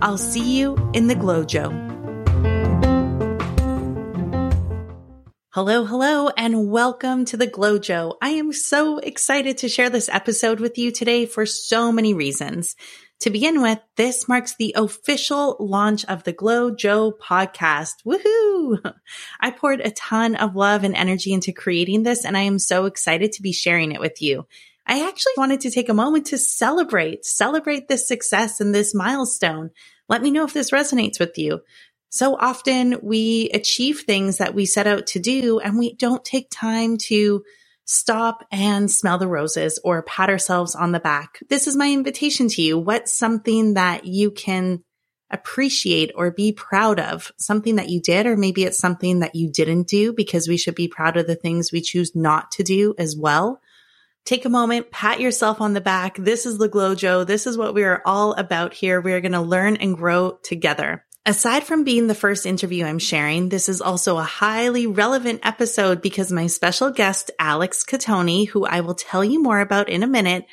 I'll 0.00 0.16
see 0.16 0.56
you 0.56 0.76
in 0.92 1.08
the 1.08 1.16
GlowJo. 1.16 1.86
Hello, 5.50 5.84
hello, 5.84 6.28
and 6.36 6.70
welcome 6.70 7.24
to 7.24 7.36
the 7.36 7.48
GlowJo. 7.48 8.16
I 8.22 8.30
am 8.30 8.52
so 8.52 8.98
excited 8.98 9.58
to 9.58 9.68
share 9.68 9.90
this 9.90 10.08
episode 10.08 10.60
with 10.60 10.78
you 10.78 10.92
today 10.92 11.26
for 11.26 11.46
so 11.46 11.90
many 11.90 12.14
reasons. 12.14 12.76
To 13.22 13.30
begin 13.30 13.60
with, 13.60 13.80
this 13.96 14.28
marks 14.28 14.54
the 14.54 14.74
official 14.76 15.56
launch 15.58 16.04
of 16.04 16.22
the 16.22 16.32
GlowJo 16.32 17.14
podcast. 17.18 17.94
Woohoo! 18.06 18.94
I 19.40 19.50
poured 19.50 19.80
a 19.80 19.90
ton 19.90 20.36
of 20.36 20.54
love 20.54 20.84
and 20.84 20.94
energy 20.94 21.32
into 21.32 21.50
creating 21.50 22.04
this, 22.04 22.24
and 22.24 22.36
I 22.36 22.42
am 22.42 22.60
so 22.60 22.84
excited 22.84 23.32
to 23.32 23.42
be 23.42 23.50
sharing 23.50 23.90
it 23.90 24.00
with 24.00 24.22
you. 24.22 24.46
I 24.88 25.06
actually 25.06 25.34
wanted 25.36 25.60
to 25.60 25.70
take 25.70 25.90
a 25.90 25.94
moment 25.94 26.26
to 26.28 26.38
celebrate, 26.38 27.24
celebrate 27.26 27.88
this 27.88 28.08
success 28.08 28.58
and 28.58 28.74
this 28.74 28.94
milestone. 28.94 29.70
Let 30.08 30.22
me 30.22 30.30
know 30.30 30.44
if 30.44 30.54
this 30.54 30.70
resonates 30.70 31.20
with 31.20 31.36
you. 31.36 31.60
So 32.08 32.36
often 32.36 32.98
we 33.02 33.50
achieve 33.52 34.00
things 34.00 34.38
that 34.38 34.54
we 34.54 34.64
set 34.64 34.86
out 34.86 35.08
to 35.08 35.18
do 35.18 35.58
and 35.58 35.78
we 35.78 35.94
don't 35.94 36.24
take 36.24 36.48
time 36.50 36.96
to 37.08 37.44
stop 37.84 38.46
and 38.50 38.90
smell 38.90 39.18
the 39.18 39.28
roses 39.28 39.78
or 39.84 40.02
pat 40.02 40.30
ourselves 40.30 40.74
on 40.74 40.92
the 40.92 41.00
back. 41.00 41.40
This 41.50 41.66
is 41.66 41.76
my 41.76 41.92
invitation 41.92 42.48
to 42.48 42.62
you. 42.62 42.78
What's 42.78 43.12
something 43.12 43.74
that 43.74 44.06
you 44.06 44.30
can 44.30 44.82
appreciate 45.30 46.12
or 46.14 46.30
be 46.30 46.52
proud 46.52 46.98
of? 46.98 47.30
Something 47.38 47.76
that 47.76 47.90
you 47.90 48.00
did, 48.00 48.26
or 48.26 48.38
maybe 48.38 48.64
it's 48.64 48.78
something 48.78 49.20
that 49.20 49.34
you 49.34 49.50
didn't 49.50 49.86
do 49.86 50.14
because 50.14 50.48
we 50.48 50.56
should 50.56 50.74
be 50.74 50.88
proud 50.88 51.18
of 51.18 51.26
the 51.26 51.36
things 51.36 51.72
we 51.72 51.82
choose 51.82 52.14
not 52.14 52.50
to 52.52 52.62
do 52.62 52.94
as 52.98 53.16
well. 53.18 53.60
Take 54.28 54.44
a 54.44 54.50
moment, 54.50 54.90
pat 54.90 55.20
yourself 55.20 55.62
on 55.62 55.72
the 55.72 55.80
back. 55.80 56.18
This 56.18 56.44
is 56.44 56.58
the 56.58 56.68
GlowJo. 56.68 57.26
This 57.26 57.46
is 57.46 57.56
what 57.56 57.72
we 57.72 57.84
are 57.84 58.02
all 58.04 58.34
about 58.34 58.74
here. 58.74 59.00
We 59.00 59.14
are 59.14 59.22
going 59.22 59.32
to 59.32 59.40
learn 59.40 59.76
and 59.76 59.96
grow 59.96 60.32
together. 60.42 61.06
Aside 61.24 61.64
from 61.64 61.82
being 61.82 62.08
the 62.08 62.14
first 62.14 62.44
interview 62.44 62.84
I'm 62.84 62.98
sharing, 62.98 63.48
this 63.48 63.70
is 63.70 63.80
also 63.80 64.18
a 64.18 64.22
highly 64.22 64.86
relevant 64.86 65.40
episode 65.44 66.02
because 66.02 66.30
my 66.30 66.46
special 66.46 66.90
guest, 66.90 67.30
Alex 67.38 67.86
Cattoni, 67.86 68.46
who 68.46 68.66
I 68.66 68.82
will 68.82 68.94
tell 68.94 69.24
you 69.24 69.42
more 69.42 69.60
about 69.60 69.88
in 69.88 70.02
a 70.02 70.06
minute, 70.06 70.44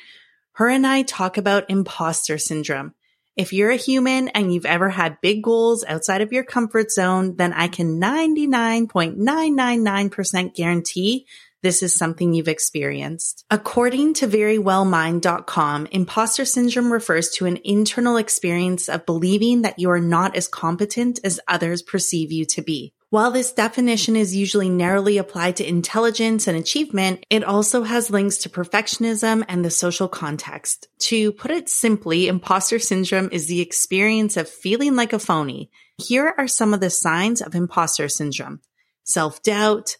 her 0.52 0.70
and 0.70 0.86
I 0.86 1.02
talk 1.02 1.36
about 1.36 1.68
imposter 1.68 2.38
syndrome. 2.38 2.94
If 3.36 3.52
you're 3.52 3.72
a 3.72 3.76
human 3.76 4.28
and 4.28 4.54
you've 4.54 4.64
ever 4.64 4.88
had 4.88 5.20
big 5.20 5.42
goals 5.42 5.84
outside 5.86 6.22
of 6.22 6.32
your 6.32 6.44
comfort 6.44 6.90
zone, 6.90 7.36
then 7.36 7.52
I 7.52 7.68
can 7.68 8.00
99.999% 8.00 10.54
guarantee 10.54 11.26
this 11.66 11.82
is 11.82 11.96
something 11.96 12.32
you've 12.32 12.46
experienced. 12.46 13.44
According 13.50 14.14
to 14.14 14.28
verywellmind.com, 14.28 15.88
imposter 15.90 16.44
syndrome 16.44 16.92
refers 16.92 17.30
to 17.30 17.46
an 17.46 17.58
internal 17.64 18.18
experience 18.18 18.88
of 18.88 19.04
believing 19.04 19.62
that 19.62 19.80
you 19.80 19.90
are 19.90 19.98
not 19.98 20.36
as 20.36 20.46
competent 20.46 21.18
as 21.24 21.40
others 21.48 21.82
perceive 21.82 22.30
you 22.30 22.44
to 22.44 22.62
be. 22.62 22.94
While 23.10 23.32
this 23.32 23.50
definition 23.50 24.14
is 24.14 24.36
usually 24.36 24.68
narrowly 24.68 25.18
applied 25.18 25.56
to 25.56 25.68
intelligence 25.68 26.46
and 26.46 26.56
achievement, 26.56 27.26
it 27.30 27.42
also 27.42 27.82
has 27.82 28.10
links 28.10 28.38
to 28.38 28.48
perfectionism 28.48 29.44
and 29.48 29.64
the 29.64 29.70
social 29.70 30.06
context. 30.06 30.86
To 31.00 31.32
put 31.32 31.50
it 31.50 31.68
simply, 31.68 32.28
imposter 32.28 32.78
syndrome 32.78 33.30
is 33.32 33.48
the 33.48 33.60
experience 33.60 34.36
of 34.36 34.48
feeling 34.48 34.94
like 34.94 35.12
a 35.12 35.18
phony. 35.18 35.72
Here 35.98 36.32
are 36.38 36.46
some 36.46 36.72
of 36.72 36.78
the 36.78 36.90
signs 36.90 37.42
of 37.42 37.56
imposter 37.56 38.08
syndrome. 38.08 38.60
Self-doubt, 39.02 39.96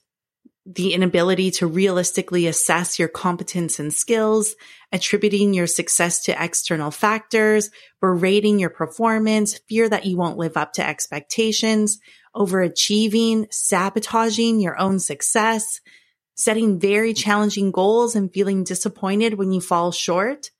the 0.66 0.94
inability 0.94 1.52
to 1.52 1.66
realistically 1.66 2.48
assess 2.48 2.98
your 2.98 3.08
competence 3.08 3.78
and 3.78 3.92
skills, 3.92 4.56
attributing 4.90 5.54
your 5.54 5.68
success 5.68 6.24
to 6.24 6.44
external 6.44 6.90
factors, 6.90 7.70
berating 8.00 8.58
your 8.58 8.70
performance, 8.70 9.58
fear 9.68 9.88
that 9.88 10.06
you 10.06 10.16
won't 10.16 10.38
live 10.38 10.56
up 10.56 10.72
to 10.72 10.86
expectations, 10.86 12.00
overachieving, 12.34 13.52
sabotaging 13.52 14.60
your 14.60 14.78
own 14.78 14.98
success, 14.98 15.80
setting 16.34 16.80
very 16.80 17.14
challenging 17.14 17.70
goals 17.70 18.16
and 18.16 18.32
feeling 18.32 18.64
disappointed 18.64 19.34
when 19.34 19.52
you 19.52 19.60
fall 19.60 19.92
short. 19.92 20.50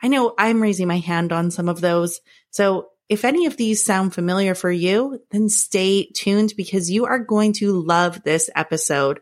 I 0.00 0.06
know 0.06 0.34
I'm 0.38 0.62
raising 0.62 0.86
my 0.86 0.98
hand 0.98 1.32
on 1.32 1.50
some 1.50 1.68
of 1.68 1.80
those. 1.80 2.20
So 2.50 2.90
if 3.08 3.24
any 3.24 3.46
of 3.46 3.56
these 3.56 3.84
sound 3.84 4.14
familiar 4.14 4.54
for 4.54 4.70
you, 4.70 5.20
then 5.30 5.48
stay 5.48 6.10
tuned 6.14 6.52
because 6.56 6.90
you 6.90 7.06
are 7.06 7.18
going 7.18 7.54
to 7.54 7.72
love 7.72 8.22
this 8.22 8.50
episode. 8.54 9.20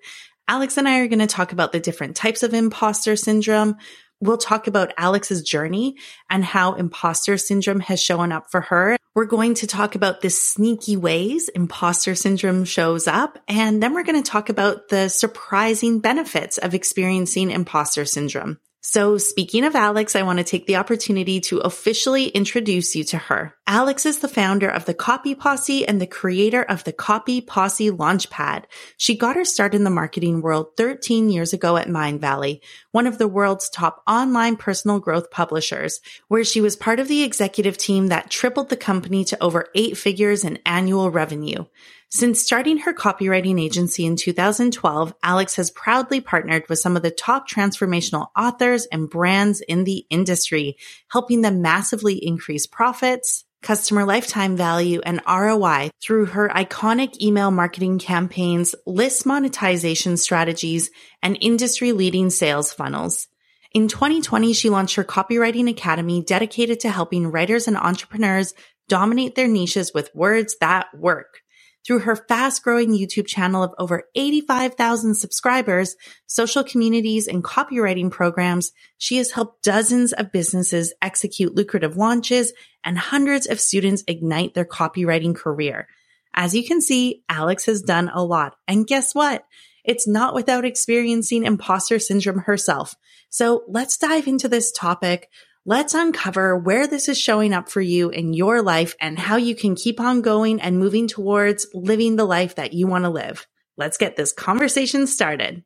Alex 0.48 0.76
and 0.76 0.88
I 0.88 1.00
are 1.00 1.08
going 1.08 1.18
to 1.18 1.26
talk 1.26 1.50
about 1.50 1.72
the 1.72 1.80
different 1.80 2.14
types 2.14 2.44
of 2.44 2.54
imposter 2.54 3.16
syndrome. 3.16 3.76
We'll 4.20 4.38
talk 4.38 4.68
about 4.68 4.94
Alex's 4.96 5.42
journey 5.42 5.96
and 6.30 6.44
how 6.44 6.74
imposter 6.74 7.36
syndrome 7.36 7.80
has 7.80 8.00
shown 8.00 8.30
up 8.30 8.50
for 8.50 8.60
her. 8.60 8.96
We're 9.14 9.24
going 9.24 9.54
to 9.54 9.66
talk 9.66 9.96
about 9.96 10.20
the 10.20 10.30
sneaky 10.30 10.96
ways 10.96 11.48
imposter 11.48 12.14
syndrome 12.14 12.64
shows 12.64 13.08
up. 13.08 13.38
And 13.48 13.82
then 13.82 13.92
we're 13.92 14.04
going 14.04 14.22
to 14.22 14.30
talk 14.30 14.48
about 14.48 14.88
the 14.88 15.08
surprising 15.08 15.98
benefits 15.98 16.58
of 16.58 16.74
experiencing 16.74 17.50
imposter 17.50 18.04
syndrome. 18.04 18.58
So 18.88 19.18
speaking 19.18 19.64
of 19.64 19.74
Alex, 19.74 20.14
I 20.14 20.22
want 20.22 20.38
to 20.38 20.44
take 20.44 20.68
the 20.68 20.76
opportunity 20.76 21.40
to 21.40 21.58
officially 21.58 22.28
introduce 22.28 22.94
you 22.94 23.02
to 23.06 23.18
her. 23.18 23.52
Alex 23.66 24.06
is 24.06 24.20
the 24.20 24.28
founder 24.28 24.68
of 24.68 24.84
the 24.84 24.94
Copy 24.94 25.34
Posse 25.34 25.84
and 25.84 26.00
the 26.00 26.06
creator 26.06 26.62
of 26.62 26.84
the 26.84 26.92
Copy 26.92 27.40
Posse 27.40 27.90
Launchpad. 27.90 28.62
She 28.96 29.16
got 29.16 29.34
her 29.34 29.44
start 29.44 29.74
in 29.74 29.82
the 29.82 29.90
marketing 29.90 30.40
world 30.40 30.76
13 30.76 31.30
years 31.30 31.52
ago 31.52 31.76
at 31.76 31.88
Mindvalley, 31.88 32.60
one 32.92 33.08
of 33.08 33.18
the 33.18 33.26
world's 33.26 33.68
top 33.68 34.04
online 34.06 34.54
personal 34.54 35.00
growth 35.00 35.32
publishers, 35.32 36.00
where 36.28 36.44
she 36.44 36.60
was 36.60 36.76
part 36.76 37.00
of 37.00 37.08
the 37.08 37.24
executive 37.24 37.76
team 37.76 38.06
that 38.06 38.30
tripled 38.30 38.68
the 38.68 38.76
company 38.76 39.24
to 39.24 39.42
over 39.42 39.66
eight 39.74 39.98
figures 39.98 40.44
in 40.44 40.60
annual 40.64 41.10
revenue. 41.10 41.64
Since 42.08 42.40
starting 42.40 42.78
her 42.78 42.94
copywriting 42.94 43.60
agency 43.60 44.06
in 44.06 44.14
2012, 44.14 45.12
Alex 45.24 45.56
has 45.56 45.72
proudly 45.72 46.20
partnered 46.20 46.68
with 46.68 46.78
some 46.78 46.96
of 46.96 47.02
the 47.02 47.10
top 47.10 47.48
transformational 47.48 48.28
authors 48.38 48.86
and 48.86 49.10
brands 49.10 49.60
in 49.60 49.82
the 49.82 50.06
industry, 50.08 50.76
helping 51.10 51.42
them 51.42 51.62
massively 51.62 52.14
increase 52.14 52.66
profits, 52.66 53.44
customer 53.60 54.04
lifetime 54.04 54.56
value, 54.56 55.00
and 55.04 55.20
ROI 55.28 55.90
through 56.00 56.26
her 56.26 56.48
iconic 56.48 57.20
email 57.20 57.50
marketing 57.50 57.98
campaigns, 57.98 58.76
list 58.86 59.26
monetization 59.26 60.16
strategies, 60.16 60.90
and 61.22 61.36
industry 61.40 61.90
leading 61.90 62.30
sales 62.30 62.72
funnels. 62.72 63.26
In 63.72 63.88
2020, 63.88 64.52
she 64.52 64.70
launched 64.70 64.94
her 64.94 65.04
copywriting 65.04 65.68
academy 65.68 66.22
dedicated 66.22 66.80
to 66.80 66.90
helping 66.90 67.26
writers 67.26 67.66
and 67.66 67.76
entrepreneurs 67.76 68.54
dominate 68.88 69.34
their 69.34 69.48
niches 69.48 69.92
with 69.92 70.14
words 70.14 70.56
that 70.60 70.86
work. 70.96 71.40
Through 71.86 72.00
her 72.00 72.16
fast 72.16 72.64
growing 72.64 72.90
YouTube 72.90 73.28
channel 73.28 73.62
of 73.62 73.72
over 73.78 74.08
85,000 74.16 75.14
subscribers, 75.14 75.94
social 76.26 76.64
communities, 76.64 77.28
and 77.28 77.44
copywriting 77.44 78.10
programs, 78.10 78.72
she 78.98 79.18
has 79.18 79.30
helped 79.30 79.62
dozens 79.62 80.12
of 80.12 80.32
businesses 80.32 80.92
execute 81.00 81.54
lucrative 81.54 81.96
launches 81.96 82.52
and 82.82 82.98
hundreds 82.98 83.46
of 83.46 83.60
students 83.60 84.02
ignite 84.08 84.54
their 84.54 84.64
copywriting 84.64 85.34
career. 85.34 85.86
As 86.34 86.56
you 86.56 86.66
can 86.66 86.80
see, 86.80 87.22
Alex 87.28 87.66
has 87.66 87.82
done 87.82 88.10
a 88.12 88.24
lot. 88.24 88.56
And 88.66 88.86
guess 88.86 89.14
what? 89.14 89.44
It's 89.84 90.08
not 90.08 90.34
without 90.34 90.64
experiencing 90.64 91.44
imposter 91.44 92.00
syndrome 92.00 92.40
herself. 92.40 92.96
So 93.28 93.62
let's 93.68 93.96
dive 93.96 94.26
into 94.26 94.48
this 94.48 94.72
topic. 94.72 95.28
Let's 95.68 95.94
uncover 95.94 96.56
where 96.56 96.86
this 96.86 97.08
is 97.08 97.18
showing 97.18 97.52
up 97.52 97.68
for 97.68 97.80
you 97.80 98.10
in 98.10 98.32
your 98.34 98.62
life 98.62 98.94
and 99.00 99.18
how 99.18 99.34
you 99.34 99.56
can 99.56 99.74
keep 99.74 99.98
on 99.98 100.20
going 100.22 100.60
and 100.60 100.78
moving 100.78 101.08
towards 101.08 101.66
living 101.74 102.14
the 102.14 102.24
life 102.24 102.54
that 102.54 102.72
you 102.72 102.86
want 102.86 103.02
to 103.02 103.10
live. 103.10 103.48
Let's 103.76 103.96
get 103.96 104.14
this 104.14 104.32
conversation 104.32 105.08
started. 105.08 105.64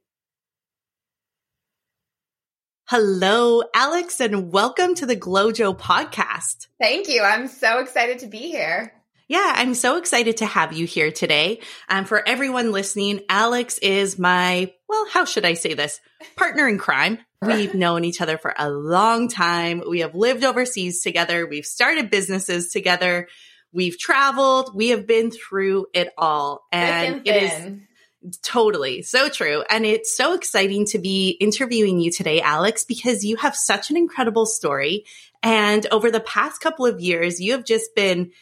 Hello, 2.88 3.62
Alex, 3.74 4.22
and 4.22 4.50
welcome 4.50 4.94
to 4.94 5.04
the 5.04 5.16
GlowJo 5.16 5.76
podcast. 5.76 6.68
Thank 6.80 7.08
you. 7.08 7.20
I'm 7.22 7.46
so 7.46 7.80
excited 7.80 8.20
to 8.20 8.26
be 8.26 8.38
here. 8.38 8.94
Yeah, 9.28 9.52
I'm 9.54 9.74
so 9.74 9.98
excited 9.98 10.38
to 10.38 10.46
have 10.46 10.72
you 10.72 10.86
here 10.86 11.12
today. 11.12 11.60
And 11.90 12.00
um, 12.00 12.04
for 12.06 12.26
everyone 12.26 12.72
listening, 12.72 13.20
Alex 13.28 13.76
is 13.76 14.18
my, 14.18 14.72
well, 14.88 15.06
how 15.10 15.26
should 15.26 15.44
I 15.44 15.52
say 15.52 15.74
this? 15.74 16.00
Partner 16.36 16.66
in 16.66 16.78
crime. 16.78 17.18
We've 17.42 17.74
known 17.84 18.04
each 18.04 18.20
other 18.20 18.38
for 18.38 18.54
a 18.56 18.70
long 18.70 19.28
time. 19.28 19.82
We 19.88 20.00
have 20.00 20.14
lived 20.14 20.44
overseas 20.44 21.02
together. 21.02 21.46
We've 21.46 21.66
started 21.66 22.10
businesses 22.10 22.70
together. 22.70 23.28
we've 23.72 23.98
traveled, 23.98 24.74
we 24.74 24.88
have 24.88 25.06
been 25.06 25.30
through 25.30 25.86
it 25.94 26.12
all. 26.18 26.66
And, 26.72 27.16
and 27.16 27.28
it 27.28 27.42
is 27.42 28.38
totally 28.42 29.02
so 29.02 29.28
true. 29.28 29.64
And 29.70 29.86
it's 29.86 30.14
so 30.14 30.34
exciting 30.34 30.86
to 30.86 30.98
be 30.98 31.30
interviewing 31.30 32.00
you 32.00 32.10
today, 32.10 32.40
Alex, 32.40 32.84
because 32.84 33.24
you 33.24 33.36
have 33.36 33.56
such 33.56 33.90
an 33.90 33.96
incredible 33.96 34.46
story. 34.46 35.04
And 35.42 35.86
over 35.90 36.10
the 36.10 36.20
past 36.20 36.60
couple 36.60 36.86
of 36.86 37.00
years, 37.00 37.40
you 37.40 37.52
have 37.52 37.64
just 37.64 37.94
been, 37.94 38.32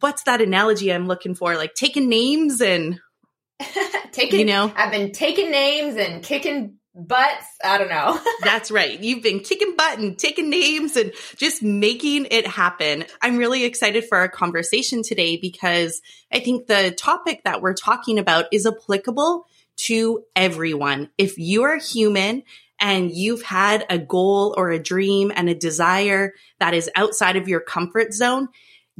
what's 0.00 0.22
that 0.24 0.40
analogy 0.40 0.92
I'm 0.92 1.06
looking 1.06 1.34
for? 1.34 1.56
Like 1.56 1.74
taking 1.74 2.08
names 2.08 2.60
and 2.60 3.00
taking, 4.12 4.40
you 4.40 4.46
know, 4.46 4.72
I've 4.74 4.92
been 4.92 5.12
taking 5.12 5.50
names 5.50 5.96
and 5.96 6.22
kicking 6.22 6.77
butts. 6.98 7.46
I 7.64 7.78
don't 7.78 7.88
know. 7.88 8.20
That's 8.42 8.70
right. 8.70 8.98
You've 8.98 9.22
been 9.22 9.40
kicking 9.40 9.76
butt 9.76 9.98
and 9.98 10.18
taking 10.18 10.50
names 10.50 10.96
and 10.96 11.12
just 11.36 11.62
making 11.62 12.26
it 12.30 12.46
happen. 12.46 13.04
I'm 13.22 13.36
really 13.36 13.64
excited 13.64 14.04
for 14.04 14.18
our 14.18 14.28
conversation 14.28 15.02
today 15.02 15.36
because 15.36 16.02
I 16.32 16.40
think 16.40 16.66
the 16.66 16.90
topic 16.90 17.42
that 17.44 17.62
we're 17.62 17.74
talking 17.74 18.18
about 18.18 18.46
is 18.52 18.66
applicable 18.66 19.46
to 19.76 20.24
everyone. 20.34 21.10
If 21.16 21.38
you 21.38 21.62
are 21.62 21.78
human 21.78 22.42
and 22.80 23.10
you've 23.12 23.42
had 23.42 23.86
a 23.88 23.98
goal 23.98 24.54
or 24.56 24.70
a 24.70 24.82
dream 24.82 25.32
and 25.34 25.48
a 25.48 25.54
desire 25.54 26.34
that 26.58 26.74
is 26.74 26.90
outside 26.96 27.36
of 27.36 27.48
your 27.48 27.60
comfort 27.60 28.12
zone, 28.12 28.48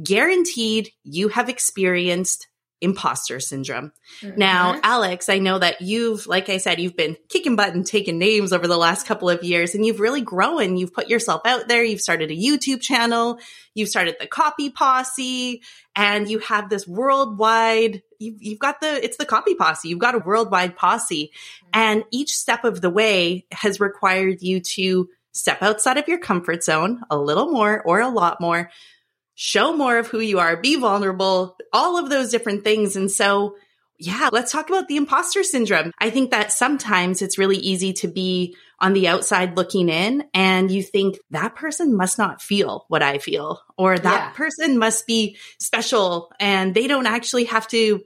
guaranteed 0.01 0.89
you 1.03 1.27
have 1.29 1.49
experienced 1.49 2.47
imposter 2.81 3.39
syndrome. 3.39 3.91
Mm-hmm. 4.21 4.39
Now, 4.39 4.79
Alex, 4.83 5.29
I 5.29 5.39
know 5.39 5.59
that 5.59 5.81
you've, 5.81 6.27
like 6.27 6.49
I 6.49 6.57
said, 6.57 6.79
you've 6.79 6.95
been 6.95 7.17
kicking 7.27 7.55
butt 7.55 7.73
and 7.73 7.85
taking 7.85 8.17
names 8.17 8.53
over 8.53 8.67
the 8.67 8.77
last 8.77 9.05
couple 9.05 9.29
of 9.29 9.43
years 9.43 9.75
and 9.75 9.85
you've 9.85 9.99
really 9.99 10.21
grown. 10.21 10.77
You've 10.77 10.93
put 10.93 11.09
yourself 11.09 11.41
out 11.45 11.67
there. 11.67 11.83
You've 11.83 12.01
started 12.01 12.31
a 12.31 12.35
YouTube 12.35 12.81
channel. 12.81 13.39
You've 13.73 13.89
started 13.89 14.15
the 14.19 14.27
copy 14.27 14.69
posse 14.69 15.61
and 15.95 16.29
you 16.29 16.39
have 16.39 16.69
this 16.69 16.87
worldwide, 16.87 18.01
you've, 18.19 18.41
you've 18.41 18.59
got 18.59 18.79
the, 18.79 19.03
it's 19.03 19.17
the 19.17 19.25
copy 19.25 19.55
posse. 19.55 19.89
You've 19.89 19.99
got 19.99 20.15
a 20.15 20.19
worldwide 20.19 20.77
posse 20.77 21.31
mm-hmm. 21.33 21.69
and 21.73 22.03
each 22.11 22.31
step 22.31 22.63
of 22.63 22.81
the 22.81 22.89
way 22.89 23.45
has 23.51 23.79
required 23.79 24.41
you 24.41 24.61
to 24.61 25.09
step 25.33 25.61
outside 25.61 25.97
of 25.97 26.07
your 26.07 26.19
comfort 26.19 26.63
zone 26.63 27.01
a 27.09 27.17
little 27.17 27.51
more 27.51 27.81
or 27.85 27.99
a 27.99 28.09
lot 28.09 28.41
more 28.41 28.69
show 29.41 29.71
more 29.71 29.97
of 29.97 30.07
who 30.07 30.19
you 30.19 30.37
are, 30.37 30.57
be 30.57 30.75
vulnerable, 30.75 31.55
all 31.71 31.97
of 31.97 32.09
those 32.09 32.29
different 32.29 32.65
things. 32.65 32.97
And 32.97 33.09
so, 33.09 33.55
yeah, 33.97 34.27
let's 34.33 34.51
talk 34.51 34.69
about 34.69 34.89
the 34.89 34.97
imposter 34.97 35.43
syndrome. 35.43 35.93
I 35.97 36.09
think 36.09 36.31
that 36.31 36.51
sometimes 36.51 37.21
it's 37.21 37.37
really 37.37 37.55
easy 37.55 37.93
to 37.93 38.09
be 38.09 38.57
on 38.81 38.91
the 38.91 39.07
outside 39.07 39.55
looking 39.55 39.87
in 39.87 40.25
and 40.33 40.69
you 40.69 40.83
think 40.83 41.19
that 41.31 41.55
person 41.55 41.95
must 41.95 42.17
not 42.17 42.41
feel 42.41 42.83
what 42.89 43.01
I 43.01 43.17
feel 43.17 43.61
or 43.77 43.97
that 43.97 44.03
yeah. 44.19 44.29
person 44.31 44.77
must 44.77 45.07
be 45.07 45.37
special 45.57 46.33
and 46.37 46.75
they 46.75 46.87
don't 46.87 47.07
actually 47.07 47.45
have 47.45 47.65
to 47.69 48.01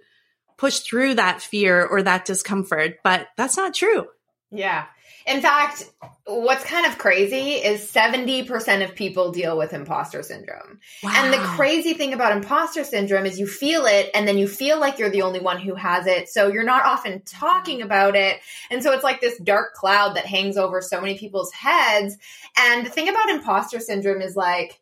push 0.59 0.81
through 0.81 1.15
that 1.15 1.41
fear 1.41 1.83
or 1.83 2.03
that 2.03 2.25
discomfort, 2.25 2.97
but 3.03 3.27
that's 3.38 3.57
not 3.57 3.74
true. 3.74 4.06
Yeah. 4.51 4.86
In 5.25 5.41
fact, 5.41 5.89
what's 6.25 6.65
kind 6.65 6.85
of 6.85 6.97
crazy 6.97 7.51
is 7.51 7.89
70% 7.89 8.83
of 8.83 8.95
people 8.95 9.31
deal 9.31 9.57
with 9.57 9.73
imposter 9.73 10.21
syndrome. 10.21 10.79
Wow. 11.01 11.13
And 11.15 11.33
the 11.33 11.38
crazy 11.38 11.94
thing 11.94 12.13
about 12.13 12.35
imposter 12.35 12.83
syndrome 12.83 13.25
is 13.25 13.39
you 13.39 13.47
feel 13.47 13.85
it 13.85 14.09
and 14.13 14.27
then 14.27 14.38
you 14.38 14.47
feel 14.47 14.79
like 14.79 15.00
you're 15.00 15.09
the 15.09 15.21
only 15.21 15.39
one 15.39 15.59
who 15.59 15.75
has 15.75 16.07
it. 16.07 16.27
So 16.27 16.47
you're 16.47 16.63
not 16.63 16.85
often 16.85 17.21
talking 17.21 17.81
about 17.81 18.15
it. 18.15 18.39
And 18.69 18.83
so 18.83 18.91
it's 18.91 19.03
like 19.03 19.21
this 19.21 19.38
dark 19.39 19.73
cloud 19.73 20.15
that 20.15 20.25
hangs 20.25 20.57
over 20.57 20.81
so 20.81 21.00
many 21.00 21.17
people's 21.17 21.53
heads. 21.53 22.17
And 22.57 22.85
the 22.85 22.89
thing 22.89 23.07
about 23.07 23.29
imposter 23.29 23.79
syndrome 23.79 24.21
is 24.21 24.35
like, 24.35 24.79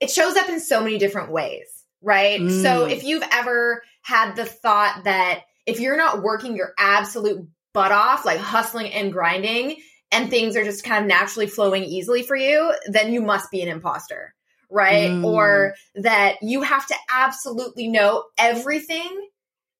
it 0.00 0.10
shows 0.10 0.36
up 0.36 0.48
in 0.48 0.60
so 0.60 0.82
many 0.82 0.98
different 0.98 1.30
ways, 1.30 1.66
right? 2.02 2.40
Mm. 2.40 2.62
So 2.62 2.86
if 2.86 3.04
you've 3.04 3.24
ever 3.32 3.82
had 4.02 4.34
the 4.34 4.44
thought 4.44 5.02
that 5.04 5.42
if 5.64 5.80
you're 5.80 5.96
not 5.96 6.22
working 6.22 6.56
your 6.56 6.72
absolute 6.78 7.48
butt 7.76 7.92
off, 7.92 8.24
like 8.24 8.40
hustling 8.40 8.90
and 8.90 9.12
grinding, 9.12 9.76
and 10.10 10.30
things 10.30 10.56
are 10.56 10.64
just 10.64 10.82
kind 10.82 11.04
of 11.04 11.08
naturally 11.08 11.46
flowing 11.46 11.84
easily 11.84 12.22
for 12.22 12.34
you, 12.34 12.72
then 12.86 13.12
you 13.12 13.20
must 13.20 13.50
be 13.50 13.60
an 13.60 13.68
imposter, 13.68 14.34
right? 14.70 15.10
Mm. 15.10 15.24
Or 15.24 15.74
that 15.94 16.36
you 16.40 16.62
have 16.62 16.86
to 16.86 16.94
absolutely 17.14 17.88
know 17.88 18.24
everything 18.38 19.28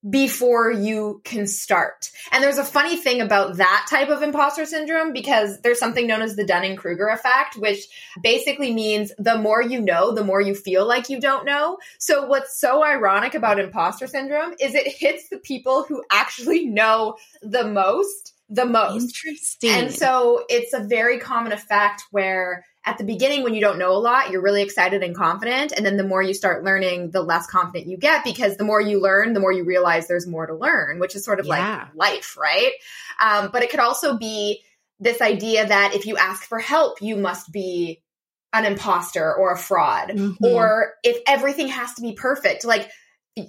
before 0.09 0.71
you 0.71 1.21
can 1.25 1.47
start. 1.47 2.11
And 2.31 2.43
there's 2.43 2.59
a 2.59 2.65
funny 2.65 2.97
thing 2.97 3.21
about 3.21 3.57
that 3.57 3.87
type 3.91 4.09
of 4.09 4.23
imposter 4.23 4.67
syndrome 4.67 5.13
because 5.13 5.61
there's 5.63 5.79
something 5.79 6.07
known 6.07 6.23
as 6.23 6.37
the 6.37 6.47
Dunning 6.47 6.77
Kruger 6.77 7.09
effect, 7.09 7.57
which 7.57 7.87
basically 8.23 8.73
means 8.73 9.13
the 9.19 9.39
more 9.39 9.63
you 9.63 9.81
know, 9.81 10.13
the 10.13 10.25
more 10.25 10.41
you 10.41 10.55
feel 10.55 10.87
like 10.87 11.09
you 11.09 11.21
don't 11.21 11.45
know. 11.45 11.79
So, 11.99 12.27
what's 12.27 12.61
so 12.61 12.85
ironic 12.85 13.35
about 13.35 13.59
imposter 13.59 14.07
syndrome 14.07 14.55
is 14.61 14.75
it 14.75 14.87
hits 14.87 15.29
the 15.29 15.39
people 15.39 15.85
who 15.85 16.03
actually 16.11 16.67
know 16.67 17.17
the 17.43 17.65
most 17.65 18.35
the 18.49 18.67
most. 18.67 19.03
Interesting. 19.03 19.71
And 19.71 19.93
so, 19.93 20.45
it's 20.49 20.73
a 20.73 20.85
very 20.85 21.19
common 21.19 21.53
effect 21.53 22.05
where 22.11 22.65
at 22.87 22.99
the 22.99 23.05
beginning 23.05 23.43
when 23.43 23.53
you 23.53 23.61
don't 23.61 23.79
know 23.79 23.93
a 23.93 23.99
lot 23.99 24.31
you're 24.31 24.41
really 24.41 24.63
excited 24.63 25.03
and 25.03 25.15
confident 25.15 25.73
and 25.77 25.85
then 25.85 25.97
the 25.97 26.05
more 26.05 26.23
you 26.23 26.33
start 26.33 26.65
learning 26.65 27.11
the 27.11 27.21
less 27.21 27.47
confident 27.47 27.91
you 27.91 27.99
get 27.99 28.25
because 28.25 28.57
the 28.57 28.65
more 28.65 28.81
you 28.81 29.01
learn 29.01 29.33
the 29.33 29.41
more 29.41 29.53
you 29.53 29.65
realize 29.65 30.07
there's 30.07 30.27
more 30.27 30.47
to 30.47 30.55
learn 30.55 30.99
which 31.01 31.17
is 31.17 31.25
sort 31.25 31.41
of 31.41 31.47
yeah. 31.47 31.89
like 31.95 31.95
life 31.95 32.37
right 32.39 32.73
um, 33.21 33.51
but 33.53 33.63
it 33.63 33.71
could 33.71 33.81
also 33.81 34.17
be 34.17 34.63
this 35.01 35.21
idea 35.21 35.67
that 35.67 35.95
if 35.95 36.07
you 36.07 36.17
ask 36.17 36.45
for 36.45 36.61
help 36.61 37.03
you 37.03 37.17
must 37.17 37.53
be 37.53 38.01
an 38.53 38.65
imposter 38.65 39.35
or 39.35 39.53
a 39.53 39.59
fraud 39.59 40.11
mm-hmm. 40.11 40.45
or 40.45 40.95
if 41.03 41.19
everything 41.27 41.69
has 41.69 41.93
to 41.95 42.03
be 42.03 42.13
perfect 42.13 42.65
like 42.65 42.89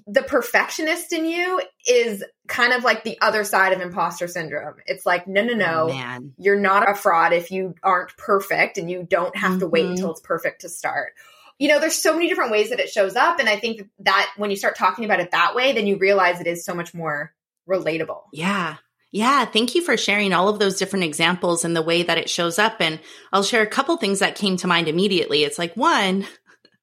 the 0.06 0.24
perfectionist 0.24 1.14
in 1.14 1.26
you 1.26 1.62
is 1.88 2.24
kind 2.48 2.74
of 2.74 2.84
like 2.84 3.04
the 3.04 3.18
other 3.22 3.44
side 3.44 3.72
of 3.72 3.80
imposter 3.80 4.28
syndrome. 4.28 4.76
It's 4.86 5.06
like, 5.06 5.28
no, 5.28 5.44
no, 5.44 5.54
no, 5.54 5.90
oh, 5.92 6.20
you're 6.38 6.60
not 6.60 6.90
a 6.90 6.94
fraud 6.94 7.32
if 7.32 7.52
you 7.52 7.74
aren't 7.82 8.16
perfect 8.18 8.78
and 8.78 8.92
you 8.92 9.08
don't 9.10 9.36
have 9.38 9.52
mm-hmm. 9.52 9.60
to 9.60 9.68
wait 9.68 9.84
mm-hmm. 9.84 9.94
until 9.94 10.12
it's 10.12 10.22
perfect 10.22 10.62
to 10.62 10.70
start. 10.70 11.14
You 11.58 11.70
know, 11.70 11.80
there's 11.80 12.02
so 12.02 12.14
many 12.14 12.28
different 12.28 12.52
ways 12.52 12.70
that 12.70 12.80
it 12.80 12.90
shows 12.90 13.16
up. 13.16 13.40
And 13.40 13.48
I 13.48 13.58
think 13.58 13.90
that 14.00 14.30
when 14.38 14.52
you 14.52 14.58
start 14.58 14.78
talking 14.78 15.06
about 15.06 15.22
it 15.22 15.32
that 15.32 15.56
way, 15.56 15.74
then 15.74 15.88
you 15.88 15.98
realize 15.98 16.40
it 16.40 16.48
is 16.48 16.66
so 16.66 16.76
much 16.76 16.94
more 16.94 17.34
relatable. 17.68 18.24
Yeah. 18.34 18.76
Yeah, 19.12 19.46
thank 19.46 19.74
you 19.74 19.82
for 19.82 19.96
sharing 19.96 20.34
all 20.34 20.50
of 20.50 20.60
those 20.60 20.78
different 20.78 21.06
examples 21.06 21.64
and 21.64 21.74
the 21.74 21.82
way 21.82 22.04
that 22.04 22.18
it 22.18 22.30
shows 22.30 22.60
up. 22.60 22.82
And 22.82 23.00
I'll 23.32 23.42
share 23.42 23.62
a 23.62 23.68
couple 23.68 23.96
things 23.96 24.20
that 24.20 24.36
came 24.36 24.58
to 24.58 24.68
mind 24.68 24.90
immediately. 24.90 25.46
It's 25.46 25.58
like, 25.58 25.74
one, 25.76 26.28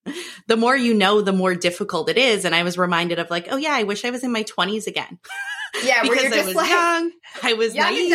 the 0.46 0.56
more 0.56 0.76
you 0.76 0.94
know, 0.94 1.20
the 1.20 1.32
more 1.32 1.54
difficult 1.54 2.08
it 2.08 2.18
is. 2.18 2.44
And 2.44 2.54
I 2.54 2.62
was 2.62 2.78
reminded 2.78 3.18
of 3.18 3.30
like, 3.30 3.48
oh 3.50 3.56
yeah, 3.56 3.74
I 3.74 3.84
wish 3.84 4.04
I 4.04 4.10
was 4.10 4.24
in 4.24 4.32
my 4.32 4.42
twenties 4.42 4.86
again. 4.86 5.18
Yeah, 5.84 6.02
because 6.08 6.32
I 6.32 6.44
was 6.44 6.54
like, 6.54 6.70
young, 6.70 7.10
I 7.42 7.52
was 7.54 7.74
naive, 7.74 8.10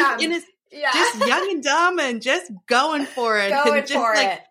yeah. 0.71 0.91
just 0.93 1.27
young 1.27 1.51
and 1.51 1.63
dumb, 1.63 1.99
and 1.99 2.21
just 2.21 2.51
going 2.67 3.05
for 3.05 3.37
it, 3.37 3.49
going 3.65 3.79
and 3.79 3.87
just 3.87 3.93
for 3.93 4.13
like 4.13 4.39
it. 4.39 4.41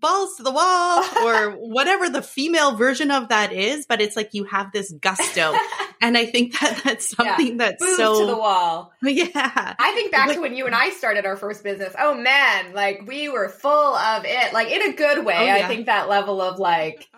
Balls 0.00 0.36
to 0.36 0.42
the 0.42 0.50
wall, 0.50 1.04
or 1.24 1.50
whatever 1.52 2.08
the 2.08 2.22
female 2.22 2.76
version 2.76 3.10
of 3.10 3.28
that 3.28 3.52
is. 3.52 3.86
But 3.86 4.00
it's 4.00 4.16
like 4.16 4.34
you 4.34 4.44
have 4.44 4.72
this 4.72 4.92
gusto, 4.92 5.54
and 6.00 6.16
I 6.16 6.26
think 6.26 6.58
that 6.58 6.80
that's 6.84 7.08
something 7.08 7.58
yeah. 7.58 7.70
that's 7.70 7.84
Boobs 7.84 7.96
so 7.96 8.20
to 8.20 8.26
the 8.26 8.36
wall. 8.36 8.92
Yeah, 9.02 9.74
I 9.78 9.92
think 9.92 10.10
back 10.12 10.32
to 10.32 10.40
when 10.40 10.56
you 10.56 10.66
and 10.66 10.74
I 10.74 10.90
started 10.90 11.26
our 11.26 11.36
first 11.36 11.62
business. 11.62 11.94
Oh 11.98 12.14
man, 12.14 12.74
like 12.74 13.02
we 13.06 13.28
were 13.28 13.48
full 13.48 13.96
of 13.96 14.24
it, 14.26 14.52
like 14.52 14.70
in 14.70 14.82
a 14.82 14.92
good 14.94 15.24
way. 15.24 15.36
Oh, 15.38 15.44
yeah. 15.44 15.54
I 15.54 15.68
think 15.68 15.86
that 15.86 16.08
level 16.08 16.42
of 16.42 16.58
like 16.58 17.08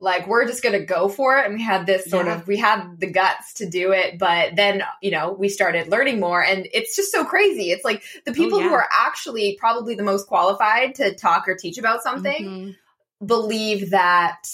like 0.00 0.26
we're 0.26 0.46
just 0.46 0.62
going 0.62 0.78
to 0.78 0.84
go 0.84 1.08
for 1.08 1.38
it 1.38 1.46
and 1.46 1.54
we 1.54 1.62
had 1.62 1.86
this 1.86 2.06
sort 2.06 2.26
yeah. 2.26 2.36
of 2.36 2.46
we 2.46 2.56
had 2.56 2.98
the 2.98 3.10
guts 3.10 3.54
to 3.54 3.68
do 3.68 3.92
it 3.92 4.18
but 4.18 4.56
then 4.56 4.82
you 5.00 5.10
know 5.10 5.32
we 5.32 5.48
started 5.48 5.88
learning 5.88 6.20
more 6.20 6.42
and 6.42 6.68
it's 6.72 6.96
just 6.96 7.12
so 7.12 7.24
crazy 7.24 7.70
it's 7.70 7.84
like 7.84 8.02
the 8.24 8.30
oh, 8.30 8.34
people 8.34 8.58
oh, 8.58 8.60
yeah. 8.60 8.68
who 8.68 8.74
are 8.74 8.88
actually 8.90 9.56
probably 9.58 9.94
the 9.94 10.02
most 10.02 10.26
qualified 10.26 10.94
to 10.94 11.14
talk 11.14 11.48
or 11.48 11.56
teach 11.56 11.78
about 11.78 12.02
something 12.02 12.44
mm-hmm. 12.44 13.26
believe 13.26 13.90
that 13.90 14.46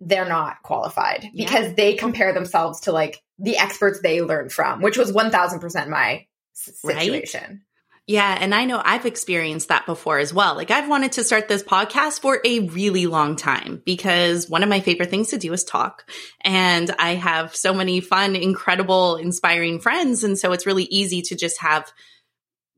they're 0.00 0.28
not 0.28 0.62
qualified 0.62 1.28
yeah. 1.32 1.44
because 1.46 1.74
they 1.74 1.94
compare 1.94 2.32
themselves 2.32 2.80
to 2.80 2.92
like 2.92 3.22
the 3.38 3.56
experts 3.56 4.00
they 4.00 4.20
learned 4.22 4.52
from 4.52 4.82
which 4.82 4.98
was 4.98 5.12
1000% 5.12 5.88
my 5.88 6.26
situation 6.52 7.50
right? 7.50 7.58
Yeah. 8.06 8.36
And 8.38 8.54
I 8.54 8.66
know 8.66 8.82
I've 8.84 9.06
experienced 9.06 9.68
that 9.68 9.86
before 9.86 10.18
as 10.18 10.32
well. 10.34 10.56
Like 10.56 10.70
I've 10.70 10.90
wanted 10.90 11.12
to 11.12 11.24
start 11.24 11.48
this 11.48 11.62
podcast 11.62 12.20
for 12.20 12.38
a 12.44 12.60
really 12.60 13.06
long 13.06 13.34
time 13.34 13.80
because 13.86 14.48
one 14.48 14.62
of 14.62 14.68
my 14.68 14.80
favorite 14.80 15.08
things 15.08 15.28
to 15.28 15.38
do 15.38 15.50
is 15.54 15.64
talk. 15.64 16.10
And 16.42 16.94
I 16.98 17.14
have 17.14 17.56
so 17.56 17.72
many 17.72 18.00
fun, 18.00 18.36
incredible, 18.36 19.16
inspiring 19.16 19.80
friends. 19.80 20.22
And 20.22 20.38
so 20.38 20.52
it's 20.52 20.66
really 20.66 20.84
easy 20.84 21.22
to 21.22 21.34
just 21.34 21.60
have 21.60 21.90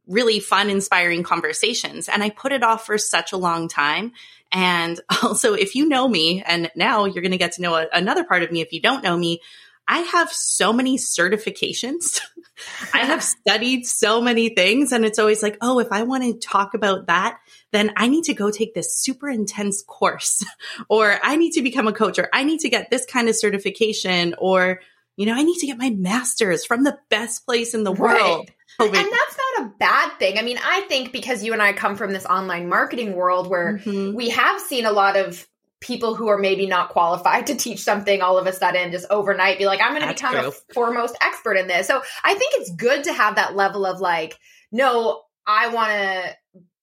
really 0.06 0.38
fun, 0.38 0.70
inspiring 0.70 1.24
conversations. 1.24 2.08
And 2.08 2.22
I 2.22 2.30
put 2.30 2.52
it 2.52 2.62
off 2.62 2.86
for 2.86 2.96
such 2.96 3.32
a 3.32 3.36
long 3.36 3.66
time. 3.66 4.12
And 4.52 5.00
also, 5.24 5.54
if 5.54 5.74
you 5.74 5.88
know 5.88 6.06
me, 6.06 6.44
and 6.46 6.70
now 6.76 7.04
you're 7.04 7.22
going 7.22 7.32
to 7.32 7.36
get 7.36 7.52
to 7.52 7.62
know 7.62 7.74
a, 7.74 7.86
another 7.92 8.22
part 8.22 8.44
of 8.44 8.52
me 8.52 8.60
if 8.60 8.72
you 8.72 8.80
don't 8.80 9.02
know 9.02 9.16
me, 9.16 9.40
I 9.88 9.98
have 9.98 10.32
so 10.32 10.72
many 10.72 10.98
certifications. 10.98 12.20
I 12.94 12.98
have 12.98 13.22
studied 13.22 13.86
so 13.86 14.20
many 14.20 14.48
things 14.48 14.92
and 14.92 15.04
it's 15.04 15.18
always 15.18 15.42
like, 15.42 15.58
oh, 15.60 15.78
if 15.78 15.88
I 15.92 16.02
want 16.02 16.24
to 16.24 16.38
talk 16.38 16.74
about 16.74 17.06
that, 17.06 17.38
then 17.72 17.92
I 17.96 18.08
need 18.08 18.24
to 18.24 18.34
go 18.34 18.50
take 18.50 18.74
this 18.74 18.96
super 18.96 19.28
intense 19.28 19.82
course 19.82 20.44
or 20.88 21.18
I 21.22 21.36
need 21.36 21.52
to 21.52 21.62
become 21.62 21.86
a 21.86 21.92
coach 21.92 22.18
or 22.18 22.28
I 22.32 22.44
need 22.44 22.60
to 22.60 22.68
get 22.68 22.90
this 22.90 23.06
kind 23.06 23.28
of 23.28 23.36
certification 23.36 24.34
or, 24.38 24.80
you 25.16 25.26
know, 25.26 25.34
I 25.34 25.42
need 25.42 25.58
to 25.58 25.66
get 25.66 25.78
my 25.78 25.90
master's 25.90 26.64
from 26.64 26.82
the 26.82 26.98
best 27.08 27.44
place 27.46 27.74
in 27.74 27.84
the 27.84 27.94
right. 27.94 28.20
world. 28.20 28.50
And 28.78 28.92
that's 28.92 29.38
not 29.56 29.66
a 29.66 29.72
bad 29.78 30.18
thing. 30.18 30.38
I 30.38 30.42
mean, 30.42 30.58
I 30.62 30.82
think 30.82 31.10
because 31.10 31.42
you 31.42 31.54
and 31.54 31.62
I 31.62 31.72
come 31.72 31.96
from 31.96 32.12
this 32.12 32.26
online 32.26 32.68
marketing 32.68 33.14
world 33.14 33.48
where 33.48 33.78
mm-hmm. 33.78 34.14
we 34.14 34.28
have 34.28 34.60
seen 34.60 34.84
a 34.84 34.92
lot 34.92 35.16
of 35.16 35.48
people 35.86 36.14
who 36.14 36.28
are 36.28 36.38
maybe 36.38 36.66
not 36.66 36.88
qualified 36.88 37.46
to 37.46 37.54
teach 37.54 37.80
something 37.80 38.20
all 38.20 38.38
of 38.38 38.46
a 38.46 38.52
sudden 38.52 38.90
just 38.90 39.06
overnight 39.10 39.58
be 39.58 39.66
like 39.66 39.80
i'm 39.80 39.90
going 39.90 40.02
to 40.02 40.12
become 40.12 40.34
true. 40.34 40.48
a 40.48 40.74
foremost 40.74 41.16
expert 41.20 41.54
in 41.54 41.68
this 41.68 41.86
so 41.86 42.02
i 42.24 42.34
think 42.34 42.52
it's 42.56 42.74
good 42.74 43.04
to 43.04 43.12
have 43.12 43.36
that 43.36 43.54
level 43.54 43.86
of 43.86 44.00
like 44.00 44.36
no 44.72 45.22
i 45.46 45.68
want 45.68 45.90
to 45.90 46.34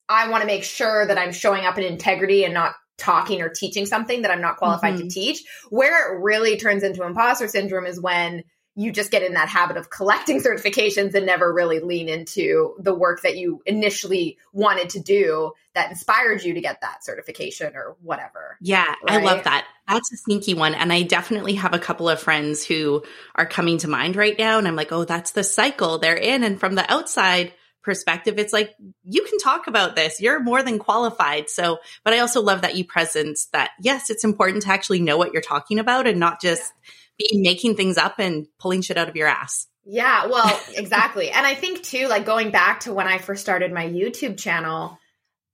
i 0.07 0.29
want 0.29 0.41
to 0.41 0.47
make 0.47 0.63
sure 0.63 1.05
that 1.05 1.17
i'm 1.17 1.33
showing 1.33 1.65
up 1.65 1.77
in 1.77 1.83
integrity 1.83 2.45
and 2.45 2.53
not 2.53 2.73
talking 2.97 3.41
or 3.41 3.49
teaching 3.49 3.85
something 3.85 4.21
that 4.21 4.31
i'm 4.31 4.41
not 4.41 4.57
qualified 4.57 4.93
mm-hmm. 4.93 5.07
to 5.07 5.13
teach 5.13 5.43
where 5.69 6.15
it 6.15 6.21
really 6.21 6.57
turns 6.57 6.83
into 6.83 7.03
imposter 7.03 7.47
syndrome 7.47 7.85
is 7.85 7.99
when 7.99 8.43
you 8.75 8.91
just 8.91 9.11
get 9.11 9.21
in 9.23 9.33
that 9.33 9.49
habit 9.49 9.77
of 9.77 9.89
collecting 9.89 10.41
certifications 10.43 11.13
and 11.13 11.25
never 11.25 11.51
really 11.51 11.79
lean 11.79 12.09
into 12.09 12.75
the 12.79 12.93
work 12.93 13.21
that 13.21 13.37
you 13.37 13.61
initially 13.65 14.37
wanted 14.51 14.89
to 14.91 14.99
do 14.99 15.51
that 15.75 15.89
inspired 15.89 16.43
you 16.43 16.53
to 16.53 16.61
get 16.61 16.81
that 16.81 17.03
certification 17.03 17.75
or 17.75 17.95
whatever. 18.01 18.57
Yeah, 18.61 18.85
right? 19.07 19.21
I 19.21 19.23
love 19.23 19.43
that. 19.43 19.65
That's 19.87 20.11
a 20.13 20.17
sneaky 20.17 20.53
one. 20.53 20.75
And 20.75 20.93
I 20.93 21.01
definitely 21.03 21.55
have 21.55 21.73
a 21.73 21.79
couple 21.79 22.09
of 22.09 22.19
friends 22.19 22.65
who 22.65 23.03
are 23.35 23.45
coming 23.45 23.79
to 23.79 23.87
mind 23.87 24.15
right 24.15 24.37
now. 24.37 24.59
And 24.59 24.67
I'm 24.67 24.75
like, 24.75 24.91
oh, 24.91 25.05
that's 25.05 25.31
the 25.31 25.43
cycle 25.43 25.97
they're 25.97 26.15
in. 26.15 26.43
And 26.43 26.59
from 26.59 26.75
the 26.75 26.91
outside, 26.91 27.53
perspective, 27.83 28.39
it's 28.39 28.53
like 28.53 28.73
you 29.03 29.23
can 29.23 29.37
talk 29.39 29.67
about 29.67 29.95
this. 29.95 30.21
You're 30.21 30.39
more 30.39 30.63
than 30.63 30.79
qualified. 30.79 31.49
So, 31.49 31.79
but 32.03 32.13
I 32.13 32.19
also 32.19 32.41
love 32.41 32.61
that 32.61 32.75
you 32.75 32.85
presence 32.85 33.47
that 33.47 33.71
yes, 33.81 34.09
it's 34.09 34.23
important 34.23 34.63
to 34.63 34.69
actually 34.69 35.01
know 35.01 35.17
what 35.17 35.33
you're 35.33 35.41
talking 35.41 35.79
about 35.79 36.07
and 36.07 36.17
not 36.17 36.41
just 36.41 36.61
yeah 36.61 37.02
be 37.17 37.41
making 37.41 37.75
things 37.75 37.97
up 37.97 38.15
and 38.19 38.47
pulling 38.59 38.81
shit 38.81 38.97
out 38.97 39.09
of 39.09 39.15
your 39.15 39.27
ass. 39.27 39.67
Yeah, 39.85 40.27
well, 40.27 40.59
exactly. 40.75 41.29
and 41.29 41.45
I 41.45 41.55
think 41.55 41.83
too, 41.83 42.07
like 42.07 42.25
going 42.25 42.51
back 42.51 42.81
to 42.81 42.93
when 42.93 43.07
I 43.07 43.17
first 43.17 43.41
started 43.41 43.71
my 43.71 43.85
YouTube 43.85 44.37
channel, 44.37 44.97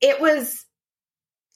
it 0.02 0.22
was, 0.22 0.66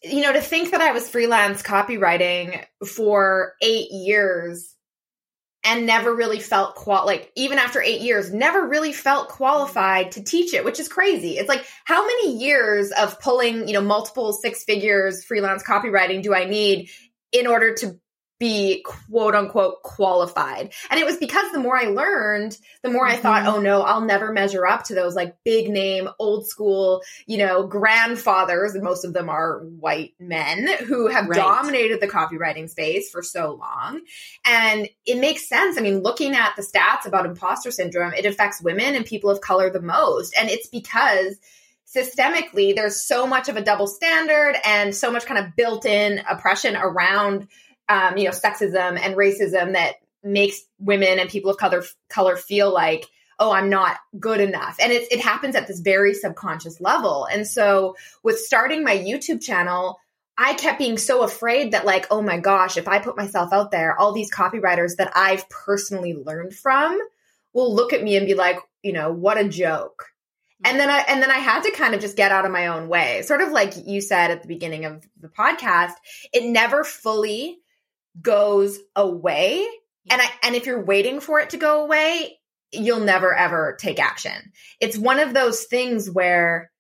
you 0.04 0.22
know, 0.22 0.34
to 0.34 0.42
think 0.42 0.72
that 0.72 0.82
I 0.82 0.92
was 0.92 1.10
freelance 1.10 1.62
copywriting 1.62 2.64
for 2.86 3.54
eight 3.62 3.92
years 3.92 4.74
and 5.64 5.86
never 5.86 6.14
really 6.14 6.40
felt 6.40 6.76
qual 6.76 7.06
like 7.06 7.32
even 7.36 7.58
after 7.58 7.82
eight 7.82 8.02
years, 8.02 8.34
never 8.34 8.68
really 8.68 8.92
felt 8.92 9.30
qualified 9.30 10.12
to 10.14 10.24
teach 10.24 10.54
it, 10.54 10.66
which 10.66 10.80
is 10.80 10.90
crazy. 10.90 11.38
It's 11.38 11.48
like 11.48 11.66
how 11.86 12.06
many 12.06 12.38
years 12.38 12.92
of 12.92 13.20
pulling, 13.22 13.68
you 13.68 13.74
know, 13.74 13.82
multiple 13.82 14.34
six 14.34 14.66
figures 14.66 15.24
freelance 15.24 15.64
copywriting 15.64 16.22
do 16.22 16.34
I 16.34 16.46
need 16.46 16.90
in 17.32 17.48
order 17.48 17.74
to 17.76 17.98
be 18.44 18.84
quote 18.84 19.36
unquote 19.36 19.82
qualified. 19.84 20.74
And 20.90 21.00
it 21.00 21.06
was 21.06 21.16
because 21.16 21.50
the 21.54 21.60
more 21.60 21.78
I 21.78 21.86
learned, 21.86 22.58
the 22.82 22.90
more 22.90 23.08
mm-hmm. 23.08 23.16
I 23.16 23.22
thought, 23.22 23.44
mm-hmm. 23.44 23.56
oh 23.56 23.62
no, 23.62 23.82
I'll 23.84 24.02
never 24.02 24.34
measure 24.34 24.68
up 24.68 24.84
to 24.86 24.96
those 24.96 25.16
like 25.16 25.38
big 25.46 25.70
name, 25.70 26.10
old 26.20 26.46
school, 26.46 27.04
you 27.26 27.38
know, 27.38 27.66
grandfathers. 27.66 28.76
And 28.76 28.84
most 28.84 29.06
of 29.06 29.14
them 29.14 29.30
are 29.30 29.60
white 29.60 30.16
men 30.20 30.68
who 30.86 31.08
have 31.08 31.30
right. 31.30 31.38
dominated 31.38 32.02
the 32.02 32.08
copywriting 32.08 32.70
space 32.70 33.10
for 33.10 33.24
so 33.24 33.54
long. 33.54 34.02
And 34.46 34.90
it 35.06 35.20
makes 35.20 35.48
sense. 35.48 35.78
I 35.78 35.82
mean, 35.82 36.00
looking 36.00 36.36
at 36.36 36.58
the 36.58 36.64
stats 36.64 37.06
about 37.06 37.26
imposter 37.26 37.72
syndrome, 37.72 38.14
it 38.14 38.26
affects 38.26 38.62
women 38.62 38.96
and 38.96 39.06
people 39.06 39.30
of 39.30 39.40
color 39.40 39.70
the 39.70 39.82
most. 39.82 40.36
And 40.38 40.50
it's 40.50 40.68
because 40.68 41.38
systemically 41.96 42.76
there's 42.76 43.08
so 43.08 43.26
much 43.26 43.48
of 43.50 43.56
a 43.56 43.62
double 43.62 43.88
standard 43.88 44.56
and 44.66 44.96
so 44.96 45.12
much 45.12 45.26
kind 45.26 45.46
of 45.46 45.56
built 45.56 45.86
in 45.86 46.22
oppression 46.30 46.76
around 46.76 47.48
um, 47.90 48.18
you 48.18 48.26
know, 48.26 48.32
sexism 48.32 49.00
and 49.00 49.16
racism 49.16 49.74
that 49.74 49.96
makes 50.24 50.62
women 50.80 51.20
and 51.20 51.30
people 51.30 51.52
of 51.52 51.58
color 51.58 51.84
color 52.10 52.38
feel 52.38 52.74
like, 52.74 53.06
oh, 53.40 53.52
I'm 53.52 53.70
not 53.70 53.98
good 54.20 54.40
enough. 54.40 54.78
And 54.80 54.92
it, 54.92 55.12
it 55.12 55.20
happens 55.20 55.56
at 55.56 55.68
this 55.68 55.80
very 55.80 56.14
subconscious 56.14 56.80
level. 56.80 57.28
And 57.32 57.48
so 57.48 57.96
with 58.24 58.40
starting 58.40 58.84
my 58.84 58.98
YouTube 58.98 59.42
channel, 59.42 60.00
I 60.38 60.54
kept 60.54 60.80
being 60.80 60.98
so 60.98 61.24
afraid 61.24 61.74
that, 61.74 61.86
like, 61.86 62.08
oh 62.10 62.22
my 62.22 62.40
gosh, 62.40 62.78
if 62.78 62.88
I 62.88 63.00
put 63.00 63.18
myself 63.18 63.54
out 63.54 63.72
there, 63.72 63.98
all 63.98 64.14
these 64.14 64.32
copywriters 64.32 64.96
that 64.96 65.12
I've 65.16 65.48
personally 65.50 66.14
learned 66.14 66.56
from 66.56 67.00
will 67.54 67.76
look 67.76 67.94
at 67.94 68.04
me 68.04 68.18
and 68.18 68.26
be 68.26 68.34
like, 68.34 68.58
you 68.82 68.94
know, 68.94 69.12
what 69.12 69.38
a 69.38 69.48
joke. 69.48 70.06
And 70.66 70.80
then 70.80 70.90
I 70.90 71.00
and 71.10 71.22
then 71.22 71.30
I 71.30 71.40
had 71.40 71.64
to 71.64 71.72
kind 71.72 71.94
of 71.94 72.00
just 72.02 72.16
get 72.16 72.32
out 72.32 72.46
of 72.46 72.52
my 72.52 72.68
own 72.68 72.88
way. 72.88 73.22
Sort 73.24 73.42
of 73.42 73.52
like 73.52 73.74
you 73.86 74.00
said 74.00 74.32
at 74.32 74.42
the 74.42 74.48
beginning 74.48 74.86
of 74.86 75.06
the 75.20 75.28
podcast, 75.28 75.92
it 76.32 76.46
never 76.46 76.84
fully 76.84 77.60
goes 78.22 78.80
away 78.96 79.68
and 80.10 80.22
I, 80.22 80.26
and 80.44 80.56
if 80.56 80.66
you're 80.66 80.84
waiting 80.84 81.20
for 81.20 81.40
it 81.40 81.52
to 81.52 81.58
go 81.58 81.84
away, 81.84 82.40
you'll 82.72 83.00
never 83.00 83.34
ever 83.34 83.78
take 83.80 84.00
action. 84.00 84.52
It's 84.80 84.98
one 84.98 85.20
of 85.20 85.34
those 85.34 85.64
things 85.64 86.10
where 86.10 86.72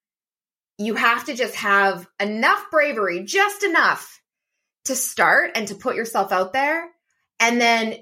you 0.78 0.96
have 0.96 1.25
to 1.25 1.36
just 1.36 1.56
have 1.56 2.08
enough 2.20 2.66
bravery, 2.72 3.24
just 3.24 3.63
enough 3.63 4.20
to 4.86 4.96
start 4.96 5.52
and 5.56 5.68
to 5.68 5.75
put 5.75 5.96
yourself 5.96 6.32
out 6.32 6.52
there. 6.52 6.90
And 7.40 7.62
then 7.62 7.96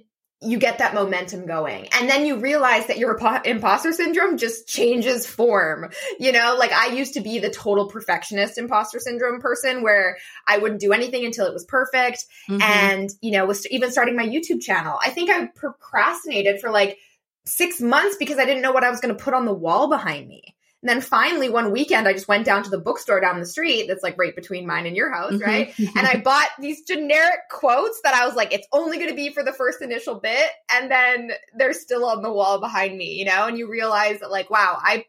you 0.43 0.57
get 0.57 0.79
that 0.79 0.95
momentum 0.95 1.45
going. 1.45 1.87
And 1.91 2.09
then 2.09 2.25
you 2.25 2.37
realize 2.37 2.87
that 2.87 2.97
your 2.97 3.19
imposter 3.45 3.91
syndrome 3.93 4.37
just 4.37 4.67
changes 4.67 5.27
form. 5.27 5.91
You 6.19 6.31
know, 6.31 6.55
like 6.57 6.71
I 6.71 6.87
used 6.87 7.13
to 7.13 7.21
be 7.21 7.37
the 7.37 7.51
total 7.51 7.87
perfectionist 7.87 8.57
imposter 8.57 8.99
syndrome 8.99 9.39
person 9.39 9.83
where 9.83 10.17
I 10.47 10.57
wouldn't 10.57 10.81
do 10.81 10.93
anything 10.93 11.25
until 11.25 11.45
it 11.45 11.53
was 11.53 11.65
perfect. 11.65 12.25
Mm-hmm. 12.49 12.61
And, 12.61 13.09
you 13.21 13.31
know, 13.31 13.45
was 13.45 13.67
even 13.67 13.91
starting 13.91 14.15
my 14.15 14.27
YouTube 14.27 14.61
channel. 14.61 14.97
I 14.99 15.11
think 15.11 15.29
I 15.29 15.45
procrastinated 15.45 16.59
for 16.59 16.71
like 16.71 16.97
six 17.45 17.79
months 17.79 18.15
because 18.17 18.39
I 18.39 18.45
didn't 18.45 18.63
know 18.63 18.71
what 18.71 18.83
I 18.83 18.89
was 18.89 18.99
going 18.99 19.15
to 19.15 19.23
put 19.23 19.35
on 19.35 19.45
the 19.45 19.53
wall 19.53 19.89
behind 19.89 20.27
me. 20.27 20.55
And 20.81 20.89
then 20.89 21.01
finally, 21.01 21.47
one 21.47 21.71
weekend, 21.71 22.07
I 22.07 22.13
just 22.13 22.27
went 22.27 22.45
down 22.45 22.63
to 22.63 22.69
the 22.69 22.79
bookstore 22.79 23.19
down 23.19 23.39
the 23.39 23.45
street 23.45 23.87
that's 23.87 24.01
like 24.01 24.17
right 24.17 24.35
between 24.35 24.65
mine 24.65 24.87
and 24.87 24.95
your 24.95 25.11
house, 25.11 25.33
mm-hmm. 25.33 25.43
right? 25.43 25.73
and 25.79 26.07
I 26.07 26.21
bought 26.23 26.49
these 26.59 26.81
generic 26.83 27.49
quotes 27.51 28.01
that 28.03 28.15
I 28.15 28.25
was 28.25 28.35
like, 28.35 28.51
it's 28.51 28.67
only 28.71 28.97
going 28.97 29.09
to 29.09 29.15
be 29.15 29.29
for 29.29 29.43
the 29.43 29.53
first 29.53 29.81
initial 29.81 30.15
bit. 30.15 30.49
And 30.71 30.89
then 30.89 31.31
they're 31.55 31.73
still 31.73 32.05
on 32.05 32.23
the 32.23 32.31
wall 32.31 32.59
behind 32.59 32.97
me, 32.97 33.13
you 33.13 33.25
know? 33.25 33.47
And 33.47 33.57
you 33.57 33.69
realize 33.69 34.19
that, 34.21 34.31
like, 34.31 34.49
wow, 34.49 34.77
I 34.81 35.05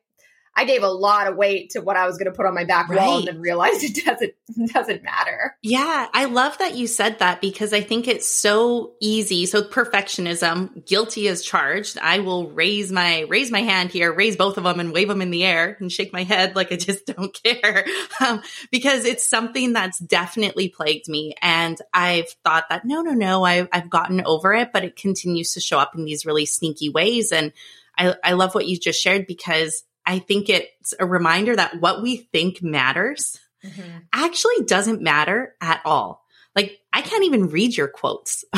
I 0.55 0.65
gave 0.65 0.83
a 0.83 0.89
lot 0.89 1.29
of 1.29 1.37
weight 1.37 1.71
to 1.71 1.81
what 1.81 1.97
I 1.97 2.07
was 2.07 2.19
going 2.19 2.31
to 2.31 2.37
put 2.37 2.45
on 2.45 2.55
my 2.55 2.65
back 2.65 2.89
right. 2.89 2.99
wall 2.99 3.19
and 3.19 3.27
then 3.27 3.41
realized 3.41 3.83
it 3.83 4.05
doesn't 4.05 4.35
doesn't 4.73 5.03
matter. 5.03 5.57
Yeah, 5.63 6.09
I 6.13 6.27
love 6.27 6.59
that 6.59 6.75
you 6.75 6.87
said 6.87 7.21
that 7.21 7.41
because 7.41 7.73
I 7.73 7.81
think 7.81 8.07
it's 8.07 8.29
so 8.29 8.93
easy. 9.01 9.47
So 9.47 9.63
perfectionism, 9.63 10.87
guilty 10.87 11.29
as 11.29 11.43
charged. 11.43 11.99
I 11.99 12.19
will 12.19 12.51
raise 12.51 12.93
my 12.93 13.21
raise 13.29 13.51
my 13.51 13.63
hand 13.63 13.91
here, 13.91 14.13
raise 14.13 14.37
both 14.37 14.59
of 14.59 14.65
them 14.65 14.79
and 14.79 14.93
wave 14.93 15.09
them 15.09 15.23
in 15.23 15.31
the 15.31 15.45
air 15.45 15.77
and 15.81 15.91
shake 15.91 16.13
my 16.13 16.25
head 16.25 16.55
like 16.55 16.71
I 16.71 16.77
just 16.77 17.07
don't 17.17 17.33
care. 17.43 17.87
Um, 18.21 18.43
because 18.71 19.05
it's 19.05 19.27
something 19.27 19.73
that's 19.73 19.99
definitely 19.99 20.69
plagued 20.69 21.09
me 21.09 21.35
and 21.41 21.79
I've 21.95 22.29
thought 22.45 22.69
that 22.69 22.85
no, 22.85 23.01
no, 23.01 23.13
no, 23.13 23.45
I've 23.45 23.69
I've 23.73 23.89
gotten 23.89 24.23
over 24.27 24.53
it, 24.53 24.71
but 24.73 24.85
it 24.85 24.97
continues 24.97 25.53
to 25.55 25.61
show 25.61 25.79
up 25.79 25.95
in 25.95 26.05
these 26.05 26.27
really 26.27 26.47
sneaky 26.47 26.91
ways 26.91 27.33
and 27.33 27.53
I, 27.97 28.15
I 28.25 28.33
love 28.33 28.55
what 28.55 28.67
you 28.67 28.79
just 28.79 29.01
shared 29.01 29.27
because 29.27 29.85
I 30.05 30.19
think 30.19 30.49
it's 30.49 30.95
a 30.99 31.07
reminder 31.07 31.55
that 31.57 31.81
what 31.81 32.03
we 32.03 32.17
think 32.17 32.63
matters 32.63 33.39
mm-hmm. 33.65 33.99
actually 34.13 34.65
doesn't 34.65 35.03
matter 35.03 35.55
at 35.61 35.81
all. 35.85 36.25
Like, 36.55 36.79
I 36.93 37.03
can't 37.03 37.25
even 37.25 37.49
read 37.49 37.77
your 37.77 37.89
quotes. 37.89 38.45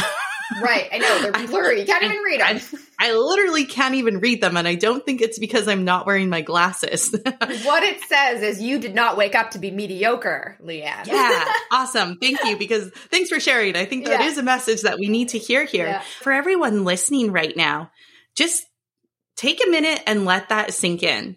right. 0.60 0.88
I 0.92 0.98
know. 0.98 1.22
They're 1.22 1.46
blurry. 1.46 1.80
You 1.80 1.86
can't 1.86 2.02
even 2.02 2.18
read 2.18 2.40
them. 2.40 2.60
I, 2.98 3.10
I, 3.10 3.12
literally 3.12 3.66
can't 3.66 3.94
even 3.94 4.18
read 4.18 4.40
them. 4.40 4.56
And 4.56 4.66
I 4.66 4.74
don't 4.74 5.04
think 5.04 5.20
it's 5.20 5.38
because 5.38 5.68
I'm 5.68 5.84
not 5.84 6.06
wearing 6.06 6.28
my 6.28 6.40
glasses. 6.40 7.10
what 7.64 7.82
it 7.82 8.00
says 8.02 8.42
is 8.42 8.60
you 8.60 8.80
did 8.80 8.94
not 8.94 9.16
wake 9.16 9.34
up 9.34 9.52
to 9.52 9.58
be 9.58 9.70
mediocre, 9.70 10.58
Leanne. 10.62 11.06
yeah. 11.06 11.44
Awesome. 11.70 12.16
Thank 12.18 12.42
you. 12.44 12.56
Because 12.56 12.90
thanks 13.10 13.30
for 13.30 13.38
sharing. 13.38 13.76
I 13.76 13.84
think 13.84 14.06
that 14.06 14.20
yeah. 14.20 14.26
is 14.26 14.38
a 14.38 14.42
message 14.42 14.82
that 14.82 14.98
we 14.98 15.08
need 15.08 15.30
to 15.30 15.38
hear 15.38 15.64
here. 15.64 15.86
Yeah. 15.86 16.02
For 16.20 16.32
everyone 16.32 16.84
listening 16.84 17.30
right 17.30 17.56
now, 17.56 17.90
just 18.34 18.66
take 19.36 19.64
a 19.64 19.70
minute 19.70 20.02
and 20.06 20.24
let 20.24 20.48
that 20.48 20.72
sink 20.72 21.02
in. 21.02 21.36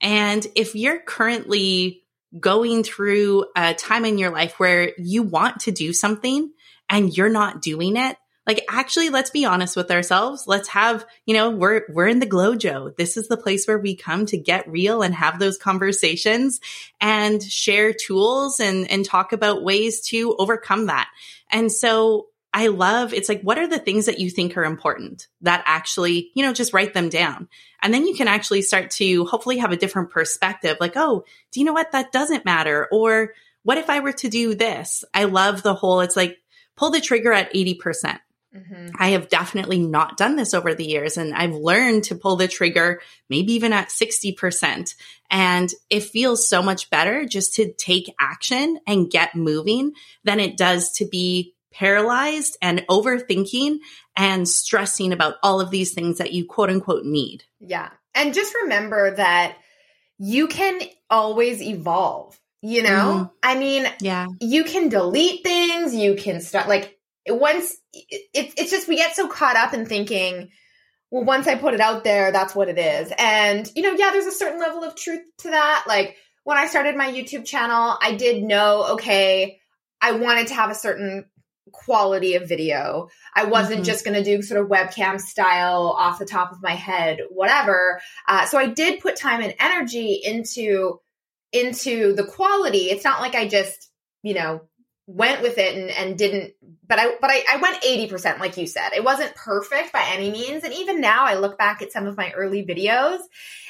And 0.00 0.46
if 0.54 0.74
you're 0.74 1.00
currently 1.00 2.02
going 2.38 2.84
through 2.84 3.46
a 3.56 3.74
time 3.74 4.04
in 4.04 4.18
your 4.18 4.30
life 4.30 4.58
where 4.58 4.92
you 4.98 5.22
want 5.22 5.60
to 5.60 5.72
do 5.72 5.92
something 5.92 6.52
and 6.88 7.16
you're 7.16 7.30
not 7.30 7.62
doing 7.62 7.96
it, 7.96 8.16
like 8.46 8.64
actually 8.70 9.10
let's 9.10 9.28
be 9.28 9.44
honest 9.44 9.76
with 9.76 9.90
ourselves. 9.90 10.44
Let's 10.46 10.68
have, 10.68 11.04
you 11.26 11.34
know, 11.34 11.50
we're 11.50 11.82
we're 11.90 12.06
in 12.06 12.18
the 12.18 12.26
GlowJo. 12.26 12.96
This 12.96 13.18
is 13.18 13.28
the 13.28 13.36
place 13.36 13.66
where 13.66 13.78
we 13.78 13.94
come 13.94 14.24
to 14.26 14.38
get 14.38 14.70
real 14.70 15.02
and 15.02 15.14
have 15.14 15.38
those 15.38 15.58
conversations 15.58 16.60
and 16.98 17.42
share 17.42 17.92
tools 17.92 18.58
and 18.58 18.90
and 18.90 19.04
talk 19.04 19.32
about 19.34 19.62
ways 19.62 20.00
to 20.08 20.34
overcome 20.38 20.86
that. 20.86 21.10
And 21.50 21.70
so 21.70 22.28
I 22.58 22.66
love 22.66 23.14
it's 23.14 23.28
like, 23.28 23.42
what 23.42 23.56
are 23.56 23.68
the 23.68 23.78
things 23.78 24.06
that 24.06 24.18
you 24.18 24.30
think 24.30 24.56
are 24.56 24.64
important 24.64 25.28
that 25.42 25.62
actually, 25.64 26.32
you 26.34 26.44
know, 26.44 26.52
just 26.52 26.72
write 26.72 26.92
them 26.92 27.08
down. 27.08 27.48
And 27.80 27.94
then 27.94 28.04
you 28.04 28.16
can 28.16 28.26
actually 28.26 28.62
start 28.62 28.90
to 28.92 29.26
hopefully 29.26 29.58
have 29.58 29.70
a 29.70 29.76
different 29.76 30.10
perspective 30.10 30.76
like, 30.80 30.94
oh, 30.96 31.24
do 31.52 31.60
you 31.60 31.66
know 31.66 31.72
what? 31.72 31.92
That 31.92 32.10
doesn't 32.10 32.44
matter. 32.44 32.88
Or 32.90 33.34
what 33.62 33.78
if 33.78 33.88
I 33.88 34.00
were 34.00 34.10
to 34.10 34.28
do 34.28 34.56
this? 34.56 35.04
I 35.14 35.24
love 35.24 35.62
the 35.62 35.72
whole, 35.72 36.00
it's 36.00 36.16
like 36.16 36.36
pull 36.74 36.90
the 36.90 37.00
trigger 37.00 37.32
at 37.32 37.54
80%. 37.54 38.18
Mm-hmm. 38.52 38.88
I 38.98 39.10
have 39.10 39.28
definitely 39.28 39.78
not 39.78 40.16
done 40.16 40.34
this 40.34 40.52
over 40.52 40.74
the 40.74 40.84
years 40.84 41.16
and 41.16 41.36
I've 41.36 41.54
learned 41.54 42.04
to 42.04 42.16
pull 42.16 42.34
the 42.34 42.48
trigger 42.48 43.00
maybe 43.30 43.52
even 43.52 43.72
at 43.72 43.90
60%. 43.90 44.96
And 45.30 45.70
it 45.90 46.02
feels 46.02 46.48
so 46.48 46.60
much 46.60 46.90
better 46.90 47.24
just 47.24 47.54
to 47.54 47.72
take 47.74 48.12
action 48.18 48.80
and 48.84 49.08
get 49.08 49.36
moving 49.36 49.92
than 50.24 50.40
it 50.40 50.56
does 50.56 50.90
to 50.94 51.06
be 51.06 51.54
paralyzed 51.72 52.56
and 52.62 52.84
overthinking 52.88 53.78
and 54.16 54.48
stressing 54.48 55.12
about 55.12 55.34
all 55.42 55.60
of 55.60 55.70
these 55.70 55.94
things 55.94 56.18
that 56.18 56.32
you 56.32 56.46
quote 56.46 56.70
unquote 56.70 57.04
need. 57.04 57.44
Yeah. 57.60 57.90
And 58.14 58.34
just 58.34 58.54
remember 58.62 59.14
that 59.16 59.56
you 60.18 60.48
can 60.48 60.80
always 61.10 61.62
evolve. 61.62 62.38
You 62.60 62.82
know, 62.82 62.88
mm-hmm. 62.88 63.24
I 63.40 63.56
mean, 63.56 63.86
yeah, 64.00 64.26
you 64.40 64.64
can 64.64 64.88
delete 64.88 65.44
things, 65.44 65.94
you 65.94 66.16
can 66.16 66.40
start 66.40 66.66
like 66.66 66.98
once 67.28 67.76
it, 67.92 68.28
it's 68.34 68.72
just 68.72 68.88
we 68.88 68.96
get 68.96 69.14
so 69.14 69.28
caught 69.28 69.54
up 69.54 69.74
in 69.74 69.86
thinking, 69.86 70.50
well, 71.10 71.24
once 71.24 71.46
I 71.46 71.54
put 71.54 71.74
it 71.74 71.80
out 71.80 72.04
there, 72.04 72.32
that's 72.32 72.54
what 72.54 72.68
it 72.68 72.78
is. 72.78 73.12
And, 73.16 73.70
you 73.74 73.82
know, 73.82 73.92
yeah, 73.92 74.10
there's 74.10 74.26
a 74.26 74.32
certain 74.32 74.60
level 74.60 74.84
of 74.84 74.96
truth 74.96 75.22
to 75.38 75.50
that. 75.50 75.84
Like 75.86 76.16
when 76.44 76.58
I 76.58 76.66
started 76.66 76.96
my 76.96 77.10
YouTube 77.10 77.44
channel, 77.44 77.96
I 78.00 78.14
did 78.14 78.42
know, 78.42 78.94
okay, 78.94 79.60
I 80.00 80.12
wanted 80.12 80.48
to 80.48 80.54
have 80.54 80.70
a 80.70 80.74
certain 80.74 81.26
quality 81.72 82.34
of 82.34 82.48
video. 82.48 83.08
I 83.34 83.44
wasn't 83.44 83.76
mm-hmm. 83.76 83.84
just 83.84 84.04
going 84.04 84.16
to 84.16 84.24
do 84.24 84.42
sort 84.42 84.60
of 84.60 84.68
webcam 84.68 85.20
style 85.20 85.94
off 85.96 86.18
the 86.18 86.26
top 86.26 86.52
of 86.52 86.62
my 86.62 86.74
head, 86.74 87.20
whatever. 87.30 88.00
Uh, 88.26 88.46
so 88.46 88.58
I 88.58 88.66
did 88.66 89.00
put 89.00 89.16
time 89.16 89.42
and 89.42 89.54
energy 89.58 90.20
into 90.24 91.00
into 91.52 92.14
the 92.14 92.24
quality. 92.24 92.90
It's 92.90 93.04
not 93.04 93.20
like 93.20 93.34
I 93.34 93.48
just, 93.48 93.90
you 94.22 94.34
know, 94.34 94.62
went 95.06 95.40
with 95.40 95.56
it 95.56 95.74
and, 95.74 95.90
and 95.90 96.18
didn't 96.18 96.52
but 96.86 96.98
I 96.98 97.14
but 97.20 97.30
I, 97.30 97.42
I 97.54 97.56
went 97.56 97.82
80% 97.82 98.38
like 98.40 98.56
you 98.56 98.66
said. 98.66 98.90
It 98.94 99.04
wasn't 99.04 99.34
perfect 99.34 99.92
by 99.92 100.04
any 100.12 100.30
means. 100.30 100.64
And 100.64 100.74
even 100.74 101.00
now 101.00 101.24
I 101.24 101.34
look 101.34 101.56
back 101.56 101.80
at 101.80 101.92
some 101.92 102.06
of 102.06 102.16
my 102.16 102.30
early 102.32 102.64
videos 102.64 103.18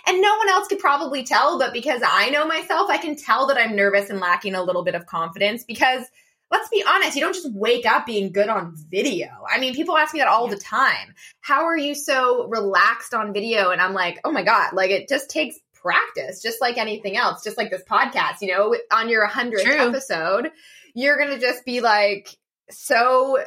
and 0.07 0.21
no 0.21 0.37
one 0.37 0.49
else 0.49 0.69
could 0.69 0.79
probably 0.79 1.25
tell, 1.25 1.59
but 1.59 1.73
because 1.73 2.01
I 2.05 2.31
know 2.31 2.47
myself, 2.47 2.91
I 2.91 2.99
can 2.99 3.17
tell 3.17 3.49
that 3.49 3.59
I'm 3.59 3.77
nervous 3.77 4.11
and 4.11 4.21
lacking 4.21 4.55
a 4.55 4.63
little 4.63 4.83
bit 4.83 4.95
of 4.95 5.07
confidence 5.07 5.65
because 5.65 6.03
let's 6.51 6.69
be 6.69 6.85
honest, 6.87 7.17
you 7.17 7.23
don't 7.23 7.35
just 7.35 7.53
wake 7.53 7.87
up 7.87 8.07
being 8.07 8.33
good 8.33 8.49
on 8.49 8.75
video. 8.89 9.29
I 9.49 9.59
mean, 9.59 9.75
people 9.75 9.97
ask 9.97 10.15
me 10.15 10.21
that 10.21 10.29
all 10.29 10.49
yeah. 10.49 10.55
the 10.55 10.61
time. 10.61 11.15
How 11.41 11.65
are 11.65 11.77
you 11.77 11.95
so 11.95 12.47
relaxed 12.49 13.15
on 13.15 13.33
video? 13.33 13.71
And 13.71 13.81
I'm 13.81 13.95
like, 13.95 14.21
oh 14.25 14.33
my 14.33 14.43
God, 14.43 14.73
like 14.73 14.91
it 14.91 15.09
just 15.09 15.31
takes 15.31 15.59
practice, 15.75 16.43
just 16.43 16.61
like 16.61 16.79
anything 16.79 17.17
else, 17.17 17.45
just 17.45 17.57
like 17.57 17.71
this 17.71 17.83
podcast, 17.85 18.37
you 18.41 18.49
know, 18.49 18.77
on 18.91 19.09
your 19.09 19.27
100th 19.27 19.63
True. 19.63 19.89
episode, 19.89 20.51
you're 20.95 21.17
going 21.17 21.31
to 21.31 21.39
just 21.39 21.65
be 21.65 21.81
like 21.81 22.37
so 22.71 23.39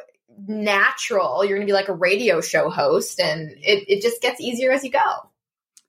natural. 0.46 1.44
You're 1.44 1.58
going 1.58 1.66
to 1.66 1.70
be 1.70 1.74
like 1.74 1.88
a 1.88 1.94
radio 1.94 2.40
show 2.40 2.70
host 2.70 3.20
and 3.20 3.50
it, 3.50 3.84
it 3.88 4.02
just 4.02 4.22
gets 4.22 4.40
easier 4.40 4.72
as 4.72 4.84
you 4.84 4.90
go. 4.90 5.00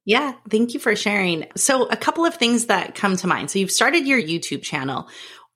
Yeah, 0.06 0.34
thank 0.50 0.74
you 0.74 0.82
for 0.82 0.98
sharing. 0.98 1.46
So, 1.56 1.86
a 1.86 1.96
couple 1.96 2.26
of 2.26 2.36
things 2.36 2.66
that 2.66 2.94
come 2.94 3.16
to 3.16 3.28
mind. 3.28 3.50
So, 3.50 3.60
you've 3.60 3.72
started 3.72 4.06
your 4.06 4.22
YouTube 4.22 4.62
channel. 4.62 5.08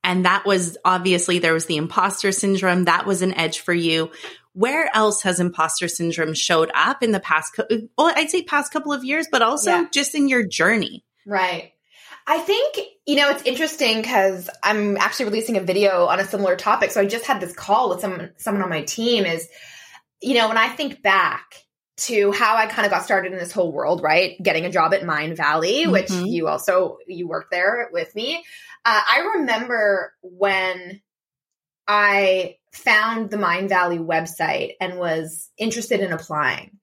And 0.07 0.23
that 0.23 0.45
was 0.45 0.77
obviously 0.85 1.39
there 1.39 1.53
was 1.53 1.65
the 1.65 1.75
imposter 1.75 2.31
syndrome. 2.31 2.85
That 2.85 3.05
was 3.05 3.21
an 3.21 3.33
edge 3.33 3.59
for 3.59 3.73
you. 3.73 4.09
Where 4.53 4.89
else 4.95 5.21
has 5.23 5.41
imposter 5.41 5.89
syndrome 5.89 6.33
showed 6.33 6.71
up 6.73 7.03
in 7.03 7.11
the 7.11 7.19
past, 7.19 7.59
well, 7.97 8.13
I'd 8.15 8.29
say 8.29 8.41
past 8.41 8.71
couple 8.71 8.93
of 8.93 9.03
years, 9.03 9.27
but 9.29 9.41
also 9.41 9.71
yeah. 9.71 9.85
just 9.91 10.15
in 10.15 10.29
your 10.29 10.47
journey? 10.47 11.03
Right. 11.25 11.73
I 12.25 12.39
think, 12.39 12.77
you 13.05 13.17
know, 13.17 13.29
it's 13.29 13.43
interesting 13.43 13.97
because 13.97 14.49
I'm 14.63 14.95
actually 14.95 15.25
releasing 15.25 15.57
a 15.57 15.61
video 15.61 16.05
on 16.05 16.21
a 16.21 16.25
similar 16.25 16.55
topic. 16.55 16.91
So 16.91 17.01
I 17.01 17.05
just 17.05 17.25
had 17.25 17.41
this 17.41 17.53
call 17.53 17.89
with 17.89 17.99
someone, 17.99 18.31
someone 18.37 18.63
on 18.63 18.69
my 18.69 18.83
team 18.83 19.25
is, 19.25 19.47
you 20.21 20.35
know, 20.35 20.47
when 20.47 20.57
I 20.57 20.69
think 20.69 21.01
back 21.01 21.65
to 21.97 22.31
how 22.31 22.55
I 22.55 22.67
kind 22.67 22.85
of 22.85 22.91
got 22.91 23.03
started 23.03 23.33
in 23.33 23.39
this 23.39 23.51
whole 23.51 23.73
world, 23.73 24.01
right? 24.01 24.41
Getting 24.41 24.65
a 24.65 24.71
job 24.71 24.93
at 24.93 25.01
Mindvalley, 25.01 25.83
mm-hmm. 25.83 25.91
which 25.91 26.11
you 26.11 26.47
also, 26.47 26.97
you 27.07 27.27
worked 27.27 27.51
there 27.51 27.89
with 27.91 28.15
me. 28.15 28.43
Uh, 28.87 29.01
I 29.05 29.31
remember 29.35 30.13
when 30.21 31.01
I 31.89 32.55
found 32.71 33.29
the 33.29 33.35
Mindvalley 33.35 33.99
website 33.99 34.75
and 34.79 34.97
was 34.97 35.49
interested 35.57 35.99
in 35.99 36.13
applying. 36.13 36.79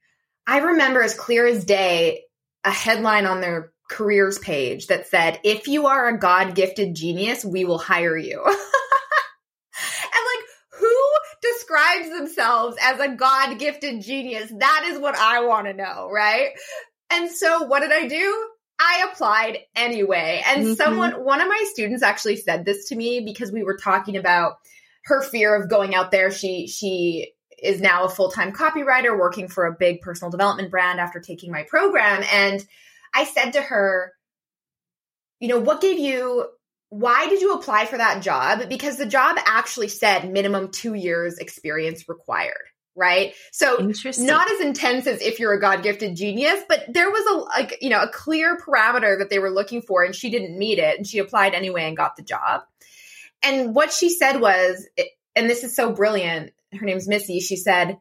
I 0.46 0.58
remember 0.58 1.02
as 1.02 1.14
clear 1.14 1.46
as 1.46 1.64
day 1.64 2.24
a 2.62 2.70
headline 2.70 3.24
on 3.24 3.40
their 3.40 3.72
careers 3.90 4.38
page 4.38 4.88
that 4.88 5.08
said, 5.08 5.40
If 5.44 5.66
you 5.66 5.86
are 5.86 6.08
a 6.08 6.18
God 6.18 6.54
gifted 6.54 6.94
genius, 6.94 7.42
we 7.42 7.64
will 7.64 7.78
hire 7.78 8.18
you. 8.18 8.44
and 8.44 8.54
like, 8.54 10.44
who 10.78 11.00
describes 11.40 12.10
themselves 12.10 12.76
as 12.82 13.00
a 13.00 13.14
God 13.14 13.58
gifted 13.58 14.02
genius? 14.02 14.52
That 14.58 14.84
is 14.88 14.98
what 14.98 15.16
I 15.16 15.46
want 15.46 15.68
to 15.68 15.72
know, 15.72 16.10
right? 16.12 16.50
And 17.10 17.30
so 17.30 17.62
what 17.62 17.80
did 17.80 17.92
I 17.92 18.08
do? 18.08 18.50
I 18.80 19.08
applied 19.10 19.58
anyway. 19.74 20.42
And 20.46 20.64
mm-hmm. 20.64 20.74
someone, 20.74 21.24
one 21.24 21.40
of 21.40 21.48
my 21.48 21.64
students 21.72 22.02
actually 22.02 22.37
said 22.37 22.64
this 22.64 22.88
to 22.88 22.96
me 22.96 23.20
because 23.20 23.52
we 23.52 23.62
were 23.62 23.76
talking 23.76 24.16
about 24.16 24.54
her 25.04 25.22
fear 25.22 25.54
of 25.54 25.68
going 25.68 25.94
out 25.94 26.10
there. 26.10 26.30
She, 26.30 26.66
she 26.66 27.32
is 27.62 27.80
now 27.80 28.04
a 28.04 28.08
full-time 28.08 28.52
copywriter 28.52 29.18
working 29.18 29.48
for 29.48 29.66
a 29.66 29.72
big 29.72 30.00
personal 30.00 30.30
development 30.30 30.70
brand 30.70 31.00
after 31.00 31.20
taking 31.20 31.52
my 31.52 31.62
program. 31.62 32.24
And 32.32 32.64
I 33.14 33.24
said 33.24 33.52
to 33.52 33.62
her, 33.62 34.12
you 35.40 35.48
know, 35.48 35.60
what 35.60 35.80
gave 35.80 35.98
you, 35.98 36.46
why 36.88 37.28
did 37.28 37.40
you 37.40 37.54
apply 37.54 37.87
for 37.87 37.98
that 37.98 38.22
job? 38.22 38.68
Because 38.68 38.98
the 38.98 39.06
job 39.06 39.37
actually 39.44 39.88
said 39.88 40.30
minimum 40.30 40.70
two 40.70 40.94
years 40.94 41.38
experience 41.38 42.08
required 42.08 42.66
right? 42.96 43.35
So 43.52 43.76
not 44.18 44.50
as 44.50 44.61
intense 44.61 45.07
as 45.07 45.20
if 45.20 45.40
you're 45.40 45.52
a 45.52 45.61
God 45.61 45.83
gifted 45.83 46.16
genius, 46.16 46.62
but 46.68 46.85
there 46.88 47.11
was 47.11 47.26
a 47.26 47.59
like 47.59 47.78
you 47.80 47.90
know 47.90 48.02
a 48.02 48.09
clear 48.09 48.57
parameter 48.57 49.18
that 49.18 49.30
they 49.30 49.38
were 49.38 49.50
looking 49.50 49.83
for, 49.83 50.04
and 50.04 50.14
she 50.14 50.30
didn't 50.30 50.59
meet 50.59 50.78
it, 50.78 50.96
and 50.96 51.07
she 51.07 51.18
applied 51.18 51.54
anyway 51.54 51.85
and 51.85 51.96
got 51.96 52.16
the 52.16 52.22
job. 52.22 52.62
And 53.42 53.74
what 53.74 53.92
she 53.92 54.11
said 54.11 54.40
was, 54.40 54.87
and 55.37 55.50
this 55.50 55.64
is 55.64 55.76
so 55.76 55.92
brilliant. 55.92 56.52
Her 56.72 56.87
name's 56.87 57.09
Missy. 57.09 57.40
She 57.40 57.57
said, 57.57 57.98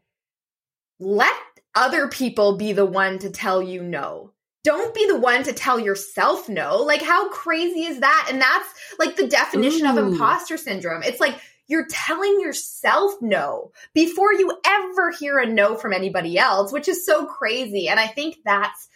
"Let 0.99 1.35
other 1.75 2.07
people 2.07 2.57
be 2.57 2.73
the 2.73 2.85
one 2.85 3.19
to 3.19 3.29
tell 3.29 3.61
you 3.61 3.83
no." 3.83 4.31
Don't 4.63 4.95
be 4.95 5.05
the 5.07 5.19
one 5.19 5.43
to 5.43 5.51
tell 5.51 5.77
yourself 5.77 6.47
no. 6.47 6.77
Like, 6.77 7.01
how 7.01 7.27
crazy 7.27 7.83
is 7.83 7.99
that? 7.99 8.29
And 8.31 8.41
that's 8.41 8.69
like 8.97 9.17
the 9.17 9.27
definition 9.27 9.85
Ooh. 9.85 9.89
of 9.89 9.97
imposter 9.97 10.55
syndrome. 10.55 11.03
It's 11.03 11.19
like 11.19 11.35
you're 11.73 11.87
telling 11.89 12.39
yourself 12.39 13.13
no 13.19 13.71
before 13.95 14.31
you 14.31 14.55
ever 14.63 15.09
hear 15.09 15.39
a 15.39 15.47
no 15.47 15.73
from 15.73 15.91
anybody 15.91 16.37
else, 16.37 16.71
which 16.71 16.87
is 16.87 17.03
so 17.03 17.25
crazy. 17.25 17.87
And 17.89 17.99
I 17.99 18.05
think 18.05 18.37
that's 18.45 18.89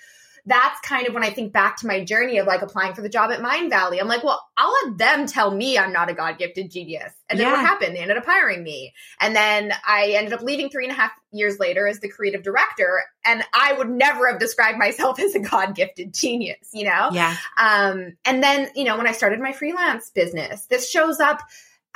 that's 0.46 0.80
kind 0.82 1.08
of 1.08 1.13
when 1.16 1.24
I 1.24 1.32
think 1.32 1.52
back 1.52 1.78
to 1.78 1.88
my 1.88 2.06
journey 2.06 2.38
of 2.38 2.46
like 2.46 2.62
applying 2.62 2.94
for 2.94 3.02
the 3.02 3.10
job 3.10 3.32
at 3.32 3.42
Mindvalley. 3.42 4.00
I'm 4.00 4.08
like, 4.08 4.24
well, 4.24 4.46
I'll 4.56 4.72
let 4.86 4.98
them 4.98 5.26
tell 5.26 5.50
me 5.50 5.78
I'm 5.78 5.92
not 5.92 6.10
a 6.10 6.13
God 6.13 6.38
gifted 6.38 6.70
genius. 6.70 7.12
And 7.30 7.38
then 7.38 7.48
yeah. 7.48 7.54
what 7.54 7.62
happened? 7.62 7.96
They 7.96 8.00
ended 8.00 8.16
up 8.16 8.26
hiring 8.26 8.63
me. 8.63 8.94
And 9.20 9.36
then 9.36 9.74
I 9.86 10.12
ended 10.12 10.34
up 10.34 10.42
leaving 10.42 10.70
three 10.70 10.86
and 10.86 10.94
a 10.94 10.96
half 10.96 11.12
years 11.32 11.60
later 11.60 11.86
as 11.86 12.00
the 12.00 12.10
creative 12.10 12.44
director. 12.44 13.02
And 13.26 13.44
I 13.54 13.74
would 13.74 13.90
never 13.90 14.32
have 14.32 14.40
described 14.40 14.78
myself 14.78 15.20
as 15.20 15.34
a 15.34 15.40
God 15.40 15.76
gifted 15.76 16.13
genius, 16.13 16.70
you 16.74 16.86
know? 16.86 17.10
Yeah. 17.12 17.36
Um, 17.58 18.16
and 18.24 18.42
then, 18.42 18.70
you 18.76 18.86
know, 18.86 18.98
when 18.98 19.08
I 19.08 19.13
started 19.13 19.42
my 19.42 19.52
freelance 19.52 20.12
business, 20.12 20.68
this 20.68 20.90
shows 20.90 21.20
up 21.20 21.42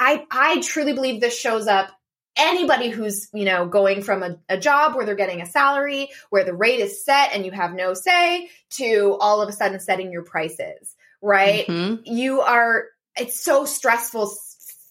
I 0.02 0.26
I 0.32 0.62
truly 0.62 0.94
believe 0.94 1.22
this 1.22 1.38
shows 1.38 1.68
up 1.68 1.92
anybody 2.36 2.90
who's 2.90 3.30
you 3.34 3.46
know 3.46 3.68
going 3.68 4.02
from 4.02 4.24
a, 4.24 4.38
a, 4.50 4.58
job 4.58 4.96
where 4.96 5.06
they're 5.06 5.16
getting 5.16 5.42
a 5.42 5.46
salary 5.46 6.10
where 6.30 6.44
the 6.44 6.54
rate 6.54 6.80
is 6.80 7.04
set 7.04 7.34
and 7.34 7.46
you 7.46 7.52
have 7.52 7.74
no 7.74 7.94
say 7.94 8.50
to 8.70 9.18
all 9.20 9.42
of 9.42 9.50
a 9.50 9.52
sudden 9.52 9.80
setting 9.80 10.12
your 10.12 10.24
prices 10.24 10.96
right 11.22 11.68
mm-hmm. 11.68 12.02
you 12.06 12.42
are 12.42 12.86
it's 13.18 13.40
so 13.40 13.66
stressful 13.66 14.34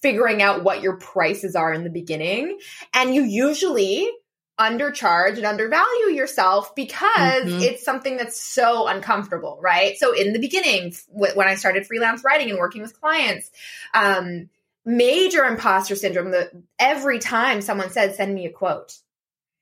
figuring 0.03 0.42
out 0.42 0.62
what 0.64 0.83
your 0.83 0.96
prices 0.96 1.57
are 1.57 1.73
in 1.73 1.83
the 1.83 1.90
beginning 1.90 2.59
and 2.92 3.14
you 3.14 3.23
usually 3.23 4.11
undercharge 4.59 5.38
and 5.38 5.46
undervalue 5.46 6.14
yourself 6.14 6.75
because 6.75 7.44
mm-hmm. 7.46 7.62
it's 7.62 7.83
something 7.83 8.18
that's 8.18 8.40
so 8.40 8.87
uncomfortable 8.87 9.59
right 9.62 9.96
so 9.96 10.12
in 10.12 10.35
the 10.35 10.38
beginning 10.38 10.94
when 11.09 11.49
i 11.49 11.55
started 11.55 11.87
freelance 11.87 12.23
writing 12.23 12.51
and 12.51 12.59
working 12.59 12.83
with 12.83 13.01
clients 13.01 13.51
um 13.94 14.51
major 14.85 15.45
imposter 15.45 15.95
syndrome 15.95 16.33
that 16.33 16.51
every 16.79 17.19
time 17.19 17.61
someone 17.61 17.90
said, 17.90 18.14
send 18.14 18.35
me 18.35 18.47
a 18.47 18.51
quote, 18.51 18.93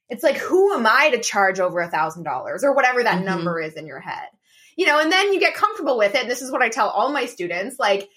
it's 0.08 0.22
like, 0.22 0.36
who 0.36 0.72
am 0.72 0.86
I 0.86 1.10
to 1.10 1.20
charge 1.20 1.60
over 1.60 1.80
a 1.80 1.90
thousand 1.90 2.22
dollars 2.22 2.64
or 2.64 2.74
whatever 2.74 3.02
that 3.02 3.16
mm-hmm. 3.16 3.24
number 3.26 3.60
is 3.60 3.74
in 3.74 3.86
your 3.86 4.00
head? 4.00 4.28
You 4.76 4.86
know, 4.86 5.00
and 5.00 5.10
then 5.10 5.32
you 5.32 5.40
get 5.40 5.54
comfortable 5.54 5.98
with 5.98 6.14
it. 6.14 6.22
And 6.22 6.30
this 6.30 6.40
is 6.40 6.52
what 6.52 6.62
I 6.62 6.68
tell 6.68 6.88
all 6.88 7.12
my 7.12 7.26
students, 7.26 7.78
like, 7.78 8.08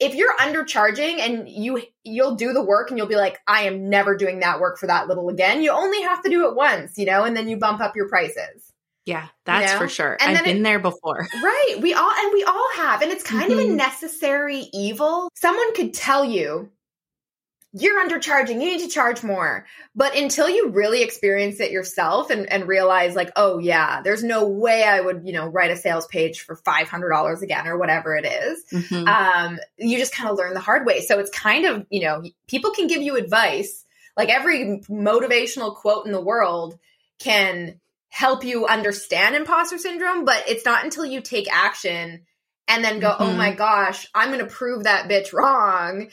if 0.00 0.14
you're 0.14 0.36
undercharging 0.36 1.20
and 1.20 1.48
you 1.48 1.80
you'll 2.02 2.34
do 2.34 2.52
the 2.52 2.64
work 2.64 2.90
and 2.90 2.98
you'll 2.98 3.06
be 3.06 3.16
like 3.16 3.38
I 3.46 3.62
am 3.62 3.88
never 3.88 4.16
doing 4.16 4.40
that 4.40 4.60
work 4.60 4.78
for 4.78 4.88
that 4.88 5.06
little 5.06 5.28
again. 5.28 5.62
You 5.62 5.70
only 5.70 6.02
have 6.02 6.22
to 6.24 6.30
do 6.30 6.48
it 6.48 6.56
once, 6.56 6.98
you 6.98 7.06
know, 7.06 7.24
and 7.24 7.36
then 7.36 7.48
you 7.48 7.56
bump 7.56 7.80
up 7.80 7.94
your 7.94 8.08
prices. 8.08 8.72
Yeah, 9.06 9.28
that's 9.44 9.72
you 9.72 9.74
know? 9.74 9.84
for 9.84 9.88
sure. 9.88 10.16
And 10.18 10.36
I've 10.36 10.44
been 10.44 10.58
it, 10.58 10.62
there 10.62 10.78
before. 10.78 11.26
Right. 11.42 11.76
We 11.80 11.92
all 11.92 12.10
and 12.10 12.32
we 12.32 12.44
all 12.44 12.68
have. 12.76 13.02
And 13.02 13.12
it's 13.12 13.22
kind 13.22 13.50
mm-hmm. 13.50 13.52
of 13.52 13.58
a 13.58 13.68
mm-hmm. 13.68 13.76
necessary 13.76 14.68
evil. 14.72 15.30
Someone 15.34 15.74
could 15.74 15.92
tell 15.92 16.24
you 16.24 16.70
you're 17.76 18.08
undercharging, 18.08 18.50
you 18.50 18.70
need 18.70 18.80
to 18.80 18.88
charge 18.88 19.24
more. 19.24 19.66
But 19.96 20.16
until 20.16 20.48
you 20.48 20.68
really 20.68 21.02
experience 21.02 21.58
it 21.58 21.72
yourself 21.72 22.30
and, 22.30 22.50
and 22.50 22.68
realize 22.68 23.16
like, 23.16 23.32
oh 23.34 23.58
yeah, 23.58 24.00
there's 24.00 24.22
no 24.22 24.46
way 24.46 24.84
I 24.84 25.00
would, 25.00 25.22
you 25.24 25.32
know, 25.32 25.48
write 25.48 25.72
a 25.72 25.76
sales 25.76 26.06
page 26.06 26.42
for 26.42 26.54
$500 26.54 27.42
again 27.42 27.66
or 27.66 27.76
whatever 27.76 28.14
it 28.16 28.26
is. 28.26 28.64
Mm-hmm. 28.72 29.08
Um, 29.08 29.58
you 29.76 29.98
just 29.98 30.14
kind 30.14 30.30
of 30.30 30.38
learn 30.38 30.54
the 30.54 30.60
hard 30.60 30.86
way. 30.86 31.00
So 31.00 31.18
it's 31.18 31.30
kind 31.30 31.64
of, 31.64 31.84
you 31.90 32.02
know, 32.02 32.22
people 32.46 32.70
can 32.70 32.86
give 32.86 33.02
you 33.02 33.16
advice. 33.16 33.84
Like 34.16 34.28
every 34.28 34.80
motivational 34.88 35.74
quote 35.74 36.06
in 36.06 36.12
the 36.12 36.20
world 36.20 36.78
can 37.18 37.80
help 38.14 38.44
you 38.44 38.66
understand 38.66 39.34
imposter 39.34 39.78
syndrome, 39.78 40.24
but 40.24 40.44
it's 40.48 40.64
not 40.64 40.84
until 40.84 41.04
you 41.04 41.20
take 41.20 41.52
action 41.52 42.22
and 42.68 42.84
then 42.84 43.00
go, 43.00 43.10
mm-hmm. 43.10 43.22
oh 43.22 43.32
my 43.32 43.52
gosh, 43.52 44.06
I'm 44.14 44.28
going 44.28 44.40
to 44.40 44.46
prove 44.46 44.84
that 44.84 45.08
bitch 45.08 45.32
wrong 45.32 46.08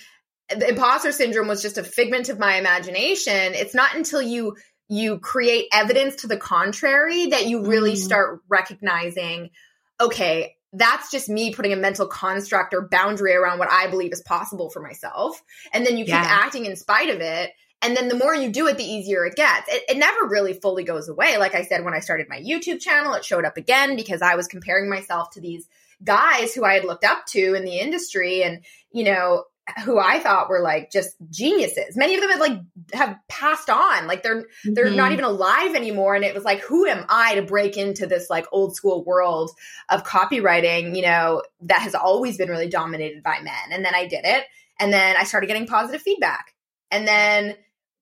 the 0.55 0.69
imposter 0.69 1.11
syndrome 1.11 1.47
was 1.47 1.61
just 1.61 1.77
a 1.77 1.83
figment 1.83 2.29
of 2.29 2.39
my 2.39 2.55
imagination. 2.55 3.53
It's 3.53 3.75
not 3.75 3.95
until 3.95 4.21
you 4.21 4.57
you 4.89 5.19
create 5.19 5.67
evidence 5.71 6.17
to 6.17 6.27
the 6.27 6.35
contrary 6.35 7.27
that 7.27 7.47
you 7.47 7.65
really 7.65 7.93
mm. 7.93 7.97
start 7.97 8.41
recognizing, 8.49 9.49
okay, 10.01 10.57
that's 10.73 11.09
just 11.09 11.29
me 11.29 11.53
putting 11.53 11.71
a 11.71 11.77
mental 11.77 12.07
construct 12.07 12.73
or 12.73 12.89
boundary 12.89 13.33
around 13.33 13.59
what 13.59 13.71
I 13.71 13.87
believe 13.87 14.11
is 14.11 14.21
possible 14.21 14.69
for 14.69 14.81
myself. 14.81 15.41
And 15.71 15.85
then 15.85 15.97
you 15.97 16.03
keep 16.03 16.13
yeah. 16.13 16.25
acting 16.27 16.65
in 16.65 16.75
spite 16.75 17.09
of 17.09 17.21
it. 17.21 17.51
And 17.81 17.97
then 17.97 18.09
the 18.09 18.15
more 18.15 18.35
you 18.35 18.51
do 18.51 18.67
it, 18.67 18.77
the 18.77 18.83
easier 18.83 19.25
it 19.25 19.35
gets. 19.35 19.67
It, 19.67 19.83
it, 19.89 19.97
never 19.97 20.27
really 20.27 20.53
fully 20.53 20.83
goes 20.83 21.09
away. 21.09 21.37
Like 21.37 21.55
I 21.55 21.63
said, 21.63 21.83
when 21.83 21.95
I 21.95 21.99
started 21.99 22.27
my 22.29 22.39
YouTube 22.39 22.79
channel, 22.79 23.13
it 23.13 23.25
showed 23.25 23.43
up 23.45 23.57
again 23.57 23.95
because 23.95 24.21
I 24.21 24.35
was 24.35 24.47
comparing 24.47 24.89
myself 24.89 25.31
to 25.31 25.41
these 25.41 25.67
guys 26.03 26.53
who 26.53 26.63
I 26.63 26.75
had 26.75 26.85
looked 26.85 27.05
up 27.05 27.25
to 27.27 27.55
in 27.55 27.65
the 27.65 27.79
industry. 27.79 28.43
And, 28.43 28.63
you 28.91 29.03
know, 29.03 29.45
who 29.85 29.99
I 29.99 30.19
thought 30.19 30.49
were 30.49 30.59
like 30.59 30.91
just 30.91 31.15
geniuses. 31.29 31.95
Many 31.95 32.15
of 32.15 32.21
them 32.21 32.29
have 32.31 32.39
like 32.39 32.59
have 32.93 33.15
passed 33.27 33.69
on. 33.69 34.07
Like 34.07 34.23
they're 34.23 34.45
they're 34.63 34.87
mm-hmm. 34.87 34.95
not 34.95 35.11
even 35.11 35.25
alive 35.25 35.75
anymore. 35.75 36.15
And 36.15 36.25
it 36.25 36.35
was 36.35 36.43
like, 36.43 36.61
who 36.61 36.85
am 36.87 37.05
I 37.09 37.35
to 37.35 37.41
break 37.41 37.77
into 37.77 38.05
this 38.07 38.29
like 38.29 38.45
old 38.51 38.75
school 38.75 39.03
world 39.03 39.51
of 39.89 40.03
copywriting, 40.03 40.95
you 40.95 41.03
know, 41.03 41.43
that 41.61 41.81
has 41.81 41.95
always 41.95 42.37
been 42.37 42.49
really 42.49 42.69
dominated 42.69 43.23
by 43.23 43.39
men. 43.41 43.71
And 43.71 43.85
then 43.85 43.95
I 43.95 44.07
did 44.07 44.25
it. 44.25 44.45
And 44.79 44.91
then 44.91 45.15
I 45.17 45.23
started 45.23 45.47
getting 45.47 45.67
positive 45.67 46.01
feedback. 46.01 46.53
And 46.89 47.07
then 47.07 47.55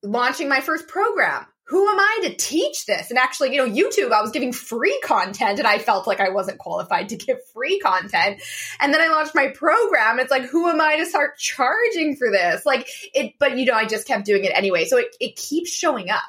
launching 0.03 0.49
my 0.49 0.61
first 0.61 0.87
program 0.87 1.45
who 1.69 1.87
am 1.87 1.99
I 1.99 2.19
to 2.23 2.35
teach 2.35 2.87
this? 2.87 3.11
And 3.11 3.19
actually, 3.19 3.53
you 3.53 3.57
know, 3.57 3.71
YouTube, 3.71 4.11
I 4.11 4.23
was 4.23 4.31
giving 4.31 4.51
free 4.51 4.99
content 5.03 5.59
and 5.59 5.67
I 5.67 5.77
felt 5.77 6.07
like 6.07 6.19
I 6.19 6.29
wasn't 6.29 6.57
qualified 6.57 7.09
to 7.09 7.15
give 7.15 7.37
free 7.53 7.79
content. 7.79 8.41
And 8.79 8.91
then 8.91 9.01
I 9.01 9.07
launched 9.09 9.35
my 9.35 9.49
program. 9.49 10.17
It's 10.17 10.31
like, 10.31 10.45
who 10.45 10.67
am 10.67 10.81
I 10.81 10.97
to 10.97 11.05
start 11.05 11.37
charging 11.37 12.15
for 12.15 12.31
this? 12.31 12.65
Like 12.65 12.89
it, 13.13 13.35
but 13.39 13.55
you 13.55 13.65
know, 13.65 13.75
I 13.75 13.85
just 13.85 14.07
kept 14.07 14.25
doing 14.25 14.45
it 14.45 14.51
anyway. 14.55 14.85
So 14.85 14.97
it, 14.97 15.15
it 15.19 15.35
keeps 15.35 15.71
showing 15.71 16.09
up 16.09 16.23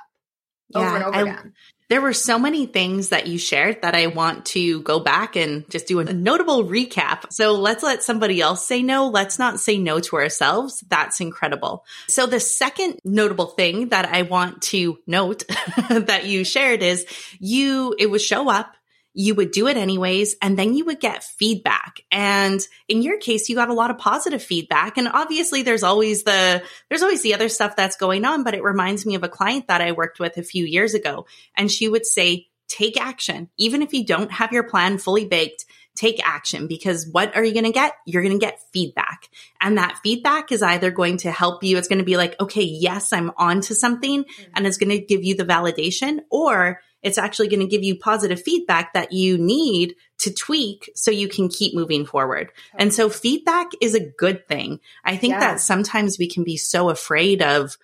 over 0.75 0.85
yeah, 0.85 0.95
and 0.97 1.05
over 1.05 1.17
I, 1.17 1.23
again 1.23 1.55
there 1.91 2.01
were 2.01 2.13
so 2.13 2.39
many 2.39 2.67
things 2.67 3.09
that 3.09 3.27
you 3.27 3.37
shared 3.37 3.83
that 3.83 3.97
I 3.97 4.07
want 4.07 4.47
to 4.47 4.81
go 4.83 5.01
back 5.01 5.35
and 5.35 5.69
just 5.69 5.89
do 5.89 5.99
a 5.99 6.05
notable 6.05 6.65
recap. 6.65 7.25
So 7.33 7.55
let's 7.55 7.83
let 7.83 8.05
somebody 8.05 8.41
else 8.41 8.65
say 8.65 8.81
no. 8.81 9.09
Let's 9.09 9.41
not 9.41 9.59
say 9.59 9.77
no 9.77 9.99
to 9.99 10.17
ourselves. 10.17 10.85
That's 10.89 11.21
incredible. 11.21 11.85
So 12.07 12.27
the 12.27 12.39
second 12.39 13.01
notable 13.05 13.47
thing 13.47 13.89
that 13.89 14.07
I 14.07 14.23
want 14.23 14.63
to 14.63 15.01
note 15.05 15.43
that 15.91 16.27
you 16.27 16.45
shared 16.45 16.83
is 16.83 17.05
you, 17.41 17.97
it 17.99 18.09
was 18.09 18.25
show 18.25 18.49
up 18.49 18.73
you 19.13 19.35
would 19.35 19.51
do 19.51 19.67
it 19.67 19.77
anyways, 19.77 20.37
and 20.41 20.59
then 20.59 20.75
you 20.75 20.85
would 20.85 21.01
get 21.01 21.25
feedback. 21.25 22.01
And 22.13 22.61
in 22.89 23.03
your 23.03 23.19
case, 23.19 23.49
you 23.49 23.57
got 23.57 23.69
a 23.69 23.75
lot 23.75 23.91
of 23.91 23.99
positive 23.99 24.43
feedback. 24.43 24.99
And 24.99 25.09
obviously 25.09 25.63
there's 25.63 25.83
always 25.83 26.23
the, 26.23 26.63
there's 26.89 27.03
always 27.03 27.23
the 27.23 27.35
other 27.35 27.49
stuff 27.49 27.75
that's 27.75 27.97
going 27.97 28.25
on, 28.25 28.45
but 28.45 28.55
it 28.55 28.63
reminds 28.63 29.05
me 29.05 29.17
of 29.17 29.25
a 29.25 29.29
client 29.29 29.67
that 29.67 29.81
I 29.81 29.93
worked 29.93 30.21
with 30.21 30.37
a 30.37 30.43
few 30.43 30.65
years 30.65 30.95
ago. 30.95 31.27
And 31.57 31.71
she 31.71 31.89
would 31.89 32.07
say, 32.07 32.47
take 32.69 33.01
action. 33.01 33.51
Even 33.59 33.83
if 33.83 33.93
you 33.93 34.07
don't 34.07 34.31
have 34.31 34.53
your 34.53 34.63
plan 34.63 34.99
fully 34.99 35.25
baked, 35.25 35.65
take 35.97 36.27
action 36.27 36.69
because 36.69 37.09
what 37.11 37.37
are 37.37 37.45
you 37.45 37.53
going 37.53 37.65
to 37.65 37.73
get? 37.73 37.95
You're 38.07 38.23
going 38.23 38.39
to 38.39 38.45
get 38.45 38.61
feedback. 38.73 39.29
And 39.61 39.77
that 39.77 39.99
feedback 40.03 40.53
is 40.53 40.63
either 40.63 40.91
going 40.93 41.19
to 41.19 41.33
help 41.33 41.65
you. 41.65 41.77
It's 41.77 41.89
going 41.89 41.99
to 41.99 42.05
be 42.05 42.17
like, 42.17 42.41
okay, 42.41 42.63
yes, 42.63 43.13
I'm 43.13 43.33
on 43.37 43.61
to 43.63 43.75
something 43.75 44.25
mm-hmm. 44.25 44.51
and 44.55 44.67
it's 44.67 44.79
going 44.79 44.91
to 44.91 45.05
give 45.05 45.25
you 45.25 45.35
the 45.35 45.45
validation 45.45 46.21
or 46.31 46.81
it's 47.03 47.19
actually 47.19 47.49
going 47.49 47.61
to 47.61 47.67
give 47.67 47.83
you 47.83 47.97
positive 47.97 48.43
feedback 48.43 48.93
that 48.93 49.13
you 49.13 49.39
need 49.39 49.95
to 50.19 50.33
tweak 50.33 50.91
so 50.95 51.11
you 51.11 51.29
can 51.29 51.49
keep 51.49 51.75
moving 51.75 52.05
forward. 52.05 52.49
Okay. 52.49 52.83
And 52.83 52.93
so 52.93 53.09
feedback 53.09 53.69
is 53.81 53.95
a 53.95 54.01
good 54.01 54.47
thing. 54.47 54.81
I 55.05 55.17
think 55.17 55.33
yeah. 55.33 55.41
that 55.41 55.61
sometimes 55.61 56.19
we 56.19 56.29
can 56.29 56.45
be 56.45 56.57
so 56.57 56.91
afraid 56.91 57.43
of, 57.43 57.77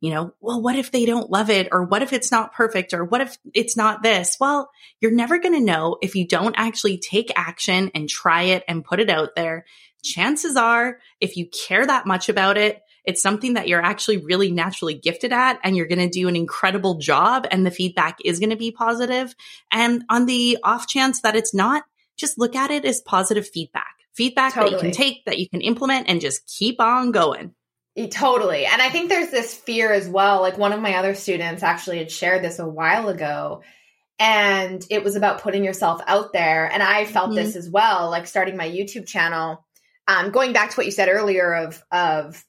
you 0.00 0.10
know, 0.12 0.34
well, 0.40 0.60
what 0.60 0.76
if 0.76 0.90
they 0.90 1.06
don't 1.06 1.30
love 1.30 1.50
it? 1.50 1.68
Or 1.72 1.84
what 1.84 2.02
if 2.02 2.12
it's 2.12 2.30
not 2.30 2.52
perfect? 2.52 2.92
Or 2.92 3.04
what 3.04 3.20
if 3.20 3.38
it's 3.54 3.76
not 3.76 4.02
this? 4.02 4.36
Well, 4.40 4.70
you're 5.00 5.12
never 5.12 5.38
going 5.38 5.54
to 5.54 5.64
know 5.64 5.96
if 6.02 6.14
you 6.14 6.26
don't 6.26 6.56
actually 6.58 6.98
take 6.98 7.32
action 7.36 7.90
and 7.94 8.08
try 8.08 8.42
it 8.42 8.64
and 8.68 8.84
put 8.84 9.00
it 9.00 9.08
out 9.08 9.36
there. 9.36 9.64
Chances 10.02 10.56
are, 10.56 10.98
if 11.20 11.36
you 11.36 11.46
care 11.46 11.86
that 11.86 12.06
much 12.06 12.28
about 12.28 12.58
it, 12.58 12.82
it's 13.04 13.22
something 13.22 13.54
that 13.54 13.68
you're 13.68 13.82
actually 13.82 14.18
really 14.18 14.50
naturally 14.50 14.94
gifted 14.94 15.32
at 15.32 15.58
and 15.62 15.76
you're 15.76 15.86
going 15.86 15.98
to 15.98 16.08
do 16.08 16.28
an 16.28 16.36
incredible 16.36 16.98
job 16.98 17.46
and 17.50 17.66
the 17.66 17.70
feedback 17.70 18.18
is 18.24 18.38
going 18.38 18.50
to 18.50 18.56
be 18.56 18.70
positive. 18.70 19.34
And 19.70 20.04
on 20.08 20.26
the 20.26 20.58
off 20.62 20.88
chance 20.88 21.20
that 21.20 21.36
it's 21.36 21.54
not, 21.54 21.84
just 22.16 22.38
look 22.38 22.54
at 22.56 22.70
it 22.70 22.84
as 22.84 23.00
positive 23.00 23.48
feedback, 23.48 23.94
feedback 24.14 24.54
totally. 24.54 24.70
that 24.70 24.76
you 24.76 24.82
can 24.82 24.92
take, 24.92 25.24
that 25.26 25.38
you 25.38 25.48
can 25.48 25.60
implement 25.60 26.08
and 26.08 26.20
just 26.20 26.46
keep 26.46 26.80
on 26.80 27.10
going. 27.10 27.54
Totally. 28.10 28.66
And 28.66 28.82
I 28.82 28.88
think 28.88 29.08
there's 29.08 29.30
this 29.30 29.54
fear 29.54 29.92
as 29.92 30.08
well. 30.08 30.40
Like 30.40 30.58
one 30.58 30.72
of 30.72 30.80
my 30.80 30.94
other 30.94 31.14
students 31.14 31.62
actually 31.62 31.98
had 31.98 32.10
shared 32.10 32.42
this 32.42 32.58
a 32.58 32.66
while 32.66 33.08
ago 33.08 33.62
and 34.18 34.84
it 34.90 35.04
was 35.04 35.16
about 35.16 35.42
putting 35.42 35.64
yourself 35.64 36.00
out 36.06 36.32
there. 36.32 36.70
And 36.70 36.82
I 36.82 37.04
felt 37.04 37.28
mm-hmm. 37.28 37.36
this 37.36 37.56
as 37.56 37.68
well, 37.68 38.10
like 38.10 38.26
starting 38.26 38.56
my 38.56 38.68
YouTube 38.68 39.06
channel. 39.06 39.64
Um, 40.06 40.30
going 40.30 40.52
back 40.52 40.70
to 40.70 40.76
what 40.76 40.86
you 40.86 40.92
said 40.92 41.08
earlier 41.08 41.54
of, 41.54 41.82
of 41.90 42.44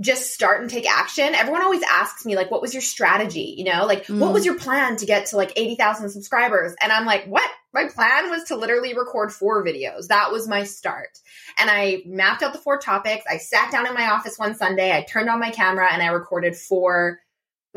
just 0.00 0.32
start 0.32 0.60
and 0.60 0.70
take 0.70 0.90
action. 0.90 1.34
Everyone 1.34 1.62
always 1.62 1.82
asks 1.82 2.24
me, 2.24 2.34
like, 2.34 2.50
what 2.50 2.62
was 2.62 2.74
your 2.74 2.80
strategy? 2.80 3.54
You 3.56 3.64
know, 3.64 3.86
like, 3.86 4.06
mm. 4.06 4.18
what 4.18 4.32
was 4.32 4.44
your 4.44 4.58
plan 4.58 4.96
to 4.96 5.06
get 5.06 5.26
to 5.26 5.36
like 5.36 5.52
80,000 5.54 6.10
subscribers? 6.10 6.74
And 6.80 6.90
I'm 6.90 7.06
like, 7.06 7.26
what? 7.26 7.48
My 7.74 7.88
plan 7.88 8.28
was 8.28 8.44
to 8.44 8.56
literally 8.56 8.94
record 8.94 9.32
four 9.32 9.64
videos. 9.64 10.08
That 10.08 10.30
was 10.30 10.46
my 10.46 10.64
start. 10.64 11.08
And 11.58 11.70
I 11.70 12.02
mapped 12.04 12.42
out 12.42 12.52
the 12.52 12.58
four 12.58 12.78
topics. 12.78 13.24
I 13.30 13.38
sat 13.38 13.72
down 13.72 13.86
in 13.86 13.94
my 13.94 14.10
office 14.10 14.38
one 14.38 14.54
Sunday. 14.54 14.92
I 14.92 15.02
turned 15.02 15.30
on 15.30 15.40
my 15.40 15.50
camera 15.50 15.88
and 15.90 16.02
I 16.02 16.08
recorded 16.08 16.54
four 16.54 17.20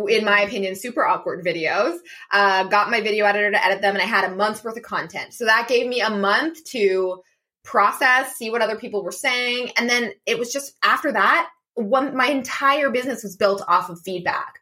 in 0.09 0.25
my 0.25 0.41
opinion, 0.41 0.75
super 0.75 1.05
awkward 1.05 1.45
videos. 1.45 1.97
Uh, 2.29 2.65
got 2.65 2.91
my 2.91 3.01
video 3.01 3.25
editor 3.25 3.51
to 3.51 3.65
edit 3.65 3.81
them, 3.81 3.95
and 3.95 4.01
I 4.01 4.05
had 4.05 4.29
a 4.29 4.35
month's 4.35 4.63
worth 4.63 4.75
of 4.75 4.83
content. 4.83 5.33
So 5.33 5.45
that 5.45 5.67
gave 5.69 5.87
me 5.87 6.01
a 6.01 6.09
month 6.09 6.63
to 6.71 7.21
process, 7.63 8.35
see 8.35 8.49
what 8.49 8.61
other 8.61 8.77
people 8.77 9.03
were 9.03 9.11
saying, 9.11 9.71
and 9.77 9.89
then 9.89 10.11
it 10.25 10.37
was 10.37 10.51
just 10.51 10.73
after 10.83 11.13
that, 11.13 11.49
one, 11.75 12.15
my 12.15 12.27
entire 12.27 12.89
business 12.89 13.23
was 13.23 13.35
built 13.35 13.63
off 13.67 13.89
of 13.89 14.01
feedback. 14.01 14.61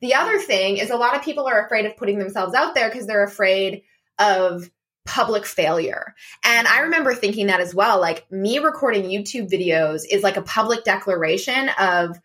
The 0.00 0.14
other 0.14 0.38
thing 0.38 0.78
is 0.78 0.90
a 0.90 0.96
lot 0.96 1.16
of 1.16 1.22
people 1.22 1.46
are 1.46 1.64
afraid 1.64 1.84
of 1.84 1.96
putting 1.96 2.18
themselves 2.18 2.54
out 2.54 2.74
there 2.74 2.88
because 2.88 3.06
they're 3.06 3.24
afraid 3.24 3.82
of 4.18 4.70
public 5.04 5.44
failure. 5.44 6.14
And 6.44 6.66
I 6.66 6.80
remember 6.80 7.14
thinking 7.14 7.48
that 7.48 7.60
as 7.60 7.74
well. 7.74 8.00
Like 8.00 8.30
me 8.30 8.58
recording 8.58 9.04
YouTube 9.04 9.50
videos 9.50 10.02
is 10.08 10.22
like 10.22 10.36
a 10.36 10.42
public 10.42 10.84
declaration 10.84 11.70
of 11.78 12.18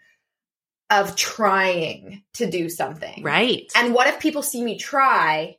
of 0.91 1.15
trying 1.15 2.23
to 2.33 2.49
do 2.49 2.69
something. 2.69 3.23
Right. 3.23 3.71
And 3.75 3.93
what 3.93 4.07
if 4.07 4.19
people 4.19 4.43
see 4.43 4.63
me 4.63 4.77
try 4.77 5.57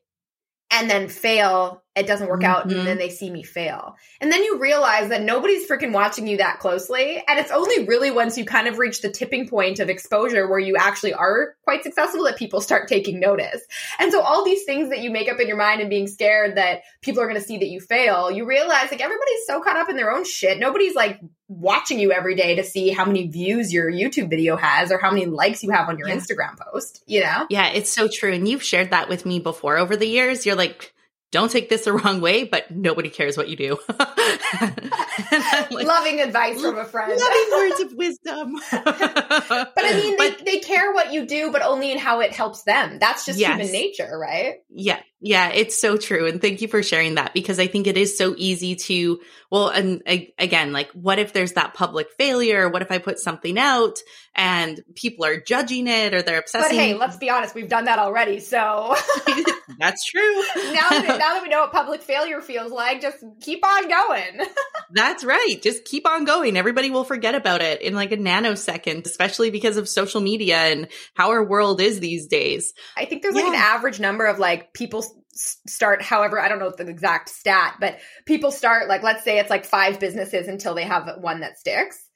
and 0.70 0.88
then 0.88 1.08
fail 1.08 1.82
it 1.96 2.06
doesn't 2.06 2.28
work 2.28 2.42
mm-hmm. 2.42 2.50
out 2.50 2.64
and 2.64 2.72
then 2.72 2.86
mm-hmm. 2.86 2.98
they 2.98 3.08
see 3.08 3.30
me 3.30 3.42
fail. 3.42 3.96
And 4.20 4.30
then 4.30 4.44
you 4.44 4.58
realize 4.58 5.08
that 5.08 5.22
nobody's 5.22 5.66
freaking 5.66 5.92
watching 5.92 6.26
you 6.26 6.36
that 6.36 6.60
closely. 6.60 7.22
And 7.26 7.38
it's 7.38 7.50
only 7.50 7.86
really 7.86 8.10
once 8.10 8.36
you 8.36 8.44
kind 8.44 8.68
of 8.68 8.78
reach 8.78 9.00
the 9.00 9.10
tipping 9.10 9.48
point 9.48 9.80
of 9.80 9.88
exposure 9.88 10.46
where 10.46 10.58
you 10.58 10.76
actually 10.76 11.14
are 11.14 11.56
quite 11.64 11.82
successful 11.82 12.24
that 12.24 12.36
people 12.36 12.60
start 12.60 12.88
taking 12.88 13.18
notice. 13.18 13.62
And 13.98 14.12
so 14.12 14.20
all 14.20 14.44
these 14.44 14.64
things 14.64 14.90
that 14.90 15.00
you 15.00 15.10
make 15.10 15.30
up 15.30 15.40
in 15.40 15.48
your 15.48 15.56
mind 15.56 15.80
and 15.80 15.88
being 15.88 16.06
scared 16.06 16.58
that 16.58 16.82
people 17.00 17.22
are 17.22 17.26
going 17.26 17.40
to 17.40 17.46
see 17.46 17.58
that 17.58 17.68
you 17.68 17.80
fail, 17.80 18.30
you 18.30 18.44
realize 18.44 18.90
like 18.90 19.00
everybody's 19.00 19.46
so 19.46 19.62
caught 19.62 19.78
up 19.78 19.88
in 19.88 19.96
their 19.96 20.12
own 20.12 20.24
shit. 20.24 20.58
Nobody's 20.58 20.94
like 20.94 21.18
watching 21.48 21.98
you 21.98 22.12
every 22.12 22.34
day 22.34 22.56
to 22.56 22.64
see 22.64 22.90
how 22.90 23.06
many 23.06 23.28
views 23.28 23.72
your 23.72 23.90
YouTube 23.90 24.28
video 24.28 24.56
has 24.56 24.92
or 24.92 24.98
how 24.98 25.10
many 25.10 25.24
likes 25.24 25.62
you 25.62 25.70
have 25.70 25.88
on 25.88 25.96
your 25.96 26.08
yeah. 26.08 26.16
Instagram 26.16 26.58
post, 26.58 27.02
you 27.06 27.22
know? 27.22 27.46
Yeah, 27.48 27.68
it's 27.68 27.90
so 27.90 28.06
true. 28.06 28.32
And 28.32 28.46
you've 28.46 28.62
shared 28.62 28.90
that 28.90 29.08
with 29.08 29.24
me 29.24 29.38
before 29.38 29.78
over 29.78 29.96
the 29.96 30.06
years. 30.06 30.44
You're 30.44 30.56
like, 30.56 30.92
don't 31.36 31.50
take 31.50 31.68
this 31.68 31.84
the 31.84 31.92
wrong 31.92 32.22
way, 32.22 32.44
but 32.44 32.70
nobody 32.70 33.10
cares 33.10 33.36
what 33.36 33.50
you 33.50 33.56
do. 33.56 33.78
like, 33.90 35.70
Loving 35.70 36.22
advice 36.22 36.58
from 36.62 36.78
a 36.78 36.84
friend. 36.86 37.12
Loving 37.20 37.46
words 37.52 37.80
of 37.80 37.92
wisdom. 37.92 38.54
but 38.70 39.72
I 39.76 40.00
mean, 40.00 40.16
but, 40.16 40.38
they, 40.38 40.52
they 40.52 40.58
care 40.60 40.94
what 40.94 41.12
you 41.12 41.26
do, 41.26 41.52
but 41.52 41.60
only 41.60 41.92
in 41.92 41.98
how 41.98 42.20
it 42.20 42.32
helps 42.32 42.62
them. 42.62 42.98
That's 42.98 43.26
just 43.26 43.38
yes. 43.38 43.50
human 43.50 43.70
nature, 43.70 44.18
right? 44.18 44.62
Yeah. 44.70 44.98
Yeah, 45.20 45.48
it's 45.48 45.80
so 45.80 45.96
true. 45.96 46.26
And 46.26 46.40
thank 46.42 46.60
you 46.60 46.68
for 46.68 46.82
sharing 46.82 47.14
that 47.14 47.32
because 47.32 47.58
I 47.58 47.66
think 47.66 47.86
it 47.86 47.96
is 47.96 48.18
so 48.18 48.34
easy 48.36 48.76
to, 48.76 49.18
well, 49.50 49.68
and 49.68 50.02
again, 50.06 50.72
like, 50.72 50.90
what 50.92 51.18
if 51.18 51.32
there's 51.32 51.52
that 51.52 51.72
public 51.72 52.08
failure? 52.18 52.68
What 52.68 52.82
if 52.82 52.92
I 52.92 52.98
put 52.98 53.18
something 53.18 53.58
out 53.58 53.98
and 54.34 54.78
people 54.94 55.24
are 55.24 55.40
judging 55.40 55.86
it 55.86 56.12
or 56.12 56.20
they're 56.20 56.38
obsessing? 56.38 56.76
But 56.76 56.84
hey, 56.84 56.94
let's 56.94 57.16
be 57.16 57.30
honest, 57.30 57.54
we've 57.54 57.68
done 57.68 57.86
that 57.86 57.98
already. 57.98 58.40
So 58.40 58.94
that's 59.78 60.04
true. 60.04 60.34
now, 60.54 60.90
that, 60.90 61.16
now 61.26 61.34
that 61.34 61.42
we 61.42 61.48
know 61.48 61.60
what 61.62 61.72
public 61.72 62.02
failure 62.02 62.40
feels 62.40 62.70
like, 62.70 63.00
just 63.00 63.24
keep 63.40 63.64
on 63.66 63.88
going. 63.88 64.46
that's 64.92 65.24
right. 65.24 65.56
Just 65.60 65.84
keep 65.84 66.06
on 66.06 66.24
going. 66.24 66.56
Everybody 66.56 66.90
will 66.90 67.04
forget 67.04 67.34
about 67.34 67.62
it 67.62 67.82
in 67.82 67.94
like 67.94 68.12
a 68.12 68.16
nanosecond, 68.16 69.06
especially 69.06 69.50
because 69.50 69.76
of 69.76 69.88
social 69.88 70.20
media 70.20 70.56
and 70.56 70.88
how 71.14 71.30
our 71.30 71.44
world 71.44 71.80
is 71.80 71.98
these 71.98 72.28
days. 72.28 72.72
I 72.96 73.06
think 73.06 73.22
there's 73.22 73.34
yeah. 73.34 73.42
like 73.42 73.54
an 73.54 73.60
average 73.60 73.98
number 73.98 74.26
of 74.26 74.38
like 74.38 74.72
people 74.72 75.04
start 75.38 76.00
however 76.00 76.40
i 76.40 76.48
don't 76.48 76.58
know 76.58 76.72
the 76.74 76.88
exact 76.88 77.28
stat 77.28 77.74
but 77.78 77.98
people 78.24 78.50
start 78.50 78.88
like 78.88 79.02
let's 79.02 79.22
say 79.22 79.38
it's 79.38 79.50
like 79.50 79.66
five 79.66 80.00
businesses 80.00 80.48
until 80.48 80.74
they 80.74 80.84
have 80.84 81.06
one 81.20 81.40
that 81.40 81.58
sticks 81.58 82.06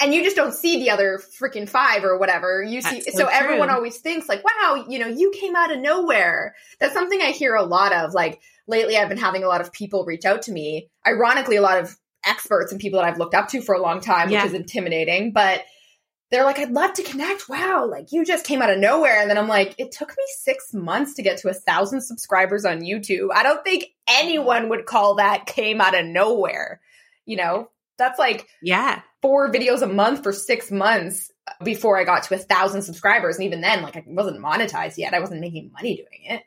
and 0.00 0.14
you 0.14 0.24
just 0.24 0.34
don't 0.34 0.54
see 0.54 0.78
the 0.78 0.90
other 0.90 1.20
freaking 1.38 1.68
five 1.68 2.04
or 2.04 2.18
whatever 2.18 2.62
you 2.62 2.80
see 2.80 3.02
so, 3.02 3.10
so 3.10 3.26
everyone 3.26 3.68
always 3.68 3.98
thinks 3.98 4.28
like 4.28 4.42
wow 4.42 4.86
you 4.88 4.98
know 4.98 5.06
you 5.06 5.30
came 5.30 5.54
out 5.54 5.70
of 5.70 5.78
nowhere 5.78 6.54
that's 6.78 6.94
something 6.94 7.20
i 7.20 7.30
hear 7.30 7.54
a 7.54 7.62
lot 7.62 7.92
of 7.92 8.14
like 8.14 8.40
lately 8.70 8.96
i've 8.96 9.08
been 9.08 9.18
having 9.18 9.44
a 9.44 9.48
lot 9.48 9.60
of 9.60 9.72
people 9.72 10.04
reach 10.04 10.24
out 10.24 10.42
to 10.42 10.52
me 10.52 10.88
ironically 11.06 11.56
a 11.56 11.62
lot 11.62 11.78
of 11.78 11.96
experts 12.24 12.72
and 12.72 12.80
people 12.80 13.00
that 13.00 13.06
i've 13.06 13.18
looked 13.18 13.34
up 13.34 13.48
to 13.48 13.60
for 13.60 13.74
a 13.74 13.82
long 13.82 14.00
time 14.00 14.30
yeah. 14.30 14.42
which 14.42 14.52
is 14.52 14.54
intimidating 14.54 15.32
but 15.32 15.64
they're 16.30 16.44
like, 16.44 16.58
I'd 16.58 16.70
love 16.70 16.92
to 16.94 17.02
connect. 17.02 17.48
Wow, 17.48 17.88
like 17.90 18.12
you 18.12 18.24
just 18.24 18.46
came 18.46 18.62
out 18.62 18.70
of 18.70 18.78
nowhere. 18.78 19.20
And 19.20 19.28
then 19.28 19.36
I'm 19.36 19.48
like, 19.48 19.74
it 19.78 19.90
took 19.90 20.10
me 20.10 20.24
six 20.38 20.72
months 20.72 21.14
to 21.14 21.22
get 21.22 21.38
to 21.38 21.48
a 21.48 21.54
thousand 21.54 22.02
subscribers 22.02 22.64
on 22.64 22.82
YouTube. 22.82 23.28
I 23.34 23.42
don't 23.42 23.64
think 23.64 23.86
anyone 24.08 24.68
would 24.68 24.86
call 24.86 25.16
that 25.16 25.46
came 25.46 25.80
out 25.80 25.98
of 25.98 26.06
nowhere. 26.06 26.80
You 27.26 27.36
know, 27.36 27.70
that's 27.98 28.18
like 28.18 28.46
yeah, 28.62 29.02
four 29.22 29.50
videos 29.50 29.82
a 29.82 29.86
month 29.86 30.22
for 30.22 30.32
six 30.32 30.70
months 30.70 31.30
before 31.64 31.98
I 31.98 32.04
got 32.04 32.22
to 32.24 32.34
a 32.34 32.38
thousand 32.38 32.82
subscribers. 32.82 33.36
And 33.36 33.44
even 33.44 33.60
then, 33.60 33.82
like 33.82 33.96
I 33.96 34.04
wasn't 34.06 34.42
monetized 34.42 34.98
yet. 34.98 35.14
I 35.14 35.20
wasn't 35.20 35.40
making 35.40 35.72
money 35.72 35.96
doing 35.96 36.36
it. 36.36 36.42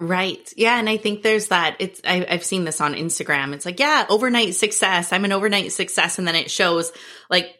Right. 0.00 0.52
Yeah. 0.56 0.78
And 0.78 0.88
I 0.88 0.96
think 0.96 1.22
there's 1.22 1.48
that. 1.48 1.76
It's, 1.78 2.00
I, 2.04 2.26
have 2.28 2.44
seen 2.44 2.64
this 2.64 2.80
on 2.80 2.94
Instagram. 2.94 3.54
It's 3.54 3.64
like, 3.64 3.78
yeah, 3.78 4.04
overnight 4.08 4.54
success. 4.54 5.12
I'm 5.12 5.24
an 5.24 5.32
overnight 5.32 5.72
success. 5.72 6.18
And 6.18 6.26
then 6.26 6.34
it 6.34 6.50
shows 6.50 6.92
like 7.30 7.58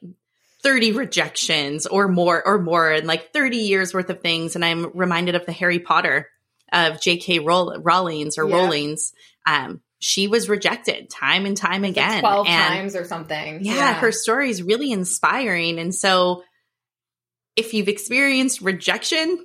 30 0.64 0.92
rejections 0.92 1.86
or 1.86 2.08
more 2.08 2.44
or 2.44 2.58
more 2.58 2.90
and 2.90 3.06
like 3.06 3.32
30 3.32 3.58
years 3.58 3.92
worth 3.92 4.08
of 4.08 4.20
things 4.20 4.56
and 4.56 4.64
i'm 4.64 4.90
reminded 4.94 5.34
of 5.34 5.44
the 5.44 5.52
harry 5.52 5.78
potter 5.78 6.28
of 6.72 6.94
jk 6.94 7.46
Roll- 7.46 7.76
Rowling's 7.78 8.38
or 8.38 8.48
yeah. 8.48 8.94
Um 9.46 9.82
she 10.00 10.26
was 10.26 10.48
rejected 10.48 11.08
time 11.10 11.46
and 11.46 11.56
time 11.56 11.84
again 11.84 12.10
like 12.10 12.20
12 12.20 12.46
and 12.46 12.74
times 12.74 12.96
or 12.96 13.04
something 13.04 13.62
yeah, 13.62 13.74
yeah 13.74 13.94
her 13.94 14.10
story 14.10 14.48
is 14.48 14.62
really 14.62 14.90
inspiring 14.90 15.78
and 15.78 15.94
so 15.94 16.42
if 17.56 17.74
you've 17.74 17.88
experienced 17.88 18.62
rejection 18.62 19.44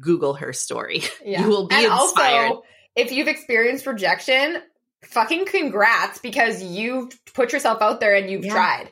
google 0.00 0.34
her 0.34 0.52
story 0.52 1.02
yeah. 1.24 1.42
you 1.42 1.48
will 1.48 1.66
be 1.66 1.74
and 1.74 1.84
inspired 1.86 2.48
also, 2.48 2.62
if 2.96 3.12
you've 3.12 3.28
experienced 3.28 3.86
rejection 3.86 4.58
fucking 5.04 5.46
congrats 5.46 6.18
because 6.18 6.62
you've 6.62 7.12
put 7.34 7.52
yourself 7.52 7.80
out 7.80 8.00
there 8.00 8.14
and 8.14 8.30
you've 8.30 8.44
yeah. 8.44 8.52
tried 8.52 8.90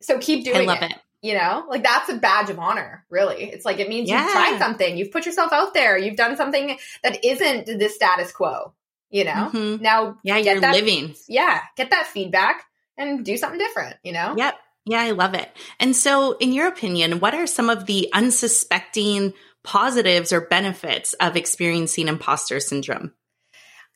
so 0.00 0.18
keep 0.18 0.44
doing 0.44 0.68
I 0.68 0.72
love 0.72 0.82
it. 0.82 0.92
it. 0.92 0.98
You 1.20 1.34
know, 1.34 1.64
like 1.68 1.82
that's 1.82 2.08
a 2.08 2.16
badge 2.16 2.48
of 2.48 2.60
honor, 2.60 3.04
really. 3.10 3.42
It's 3.42 3.64
like 3.64 3.80
it 3.80 3.88
means 3.88 4.08
yeah. 4.08 4.22
you've 4.22 4.32
tried 4.32 4.58
something, 4.58 4.96
you've 4.96 5.10
put 5.10 5.26
yourself 5.26 5.52
out 5.52 5.74
there, 5.74 5.98
you've 5.98 6.16
done 6.16 6.36
something 6.36 6.78
that 7.02 7.24
isn't 7.24 7.66
the 7.66 7.88
status 7.88 8.30
quo. 8.30 8.72
You 9.10 9.24
know, 9.24 9.50
mm-hmm. 9.52 9.82
now 9.82 10.18
yeah, 10.22 10.36
you're 10.36 10.60
that, 10.60 10.74
living. 10.74 11.16
Yeah, 11.26 11.60
get 11.76 11.90
that 11.90 12.06
feedback 12.06 12.62
and 12.96 13.24
do 13.24 13.36
something 13.36 13.58
different. 13.58 13.96
You 14.04 14.12
know. 14.12 14.34
Yep. 14.36 14.54
Yeah, 14.84 15.00
I 15.00 15.10
love 15.10 15.34
it. 15.34 15.50
And 15.80 15.94
so, 15.94 16.32
in 16.38 16.52
your 16.52 16.66
opinion, 16.66 17.20
what 17.20 17.34
are 17.34 17.46
some 17.46 17.68
of 17.68 17.84
the 17.86 18.08
unsuspecting 18.12 19.34
positives 19.64 20.32
or 20.32 20.42
benefits 20.42 21.14
of 21.14 21.36
experiencing 21.36 22.08
imposter 22.08 22.60
syndrome? 22.60 23.12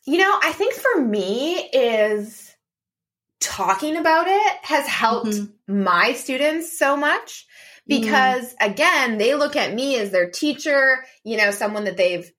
You 0.05 0.19
know, 0.19 0.39
I 0.43 0.53
think 0.53 0.75
for 0.75 1.01
me 1.01 1.57
is 1.73 2.53
talking 3.43 3.97
about 3.97 4.27
it 4.29 4.57
has 4.63 4.87
helped 4.87 5.31
mm-hmm. 5.31 5.83
my 5.83 6.13
students 6.13 6.79
so 6.79 6.97
much 6.97 7.47
because 7.87 8.45
mm-hmm. 8.45 8.71
again 8.71 9.19
they 9.19 9.35
look 9.35 9.57
at 9.57 9.75
me 9.75 9.97
as 9.99 10.11
their 10.11 10.31
teacher 10.31 11.05
you 11.25 11.37
know 11.37 11.51
someone 11.51 11.85
that 11.85 11.97
they've 11.97 12.31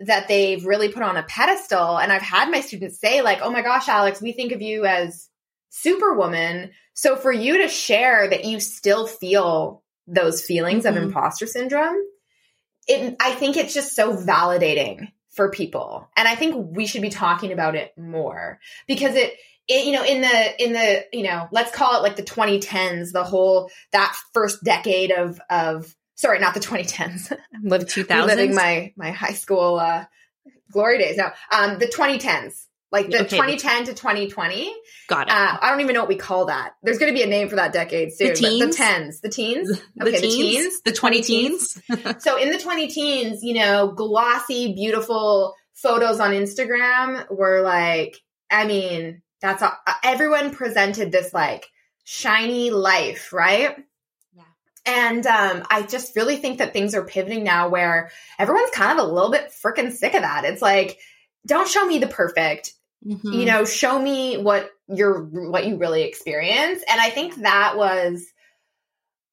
that 0.00 0.26
they've 0.26 0.66
really 0.66 0.88
put 0.88 1.04
on 1.04 1.16
a 1.16 1.22
pedestal 1.22 1.96
and 1.96 2.12
i've 2.12 2.22
had 2.22 2.50
my 2.50 2.60
students 2.60 3.00
say 3.00 3.22
like 3.22 3.38
oh 3.40 3.50
my 3.50 3.62
gosh 3.62 3.88
alex 3.88 4.20
we 4.20 4.32
think 4.32 4.50
of 4.50 4.60
you 4.60 4.84
as 4.84 5.28
superwoman 5.70 6.70
so 6.94 7.14
for 7.14 7.32
you 7.32 7.58
to 7.58 7.68
share 7.68 8.28
that 8.28 8.44
you 8.44 8.58
still 8.58 9.06
feel 9.06 9.84
those 10.08 10.42
feelings 10.42 10.84
mm-hmm. 10.84 10.96
of 10.96 11.02
imposter 11.04 11.46
syndrome 11.46 12.02
it 12.88 13.16
i 13.20 13.32
think 13.32 13.56
it's 13.56 13.74
just 13.74 13.94
so 13.94 14.16
validating 14.16 15.12
for 15.30 15.50
people 15.50 16.08
and 16.16 16.26
i 16.26 16.34
think 16.34 16.76
we 16.76 16.86
should 16.86 17.02
be 17.02 17.10
talking 17.10 17.52
about 17.52 17.76
it 17.76 17.96
more 17.96 18.58
because 18.86 19.14
it 19.14 19.34
it, 19.68 19.84
you 19.84 19.92
know, 19.92 20.02
in 20.02 20.22
the 20.22 20.64
in 20.64 20.72
the 20.72 21.04
you 21.12 21.22
know, 21.22 21.46
let's 21.52 21.70
call 21.70 21.96
it 21.96 22.02
like 22.02 22.16
the 22.16 22.22
2010s, 22.22 23.12
the 23.12 23.22
whole 23.22 23.70
that 23.92 24.16
first 24.32 24.64
decade 24.64 25.12
of 25.12 25.40
of 25.50 25.94
sorry, 26.14 26.38
not 26.38 26.54
the 26.54 26.60
2010s. 26.60 27.36
I'm 27.54 27.64
living 27.64 27.86
2000s. 27.86 28.26
living 28.26 28.54
my 28.54 28.92
my 28.96 29.10
high 29.10 29.34
school 29.34 29.78
uh, 29.78 30.06
glory 30.72 30.98
days 30.98 31.18
now. 31.18 31.32
Um, 31.52 31.78
the 31.78 31.86
2010s, 31.86 32.66
like 32.90 33.10
the 33.10 33.22
okay. 33.22 33.36
2010 33.36 33.84
to 33.86 33.94
2020. 33.94 34.74
Got 35.08 35.28
it. 35.28 35.32
Uh, 35.32 35.58
I 35.60 35.70
don't 35.70 35.80
even 35.80 35.94
know 35.94 36.00
what 36.00 36.08
we 36.08 36.16
call 36.16 36.46
that. 36.46 36.74
There's 36.82 36.98
going 36.98 37.12
to 37.12 37.16
be 37.16 37.22
a 37.22 37.26
name 37.26 37.48
for 37.48 37.56
that 37.56 37.72
decade 37.72 38.12
soon. 38.12 38.28
The 38.28 38.34
teens, 38.34 38.66
the 38.66 38.72
tens, 38.72 39.20
the 39.20 39.28
teens, 39.28 39.80
okay, 40.00 40.10
the 40.12 40.20
teens, 40.20 40.80
the 40.82 40.92
20 40.92 41.20
teens. 41.20 41.82
so 42.18 42.38
in 42.38 42.50
the 42.50 42.58
20 42.58 42.88
teens, 42.88 43.42
you 43.42 43.54
know, 43.54 43.88
glossy, 43.88 44.74
beautiful 44.74 45.54
photos 45.74 46.18
on 46.18 46.32
Instagram 46.32 47.30
were 47.30 47.60
like, 47.60 48.18
I 48.50 48.66
mean, 48.66 49.22
that's 49.40 49.62
all, 49.62 49.72
everyone 50.02 50.50
presented 50.50 51.12
this 51.12 51.32
like 51.34 51.66
shiny 52.04 52.70
life, 52.70 53.32
right? 53.32 53.76
Yeah. 54.34 54.42
And 54.86 55.26
um, 55.26 55.62
I 55.70 55.82
just 55.82 56.16
really 56.16 56.36
think 56.36 56.58
that 56.58 56.72
things 56.72 56.94
are 56.94 57.04
pivoting 57.04 57.44
now 57.44 57.68
where 57.68 58.10
everyone's 58.38 58.70
kind 58.70 58.98
of 58.98 59.06
a 59.06 59.12
little 59.12 59.30
bit 59.30 59.52
freaking 59.52 59.92
sick 59.92 60.14
of 60.14 60.22
that. 60.22 60.44
It's 60.44 60.62
like, 60.62 60.98
don't 61.46 61.68
show 61.68 61.84
me 61.84 61.98
the 61.98 62.06
perfect. 62.06 62.72
Mm-hmm. 63.06 63.32
You 63.32 63.44
know, 63.46 63.64
show 63.64 64.00
me 64.00 64.38
what 64.38 64.70
you're 64.88 65.22
what 65.24 65.66
you 65.66 65.76
really 65.76 66.02
experience. 66.02 66.82
And 66.90 67.00
I 67.00 67.10
think 67.10 67.36
that 67.36 67.76
was 67.76 68.24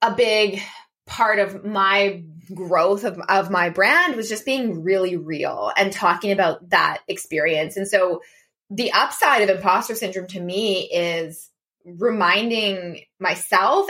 a 0.01 0.13
big 0.13 0.61
part 1.07 1.39
of 1.39 1.63
my 1.63 2.23
growth 2.53 3.03
of, 3.03 3.19
of 3.29 3.49
my 3.49 3.69
brand 3.69 4.15
was 4.15 4.29
just 4.29 4.45
being 4.45 4.83
really 4.83 5.17
real 5.17 5.71
and 5.77 5.91
talking 5.91 6.31
about 6.31 6.69
that 6.69 6.99
experience. 7.07 7.77
And 7.77 7.87
so 7.87 8.21
the 8.69 8.91
upside 8.91 9.41
of 9.41 9.55
imposter 9.55 9.95
syndrome 9.95 10.27
to 10.27 10.39
me 10.39 10.89
is 10.91 11.49
reminding 11.85 13.01
myself 13.19 13.87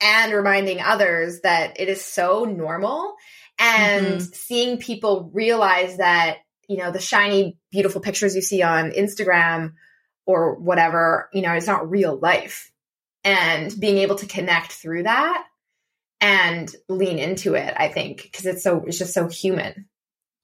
and 0.00 0.32
reminding 0.32 0.80
others 0.80 1.40
that 1.40 1.80
it 1.80 1.88
is 1.88 2.04
so 2.04 2.44
normal 2.44 3.14
and 3.58 4.06
mm-hmm. 4.06 4.32
seeing 4.32 4.78
people 4.78 5.30
realize 5.32 5.96
that 5.96 6.38
you 6.68 6.76
know 6.76 6.90
the 6.90 7.00
shiny 7.00 7.56
beautiful 7.70 8.00
pictures 8.00 8.34
you 8.34 8.42
see 8.42 8.62
on 8.62 8.90
Instagram 8.90 9.74
or 10.26 10.54
whatever 10.54 11.28
you 11.32 11.42
know 11.42 11.52
it's 11.52 11.66
not 11.66 11.90
real 11.90 12.16
life 12.16 12.70
and 13.24 13.78
being 13.78 13.98
able 13.98 14.16
to 14.16 14.26
connect 14.26 14.72
through 14.72 15.02
that 15.04 15.44
and 16.20 16.74
lean 16.88 17.18
into 17.18 17.54
it 17.54 17.74
i 17.76 17.88
think 17.88 18.22
because 18.22 18.46
it's 18.46 18.62
so 18.62 18.84
it's 18.86 18.98
just 18.98 19.12
so 19.12 19.28
human 19.28 19.86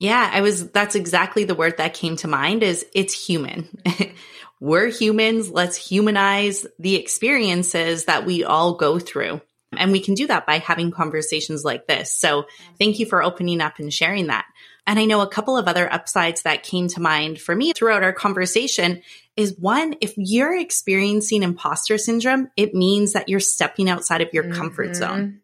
yeah, 0.00 0.30
I 0.32 0.40
was, 0.40 0.70
that's 0.70 0.94
exactly 0.94 1.44
the 1.44 1.54
word 1.54 1.76
that 1.76 1.92
came 1.92 2.16
to 2.16 2.28
mind 2.28 2.62
is 2.62 2.86
it's 2.94 3.12
human. 3.12 3.68
We're 4.60 4.88
humans. 4.88 5.50
Let's 5.50 5.76
humanize 5.76 6.66
the 6.78 6.96
experiences 6.96 8.06
that 8.06 8.24
we 8.24 8.42
all 8.42 8.74
go 8.74 8.98
through. 8.98 9.42
And 9.76 9.92
we 9.92 10.00
can 10.00 10.14
do 10.14 10.26
that 10.26 10.46
by 10.46 10.58
having 10.58 10.90
conversations 10.90 11.64
like 11.64 11.86
this. 11.86 12.12
So 12.12 12.46
thank 12.78 12.98
you 12.98 13.04
for 13.04 13.22
opening 13.22 13.60
up 13.60 13.78
and 13.78 13.92
sharing 13.92 14.28
that. 14.28 14.46
And 14.90 14.98
I 14.98 15.04
know 15.04 15.20
a 15.20 15.28
couple 15.28 15.56
of 15.56 15.68
other 15.68 15.90
upsides 15.90 16.42
that 16.42 16.64
came 16.64 16.88
to 16.88 17.00
mind 17.00 17.40
for 17.40 17.54
me 17.54 17.72
throughout 17.72 18.02
our 18.02 18.12
conversation 18.12 19.02
is 19.36 19.56
one, 19.56 19.94
if 20.00 20.14
you're 20.16 20.58
experiencing 20.58 21.44
imposter 21.44 21.96
syndrome, 21.96 22.50
it 22.56 22.74
means 22.74 23.12
that 23.12 23.28
you're 23.28 23.38
stepping 23.38 23.88
outside 23.88 24.20
of 24.20 24.34
your 24.34 24.42
mm-hmm. 24.42 24.54
comfort 24.54 24.96
zone. 24.96 25.42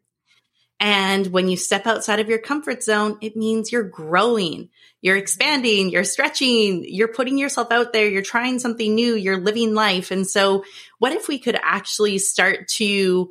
And 0.81 1.29
when 1.29 1.47
you 1.49 1.57
step 1.57 1.87
outside 1.87 2.19
of 2.19 2.29
your 2.29 2.41
comfort 2.41 2.83
zone, 2.83 3.19
it 3.21 3.37
means 3.37 3.71
you're 3.71 3.85
growing, 3.85 4.69
you're 5.01 5.17
expanding, 5.17 5.91
you're 5.91 6.03
stretching, 6.03 6.85
you're 6.85 7.07
putting 7.07 7.39
yourself 7.39 7.71
out 7.71 7.93
there, 7.93 8.09
you're 8.09 8.23
trying 8.23 8.59
something 8.59 8.97
new, 8.97 9.15
you're 9.15 9.39
living 9.39 9.75
life. 9.75 10.11
And 10.11 10.27
so 10.27 10.65
what 10.99 11.13
if 11.13 11.29
we 11.29 11.39
could 11.39 11.57
actually 11.63 12.19
start 12.19 12.67
to, 12.79 13.31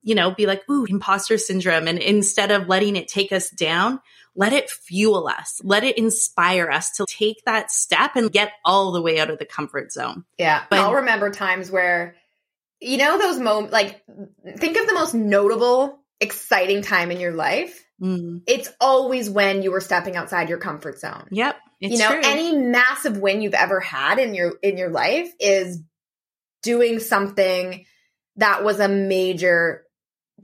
you 0.00 0.14
know, 0.14 0.30
be 0.30 0.46
like, 0.46 0.62
ooh, 0.70 0.84
imposter 0.84 1.38
syndrome. 1.38 1.88
And 1.88 1.98
instead 1.98 2.52
of 2.52 2.68
letting 2.68 2.94
it 2.94 3.08
take 3.08 3.32
us 3.32 3.50
down, 3.50 4.00
let 4.36 4.52
it 4.52 4.70
fuel 4.70 5.28
us. 5.28 5.60
Let 5.64 5.84
it 5.84 5.96
inspire 5.96 6.70
us 6.70 6.90
to 6.92 7.06
take 7.08 7.44
that 7.44 7.70
step 7.70 8.16
and 8.16 8.32
get 8.32 8.52
all 8.64 8.92
the 8.92 9.02
way 9.02 9.20
out 9.20 9.30
of 9.30 9.38
the 9.38 9.44
comfort 9.44 9.92
zone. 9.92 10.24
Yeah. 10.38 10.64
But 10.68 10.80
I'll 10.80 10.94
remember 10.94 11.30
times 11.30 11.70
where, 11.70 12.16
you 12.80 12.96
know, 12.96 13.18
those 13.18 13.38
moments, 13.38 13.72
like, 13.72 14.02
think 14.56 14.76
of 14.76 14.86
the 14.86 14.94
most 14.94 15.14
notable, 15.14 16.00
exciting 16.20 16.82
time 16.82 17.10
in 17.10 17.20
your 17.20 17.32
life. 17.32 17.84
Mm. 18.00 18.42
It's 18.46 18.70
always 18.80 19.30
when 19.30 19.62
you 19.62 19.70
were 19.70 19.80
stepping 19.80 20.16
outside 20.16 20.48
your 20.48 20.58
comfort 20.58 20.98
zone. 20.98 21.28
Yep. 21.30 21.56
you 21.80 21.98
know, 21.98 22.08
true. 22.08 22.20
any 22.24 22.56
massive 22.56 23.18
win 23.18 23.40
you've 23.40 23.54
ever 23.54 23.78
had 23.78 24.18
in 24.18 24.34
your 24.34 24.54
in 24.62 24.76
your 24.76 24.90
life 24.90 25.30
is 25.38 25.80
doing 26.62 26.98
something 26.98 27.84
that 28.36 28.64
was 28.64 28.80
a 28.80 28.88
major 28.88 29.84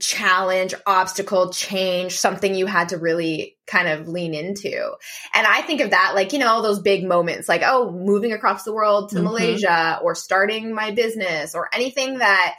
challenge, 0.01 0.73
obstacle, 0.85 1.51
change, 1.51 2.17
something 2.19 2.53
you 2.53 2.65
had 2.65 2.89
to 2.89 2.97
really 2.97 3.57
kind 3.67 3.87
of 3.87 4.07
lean 4.07 4.33
into. 4.33 4.91
And 5.33 5.47
I 5.47 5.61
think 5.61 5.81
of 5.81 5.91
that 5.91 6.13
like, 6.15 6.33
you 6.33 6.39
know, 6.39 6.61
those 6.61 6.79
big 6.79 7.05
moments 7.05 7.47
like, 7.47 7.61
oh, 7.63 7.91
moving 7.91 8.33
across 8.33 8.63
the 8.63 8.73
world 8.73 9.09
to 9.09 9.15
mm-hmm. 9.15 9.25
Malaysia 9.25 9.99
or 10.03 10.15
starting 10.15 10.73
my 10.73 10.91
business 10.91 11.55
or 11.55 11.69
anything 11.73 12.17
that 12.17 12.55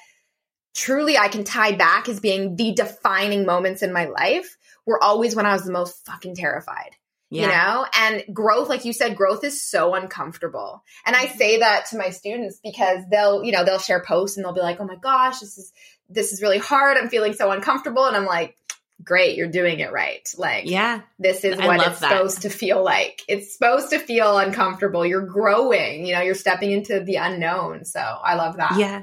truly 0.75 1.19
I 1.19 1.29
can 1.29 1.45
tie 1.45 1.73
back 1.73 2.09
as 2.09 2.21
being 2.21 2.57
the 2.57 2.73
defining 2.73 3.45
moments 3.45 3.83
in 3.83 3.93
my 3.93 4.07
life 4.07 4.57
were 4.87 5.03
always 5.03 5.37
when 5.37 5.47
I 5.47 5.53
was 5.53 5.65
the 5.65 5.73
most 5.73 6.05
fucking 6.07 6.37
terrified. 6.37 6.97
Yeah. 7.29 7.43
You 7.43 7.49
know, 7.49 7.87
and 7.95 8.35
growth, 8.35 8.69
like 8.69 8.85
you 8.85 8.93
said, 8.93 9.17
growth 9.17 9.43
is 9.43 9.67
so 9.67 9.95
uncomfortable. 9.95 10.85
And 11.07 11.17
I 11.17 11.29
say 11.29 11.61
that 11.61 11.87
to 11.87 11.97
my 11.97 12.11
students 12.11 12.61
because 12.63 13.05
they'll, 13.11 13.43
you 13.43 13.53
know, 13.53 13.65
they'll 13.65 13.79
share 13.79 14.05
posts 14.05 14.37
and 14.37 14.45
they'll 14.45 14.53
be 14.53 14.61
like, 14.61 14.81
oh 14.81 14.85
my 14.85 14.97
gosh, 14.97 15.41
this 15.41 15.57
is 15.57 15.73
this 16.13 16.33
is 16.33 16.43
really 16.43 16.59
hard. 16.59 16.97
I'm 16.97 17.09
feeling 17.09 17.33
so 17.33 17.51
uncomfortable. 17.51 18.07
And 18.07 18.17
I'm 18.17 18.27
like, 18.27 18.57
great, 19.05 19.37
you're 19.37 19.51
doing 19.51 19.81
it 19.81 19.93
right. 19.93 20.29
Like, 20.37 20.69
yeah, 20.69 21.01
this 21.19 21.45
is 21.45 21.59
what 21.59 21.87
it's 21.87 22.01
that. 22.01 22.11
supposed 22.11 22.43
to 22.43 22.51
feel 22.51 22.83
like. 22.83 23.23
It's 23.29 23.53
supposed 23.53 23.91
to 23.91 23.99
feel 23.99 24.39
uncomfortable. 24.39 25.05
You're 25.05 25.27
growing, 25.27 26.07
you 26.07 26.15
know, 26.15 26.21
you're 26.21 26.35
stepping 26.35 26.71
into 26.71 27.01
the 27.01 27.17
unknown. 27.17 27.85
So 27.85 28.01
I 28.01 28.35
love 28.35 28.57
that. 28.57 28.77
Yeah. 28.79 29.03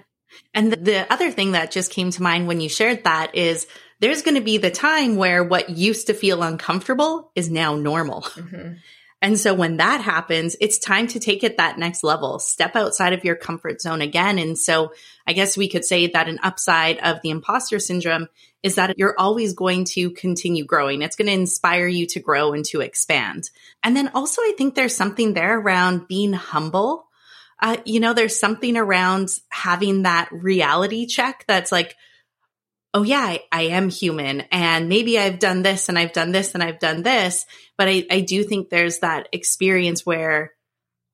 And 0.53 0.71
the, 0.71 0.77
the 0.77 1.11
other 1.11 1.31
thing 1.31 1.53
that 1.53 1.71
just 1.71 1.91
came 1.91 2.11
to 2.11 2.23
mind 2.23 2.47
when 2.47 2.61
you 2.61 2.69
shared 2.69 3.03
that 3.03 3.35
is 3.35 3.67
there's 3.99 4.21
going 4.21 4.35
to 4.35 4.41
be 4.41 4.57
the 4.57 4.71
time 4.71 5.15
where 5.15 5.43
what 5.43 5.69
used 5.69 6.07
to 6.07 6.13
feel 6.13 6.43
uncomfortable 6.43 7.31
is 7.35 7.49
now 7.49 7.75
normal. 7.75 8.21
Mm-hmm. 8.21 8.73
And 9.21 9.37
so 9.37 9.53
when 9.53 9.77
that 9.77 9.99
happens, 9.99 10.55
it's 10.61 10.79
time 10.79 11.07
to 11.07 11.19
take 11.19 11.43
it 11.43 11.57
that 11.57 11.77
next 11.77 12.03
level, 12.03 12.39
step 12.39 12.75
outside 12.75 13.11
of 13.11 13.25
your 13.25 13.35
comfort 13.35 13.81
zone 13.81 14.01
again. 14.01 14.39
And 14.39 14.57
so 14.57 14.93
I 15.27 15.33
guess 15.33 15.57
we 15.57 15.67
could 15.67 15.83
say 15.83 16.07
that 16.07 16.29
an 16.29 16.39
upside 16.41 16.99
of 16.99 17.21
the 17.21 17.29
imposter 17.29 17.79
syndrome 17.79 18.27
is 18.63 18.75
that 18.75 18.97
you're 18.97 19.15
always 19.19 19.53
going 19.53 19.85
to 19.85 20.11
continue 20.11 20.63
growing. 20.63 21.01
It's 21.01 21.17
going 21.17 21.27
to 21.27 21.33
inspire 21.33 21.87
you 21.87 22.05
to 22.07 22.19
grow 22.19 22.53
and 22.53 22.63
to 22.65 22.81
expand. 22.81 23.49
And 23.83 23.95
then 23.95 24.09
also, 24.13 24.41
I 24.41 24.53
think 24.57 24.75
there's 24.75 24.95
something 24.95 25.33
there 25.33 25.59
around 25.59 26.07
being 26.07 26.33
humble. 26.33 27.07
Uh, 27.61 27.77
you 27.83 27.99
know, 27.99 28.13
there's 28.13 28.39
something 28.39 28.77
around 28.77 29.29
having 29.49 30.03
that 30.03 30.29
reality 30.31 31.05
check 31.05 31.43
that's 31.45 31.73
like, 31.73 31.97
oh 32.93 33.03
yeah, 33.03 33.19
I, 33.19 33.43
I, 33.51 33.61
am 33.63 33.89
human 33.89 34.41
and 34.51 34.89
maybe 34.89 35.19
I've 35.19 35.39
done 35.39 35.61
this 35.61 35.89
and 35.89 35.97
I've 35.97 36.13
done 36.13 36.31
this 36.31 36.53
and 36.53 36.63
I've 36.63 36.79
done 36.79 37.03
this. 37.03 37.45
But 37.77 37.87
I, 37.87 38.05
I 38.09 38.21
do 38.21 38.43
think 38.43 38.69
there's 38.69 38.99
that 38.99 39.29
experience 39.31 40.05
where, 40.05 40.53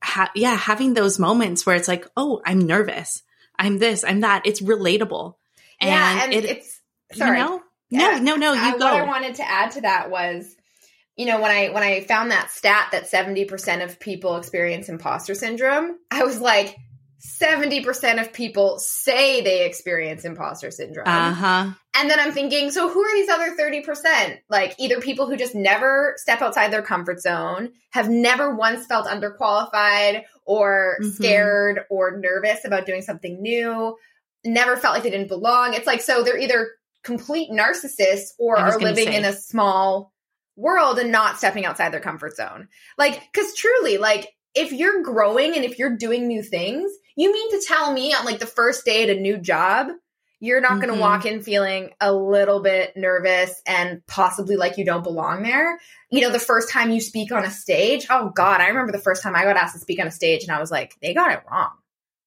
ha- 0.02 0.32
yeah, 0.36 0.56
having 0.56 0.94
those 0.94 1.20
moments 1.20 1.66
where 1.66 1.76
it's 1.76 1.88
like, 1.88 2.08
oh, 2.16 2.42
I'm 2.46 2.60
nervous. 2.60 3.24
I'm 3.58 3.78
this, 3.78 4.04
I'm 4.04 4.22
that. 4.22 4.44
It's 4.46 4.62
relatable. 4.62 5.36
And 5.82 5.90
yeah. 5.90 6.24
And 6.24 6.34
it, 6.34 6.46
it's, 6.46 6.80
sorry. 7.14 7.40
You 7.40 7.46
know? 7.46 7.62
No, 7.92 8.18
no, 8.18 8.36
no, 8.36 8.54
you 8.54 8.60
uh, 8.60 8.78
go. 8.78 8.86
What 8.86 8.94
I 8.94 9.04
wanted 9.04 9.36
to 9.36 9.50
add 9.50 9.72
to 9.72 9.82
that 9.82 10.10
was, 10.10 10.54
you 11.16 11.26
know, 11.26 11.40
when 11.40 11.52
I, 11.52 11.70
when 11.70 11.84
I 11.84 12.02
found 12.02 12.32
that 12.32 12.52
stat 12.52 12.90
that 12.92 13.10
70% 13.10 13.84
of 13.84 14.00
people 14.00 14.38
experience 14.38 14.90
imposter 14.90 15.36
syndrome, 15.36 15.98
I 16.10 16.24
was 16.24 16.40
like, 16.40 16.78
70% 17.22 18.22
of 18.22 18.34
people 18.34 18.78
say 18.78 19.42
they 19.42 19.66
experience 19.66 20.26
imposter 20.26 20.70
syndrome. 20.70 21.08
Uh-huh. 21.08 21.72
And 21.96 22.10
then 22.10 22.20
I'm 22.20 22.34
thinking, 22.34 22.72
so 22.72 22.90
who 22.90 23.02
are 23.02 23.16
these 23.16 23.30
other 23.30 23.56
30%? 23.56 24.40
Like 24.50 24.76
either 24.78 25.00
people 25.00 25.28
who 25.28 25.38
just 25.38 25.56
never 25.56 26.16
step 26.18 26.42
outside 26.42 26.72
their 26.72 26.82
comfort 26.82 27.22
zone, 27.22 27.72
have 27.92 28.10
never 28.10 28.54
once 28.54 28.86
felt 28.86 29.08
underqualified 29.08 30.24
or 30.46 30.98
mm-hmm. 31.02 31.10
scared 31.12 31.82
or 31.90 32.20
nervous 32.20 32.66
about 32.66 32.86
doing 32.86 33.02
something 33.02 33.42
new, 33.42 33.96
never 34.44 34.76
felt 34.76 34.94
like 34.94 35.04
they 35.04 35.10
didn't 35.10 35.30
belong. 35.30 35.74
It's 35.74 35.88
like, 35.88 36.02
so 36.02 36.22
they're 36.22 36.38
either 36.38 36.70
complete 37.04 37.50
narcissists 37.50 38.30
or 38.38 38.58
are 38.58 38.78
living 38.78 39.08
say. 39.08 39.16
in 39.16 39.26
a 39.26 39.34
small 39.34 40.12
world 40.58 41.00
and 41.00 41.12
not 41.12 41.38
stepping 41.38 41.66
outside 41.66 41.92
their 41.94 42.02
comfort 42.02 42.36
zone. 42.36 42.68
Like, 42.98 43.22
cause 43.34 43.54
truly, 43.56 43.98
like, 43.98 44.28
if 44.54 44.72
you're 44.72 45.04
growing 45.04 45.56
and 45.56 45.66
if 45.66 45.80
you're 45.80 45.98
doing 45.98 46.28
new 46.28 46.42
things, 46.42 46.92
you 47.16 47.32
mean 47.32 47.52
to 47.52 47.66
tell 47.68 47.92
me 47.92 48.14
on 48.14 48.26
like 48.26 48.40
the 48.40 48.46
first 48.46 48.86
day 48.86 49.04
at 49.04 49.16
a 49.16 49.20
new 49.20 49.38
job, 49.38 49.88
you're 50.40 50.62
not 50.62 50.76
going 50.76 50.88
to 50.88 50.94
mm-hmm. 50.94 51.02
walk 51.02 51.26
in 51.26 51.42
feeling 51.42 51.92
a 52.02 52.12
little 52.12 52.62
bit 52.62 52.96
nervous 52.96 53.62
and 53.66 54.06
possibly 54.06 54.58
like 54.58 54.78
you 54.78 54.86
don't 54.86 55.04
belong 55.04 55.44
there. 55.44 55.80
You 56.12 56.22
know, 56.22 56.30
the 56.30 56.40
first 56.40 56.70
time 56.70 56.92
you 56.92 57.00
speak 57.00 57.32
on 57.32 57.46
a 57.46 57.50
stage, 57.50 58.08
oh 58.10 58.32
God, 58.36 58.62
I 58.62 58.68
remember 58.68 58.92
the 58.92 59.00
first 59.00 59.24
time 59.24 59.36
I 59.36 59.44
got 59.44 59.56
asked 59.56 59.76
to 59.76 59.80
speak 59.80 60.00
on 60.00 60.08
a 60.08 60.12
stage 60.12 60.44
and 60.44 60.52
I 60.52 60.60
was 60.60 60.72
like, 60.72 60.94
they 61.02 61.14
got 61.14 61.32
it 61.32 61.44
wrong. 61.50 61.72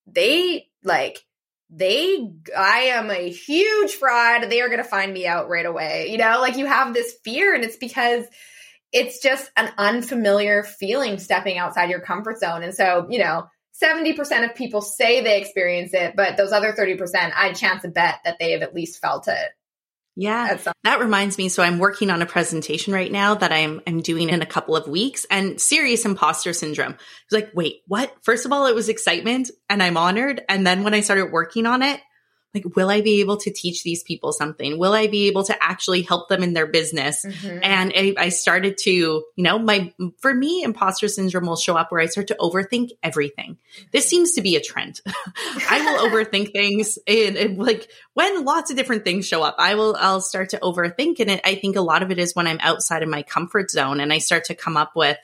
They 0.07 0.68
like, 0.83 1.24
they, 1.70 2.31
I 2.57 2.79
am 2.94 3.11
a 3.11 3.29
huge 3.29 3.92
fraud. 3.92 4.48
They 4.48 4.62
are 4.62 4.68
going 4.68 4.83
to 4.83 4.85
find 4.85 5.12
me 5.12 5.27
out 5.27 5.51
right 5.51 5.66
away. 5.66 6.09
You 6.11 6.16
know, 6.16 6.40
like 6.40 6.57
you 6.57 6.64
have 6.64 6.94
this 6.94 7.14
fear 7.24 7.55
and 7.55 7.62
it's 7.62 7.77
because 7.77 8.24
it's 8.90 9.20
just 9.20 9.51
an 9.57 9.70
unfamiliar 9.77 10.62
feeling 10.62 11.18
stepping 11.18 11.59
outside 11.59 11.90
your 11.90 12.01
comfort 12.01 12.38
zone. 12.38 12.62
And 12.62 12.74
so, 12.74 13.07
you 13.11 13.18
know, 13.18 13.48
70% 13.82 14.44
of 14.44 14.54
people 14.54 14.80
say 14.80 15.22
they 15.22 15.40
experience 15.40 15.94
it, 15.94 16.16
but 16.16 16.36
those 16.36 16.52
other 16.52 16.72
30%, 16.72 17.32
I'd 17.34 17.56
chance 17.56 17.84
a 17.84 17.88
bet 17.88 18.20
that 18.24 18.38
they 18.38 18.52
have 18.52 18.62
at 18.62 18.74
least 18.74 19.00
felt 19.00 19.28
it. 19.28 19.48
Yeah. 20.20 20.58
That 20.82 20.98
reminds 20.98 21.38
me. 21.38 21.48
So 21.48 21.62
I'm 21.62 21.78
working 21.78 22.10
on 22.10 22.22
a 22.22 22.26
presentation 22.26 22.92
right 22.92 23.10
now 23.10 23.36
that 23.36 23.52
I'm, 23.52 23.80
I'm 23.86 24.00
doing 24.00 24.30
in 24.30 24.42
a 24.42 24.46
couple 24.46 24.74
of 24.74 24.88
weeks 24.88 25.24
and 25.30 25.60
serious 25.60 26.04
imposter 26.04 26.52
syndrome. 26.52 26.94
It's 26.94 27.32
like, 27.32 27.52
wait, 27.54 27.82
what? 27.86 28.12
First 28.22 28.44
of 28.44 28.52
all, 28.52 28.66
it 28.66 28.74
was 28.74 28.88
excitement 28.88 29.48
and 29.70 29.80
I'm 29.80 29.96
honored. 29.96 30.42
And 30.48 30.66
then 30.66 30.82
when 30.82 30.92
I 30.92 31.02
started 31.02 31.30
working 31.30 31.66
on 31.66 31.82
it, 31.82 32.00
like, 32.54 32.76
will 32.76 32.88
I 32.88 33.02
be 33.02 33.20
able 33.20 33.37
to 33.38 33.52
teach 33.52 33.82
these 33.82 34.02
people 34.02 34.32
something? 34.32 34.78
Will 34.78 34.94
I 34.94 35.06
be 35.06 35.28
able 35.28 35.44
to 35.44 35.62
actually 35.62 36.02
help 36.02 36.28
them 36.28 36.42
in 36.42 36.54
their 36.54 36.66
business? 36.66 37.24
Mm-hmm. 37.24 37.58
And 37.62 37.92
I, 37.94 38.14
I, 38.16 38.28
started 38.30 38.78
to, 38.84 38.90
you 38.90 39.24
know, 39.37 39.58
my, 39.58 39.92
for 40.20 40.32
me, 40.32 40.62
imposter 40.62 41.08
syndrome 41.08 41.46
will 41.46 41.56
show 41.56 41.76
up 41.76 41.92
where 41.92 42.00
I 42.00 42.06
start 42.06 42.28
to 42.28 42.37
overthink 42.40 42.92
everything. 43.02 43.58
This 43.92 44.08
seems 44.08 44.32
to 44.32 44.40
be 44.40 44.56
a 44.56 44.62
trend. 44.62 45.02
I 45.06 45.82
will 45.84 46.08
overthink 46.11 46.52
things 46.52 46.98
and, 47.06 47.37
and, 47.37 47.58
like 47.58 47.90
when 48.14 48.44
lots 48.44 48.70
of 48.70 48.76
different 48.76 49.04
things 49.04 49.26
show 49.26 49.42
up, 49.42 49.56
I 49.58 49.74
will, 49.74 49.94
I'll 49.98 50.22
start 50.22 50.50
to 50.50 50.58
overthink. 50.58 51.20
And 51.20 51.30
it, 51.30 51.40
I 51.44 51.56
think 51.56 51.76
a 51.76 51.82
lot 51.82 52.02
of 52.02 52.11
it 52.11 52.18
is 52.18 52.34
when 52.34 52.46
I'm 52.46 52.61
outside 52.61 53.02
of 53.02 53.11
my 53.11 53.22
comfort 53.22 53.70
zone 53.70 54.00
and 54.00 54.12
I 54.12 54.18
start 54.18 54.44
to 54.44 54.54
come 54.54 54.76
up 54.76 54.92
with, 54.96 55.18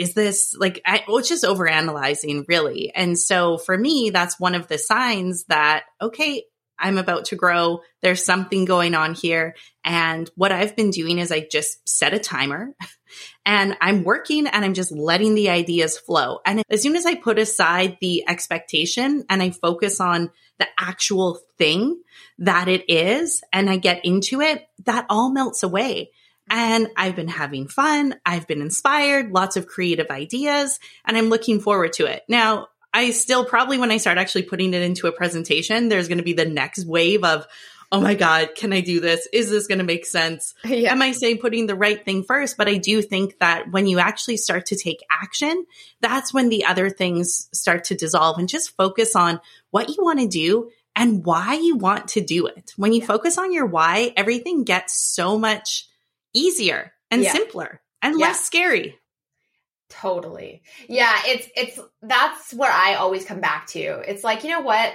is 0.00 0.14
this 0.14 0.54
like 0.58 0.80
I, 0.86 1.04
well, 1.06 1.18
it's 1.18 1.28
just 1.28 1.44
overanalyzing 1.44 2.46
really 2.48 2.90
and 2.94 3.18
so 3.18 3.58
for 3.58 3.76
me 3.76 4.10
that's 4.10 4.40
one 4.40 4.54
of 4.54 4.66
the 4.66 4.78
signs 4.78 5.44
that 5.44 5.84
okay 6.00 6.42
I'm 6.80 6.98
about 6.98 7.26
to 7.26 7.36
grow. 7.36 7.82
There's 8.00 8.24
something 8.24 8.64
going 8.64 8.94
on 8.94 9.14
here. 9.14 9.54
And 9.84 10.28
what 10.34 10.50
I've 10.50 10.74
been 10.74 10.90
doing 10.90 11.18
is 11.18 11.30
I 11.30 11.40
just 11.40 11.86
set 11.86 12.14
a 12.14 12.18
timer 12.18 12.74
and 13.46 13.76
I'm 13.80 14.02
working 14.02 14.46
and 14.46 14.64
I'm 14.64 14.74
just 14.74 14.90
letting 14.90 15.34
the 15.34 15.50
ideas 15.50 15.98
flow. 15.98 16.38
And 16.46 16.62
as 16.70 16.82
soon 16.82 16.96
as 16.96 17.06
I 17.06 17.14
put 17.16 17.38
aside 17.38 17.98
the 18.00 18.24
expectation 18.26 19.24
and 19.28 19.42
I 19.42 19.50
focus 19.50 20.00
on 20.00 20.30
the 20.58 20.66
actual 20.78 21.40
thing 21.58 22.00
that 22.38 22.68
it 22.68 22.88
is 22.88 23.42
and 23.52 23.68
I 23.68 23.76
get 23.76 24.04
into 24.04 24.40
it, 24.40 24.66
that 24.86 25.06
all 25.10 25.30
melts 25.32 25.62
away. 25.62 26.10
And 26.50 26.88
I've 26.96 27.14
been 27.14 27.28
having 27.28 27.68
fun. 27.68 28.16
I've 28.26 28.48
been 28.48 28.60
inspired, 28.60 29.30
lots 29.30 29.56
of 29.56 29.68
creative 29.68 30.10
ideas, 30.10 30.80
and 31.04 31.16
I'm 31.16 31.28
looking 31.28 31.60
forward 31.60 31.92
to 31.94 32.06
it. 32.06 32.24
Now, 32.28 32.68
I 32.92 33.12
still 33.12 33.44
probably 33.44 33.78
when 33.78 33.92
I 33.92 33.98
start 33.98 34.18
actually 34.18 34.42
putting 34.42 34.74
it 34.74 34.82
into 34.82 35.06
a 35.06 35.12
presentation, 35.12 35.88
there's 35.88 36.08
going 36.08 36.18
to 36.18 36.24
be 36.24 36.32
the 36.32 36.44
next 36.44 36.84
wave 36.84 37.22
of, 37.22 37.46
oh 37.92 38.00
my 38.00 38.14
God, 38.14 38.50
can 38.56 38.72
I 38.72 38.80
do 38.80 39.00
this? 39.00 39.28
Is 39.32 39.50
this 39.50 39.66
going 39.66 39.78
to 39.78 39.84
make 39.84 40.06
sense? 40.06 40.54
Yeah. 40.64 40.92
Am 40.92 41.02
I 41.02 41.12
saying 41.12 41.38
putting 41.38 41.66
the 41.66 41.74
right 41.74 42.04
thing 42.04 42.22
first? 42.22 42.56
But 42.56 42.68
I 42.68 42.76
do 42.76 43.02
think 43.02 43.38
that 43.40 43.70
when 43.70 43.86
you 43.86 43.98
actually 43.98 44.36
start 44.36 44.66
to 44.66 44.76
take 44.76 45.04
action, 45.10 45.66
that's 46.00 46.32
when 46.32 46.48
the 46.48 46.64
other 46.64 46.90
things 46.90 47.48
start 47.52 47.84
to 47.84 47.94
dissolve 47.94 48.38
and 48.38 48.48
just 48.48 48.76
focus 48.76 49.16
on 49.16 49.40
what 49.70 49.88
you 49.88 49.96
want 50.00 50.20
to 50.20 50.28
do 50.28 50.70
and 50.94 51.24
why 51.24 51.54
you 51.54 51.76
want 51.76 52.08
to 52.08 52.20
do 52.20 52.46
it. 52.46 52.72
When 52.76 52.92
you 52.92 53.00
yeah. 53.00 53.06
focus 53.06 53.36
on 53.36 53.52
your 53.52 53.66
why, 53.66 54.12
everything 54.16 54.64
gets 54.64 55.00
so 55.00 55.38
much 55.38 55.88
easier 56.32 56.92
and 57.10 57.22
yeah. 57.22 57.32
simpler 57.32 57.80
and 58.02 58.18
yeah. 58.18 58.26
less 58.26 58.44
scary. 58.44 58.98
Totally. 59.88 60.62
Yeah, 60.88 61.14
it's 61.26 61.48
it's 61.56 61.80
that's 62.02 62.52
what 62.52 62.70
I 62.70 62.94
always 62.94 63.24
come 63.24 63.40
back 63.40 63.66
to. 63.68 63.80
It's 63.80 64.22
like, 64.22 64.44
you 64.44 64.50
know 64.50 64.60
what? 64.60 64.92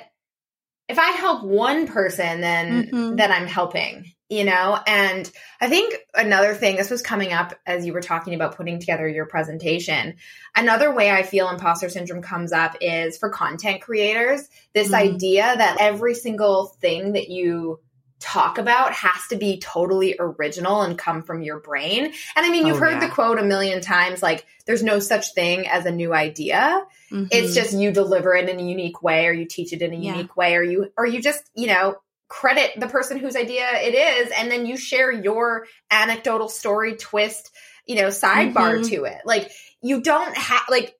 If 0.88 1.00
I 1.00 1.12
help 1.12 1.44
one 1.44 1.88
person, 1.88 2.42
then 2.42 2.86
mm-hmm. 2.86 3.16
then 3.16 3.32
I'm 3.32 3.48
helping 3.48 4.16
you 4.30 4.44
know 4.44 4.80
and 4.88 5.30
i 5.62 5.70
think 5.70 5.96
another 6.16 6.56
thing 6.56 6.76
this 6.76 6.90
was 6.90 7.02
coming 7.02 7.32
up 7.32 7.54
as 7.66 7.86
you 7.86 7.94
were 7.94 8.02
talking 8.02 8.34
about 8.34 8.56
putting 8.56 8.80
together 8.80 9.08
your 9.08 9.28
presentation 9.28 10.16
another 10.56 10.94
way 10.94 11.12
i 11.12 11.22
feel 11.22 11.50
imposter 11.50 11.90
syndrome 11.90 12.22
comes 12.22 12.52
up 12.52 12.76
is 12.82 13.18
for 13.18 13.30
content 13.30 13.82
creators 13.82 14.48
this 14.74 14.88
mm-hmm. 14.88 15.14
idea 15.14 15.42
that 15.44 15.78
every 15.80 16.16
single 16.16 16.66
thing 16.82 17.14
that 17.14 17.30
you 17.30 17.80
talk 18.20 18.58
about 18.58 18.94
has 18.94 19.28
to 19.30 19.36
be 19.36 19.60
totally 19.60 20.16
original 20.20 20.82
and 20.82 20.98
come 20.98 21.22
from 21.22 21.42
your 21.42 21.60
brain 21.60 22.06
and 22.06 22.14
i 22.38 22.50
mean 22.50 22.66
you've 22.66 22.78
oh, 22.78 22.80
heard 22.80 23.02
yeah. 23.02 23.08
the 23.08 23.14
quote 23.14 23.38
a 23.38 23.44
million 23.44 23.82
times 23.82 24.24
like 24.24 24.46
there's 24.66 24.82
no 24.82 25.00
such 25.00 25.34
thing 25.34 25.68
as 25.68 25.86
a 25.86 25.92
new 25.92 26.14
idea 26.14 26.86
mm-hmm. 27.12 27.26
it's 27.30 27.54
just 27.54 27.74
you 27.74 27.92
deliver 27.92 28.34
it 28.34 28.48
in 28.48 28.60
a 28.60 28.64
unique 28.64 29.04
way 29.04 29.28
or 29.28 29.34
you 29.34 29.46
teach 29.46 29.74
it 29.74 29.82
in 29.82 29.94
a 29.94 29.98
yeah. 29.98 30.14
unique 30.14 30.36
way 30.38 30.56
or 30.56 30.64
you 30.64 30.92
or 30.98 31.06
you 31.06 31.22
just 31.22 31.44
you 31.56 31.68
know 31.68 31.96
credit 32.28 32.72
the 32.80 32.88
person 32.88 33.20
whose 33.20 33.36
idea 33.36 33.68
it 33.82 33.94
is 33.94 34.32
and 34.38 34.50
then 34.50 34.66
you 34.66 34.78
share 34.78 35.12
your 35.12 35.68
anecdotal 35.92 36.48
story 36.48 36.96
twist 36.96 37.52
you 37.86 37.96
know 37.96 38.08
sidebar 38.08 38.80
mm-hmm. 38.80 38.90
to 38.90 39.04
it 39.04 39.22
like 39.26 39.52
you 39.82 40.02
don't 40.02 40.36
have 40.36 40.64
like 40.70 40.96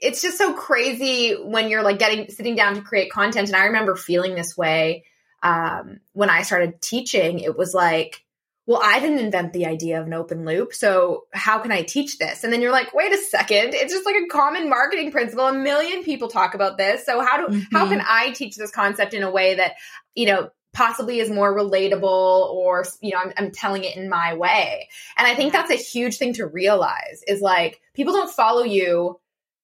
it's 0.00 0.20
just 0.20 0.38
so 0.38 0.52
crazy 0.52 1.32
when 1.34 1.70
you're 1.70 1.82
like 1.82 1.98
getting 1.98 2.28
sitting 2.28 2.54
down 2.54 2.74
to 2.74 2.82
create 2.82 3.10
content 3.10 3.48
and 3.48 3.56
i 3.56 3.66
remember 3.66 3.94
feeling 3.94 4.34
this 4.34 4.56
way 4.56 5.04
um, 5.42 6.00
when 6.12 6.30
i 6.30 6.42
started 6.42 6.80
teaching 6.80 7.40
it 7.40 7.56
was 7.56 7.74
like 7.74 8.24
well 8.66 8.80
i 8.82 9.00
didn't 9.00 9.18
invent 9.18 9.52
the 9.52 9.66
idea 9.66 10.00
of 10.00 10.06
an 10.06 10.14
open 10.14 10.44
loop 10.44 10.74
so 10.74 11.24
how 11.32 11.58
can 11.58 11.72
i 11.72 11.82
teach 11.82 12.18
this? 12.18 12.44
And 12.44 12.52
then 12.52 12.60
you're 12.60 12.72
like 12.72 12.94
wait 12.94 13.12
a 13.12 13.18
second 13.18 13.74
it's 13.74 13.92
just 13.92 14.06
like 14.06 14.16
a 14.16 14.26
common 14.26 14.68
marketing 14.68 15.10
principle 15.10 15.46
a 15.46 15.52
million 15.52 16.02
people 16.02 16.28
talk 16.28 16.54
about 16.54 16.78
this 16.78 17.04
so 17.06 17.20
how 17.20 17.46
do 17.46 17.54
mm-hmm. 17.54 17.76
how 17.76 17.88
can 17.88 18.02
i 18.06 18.30
teach 18.30 18.56
this 18.56 18.70
concept 18.70 19.14
in 19.14 19.22
a 19.22 19.30
way 19.30 19.54
that 19.56 19.74
you 20.14 20.26
know 20.26 20.50
possibly 20.72 21.18
is 21.18 21.30
more 21.30 21.56
relatable 21.56 22.04
or 22.04 22.84
you 23.00 23.10
know 23.10 23.18
I'm, 23.18 23.32
I'm, 23.36 23.50
telling 23.50 23.84
it 23.84 23.96
in 23.96 24.08
my 24.08 24.34
way? 24.34 24.88
And 25.16 25.26
i 25.26 25.34
think 25.34 25.52
that's 25.52 25.70
a 25.70 25.74
huge 25.74 26.18
thing 26.18 26.34
to 26.34 26.46
realize 26.46 27.24
is 27.26 27.40
like 27.40 27.80
people 27.94 28.12
don't 28.12 28.30
follow 28.30 28.62
you 28.62 29.18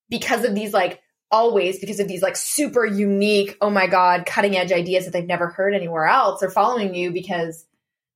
because 0.08 0.44
of 0.44 0.54
these 0.54 0.72
like 0.72 1.00
always 1.34 1.80
because 1.80 1.98
of 1.98 2.06
these 2.06 2.22
like 2.22 2.36
super 2.36 2.86
unique 2.86 3.56
oh 3.60 3.70
my 3.70 3.88
god 3.88 4.24
cutting 4.24 4.56
edge 4.56 4.70
ideas 4.70 5.04
that 5.04 5.10
they've 5.10 5.26
never 5.26 5.48
heard 5.48 5.74
anywhere 5.74 6.06
else 6.06 6.40
they're 6.40 6.48
following 6.48 6.94
you 6.94 7.10
because 7.10 7.66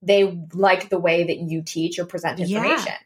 they 0.03 0.25
like 0.55 0.89
the 0.89 0.99
way 1.01 1.25
that 1.25 1.39
you 1.39 1.63
teach 1.63 1.99
or 1.99 2.05
present 2.05 2.39
information 2.39 2.87
yeah. 2.87 2.99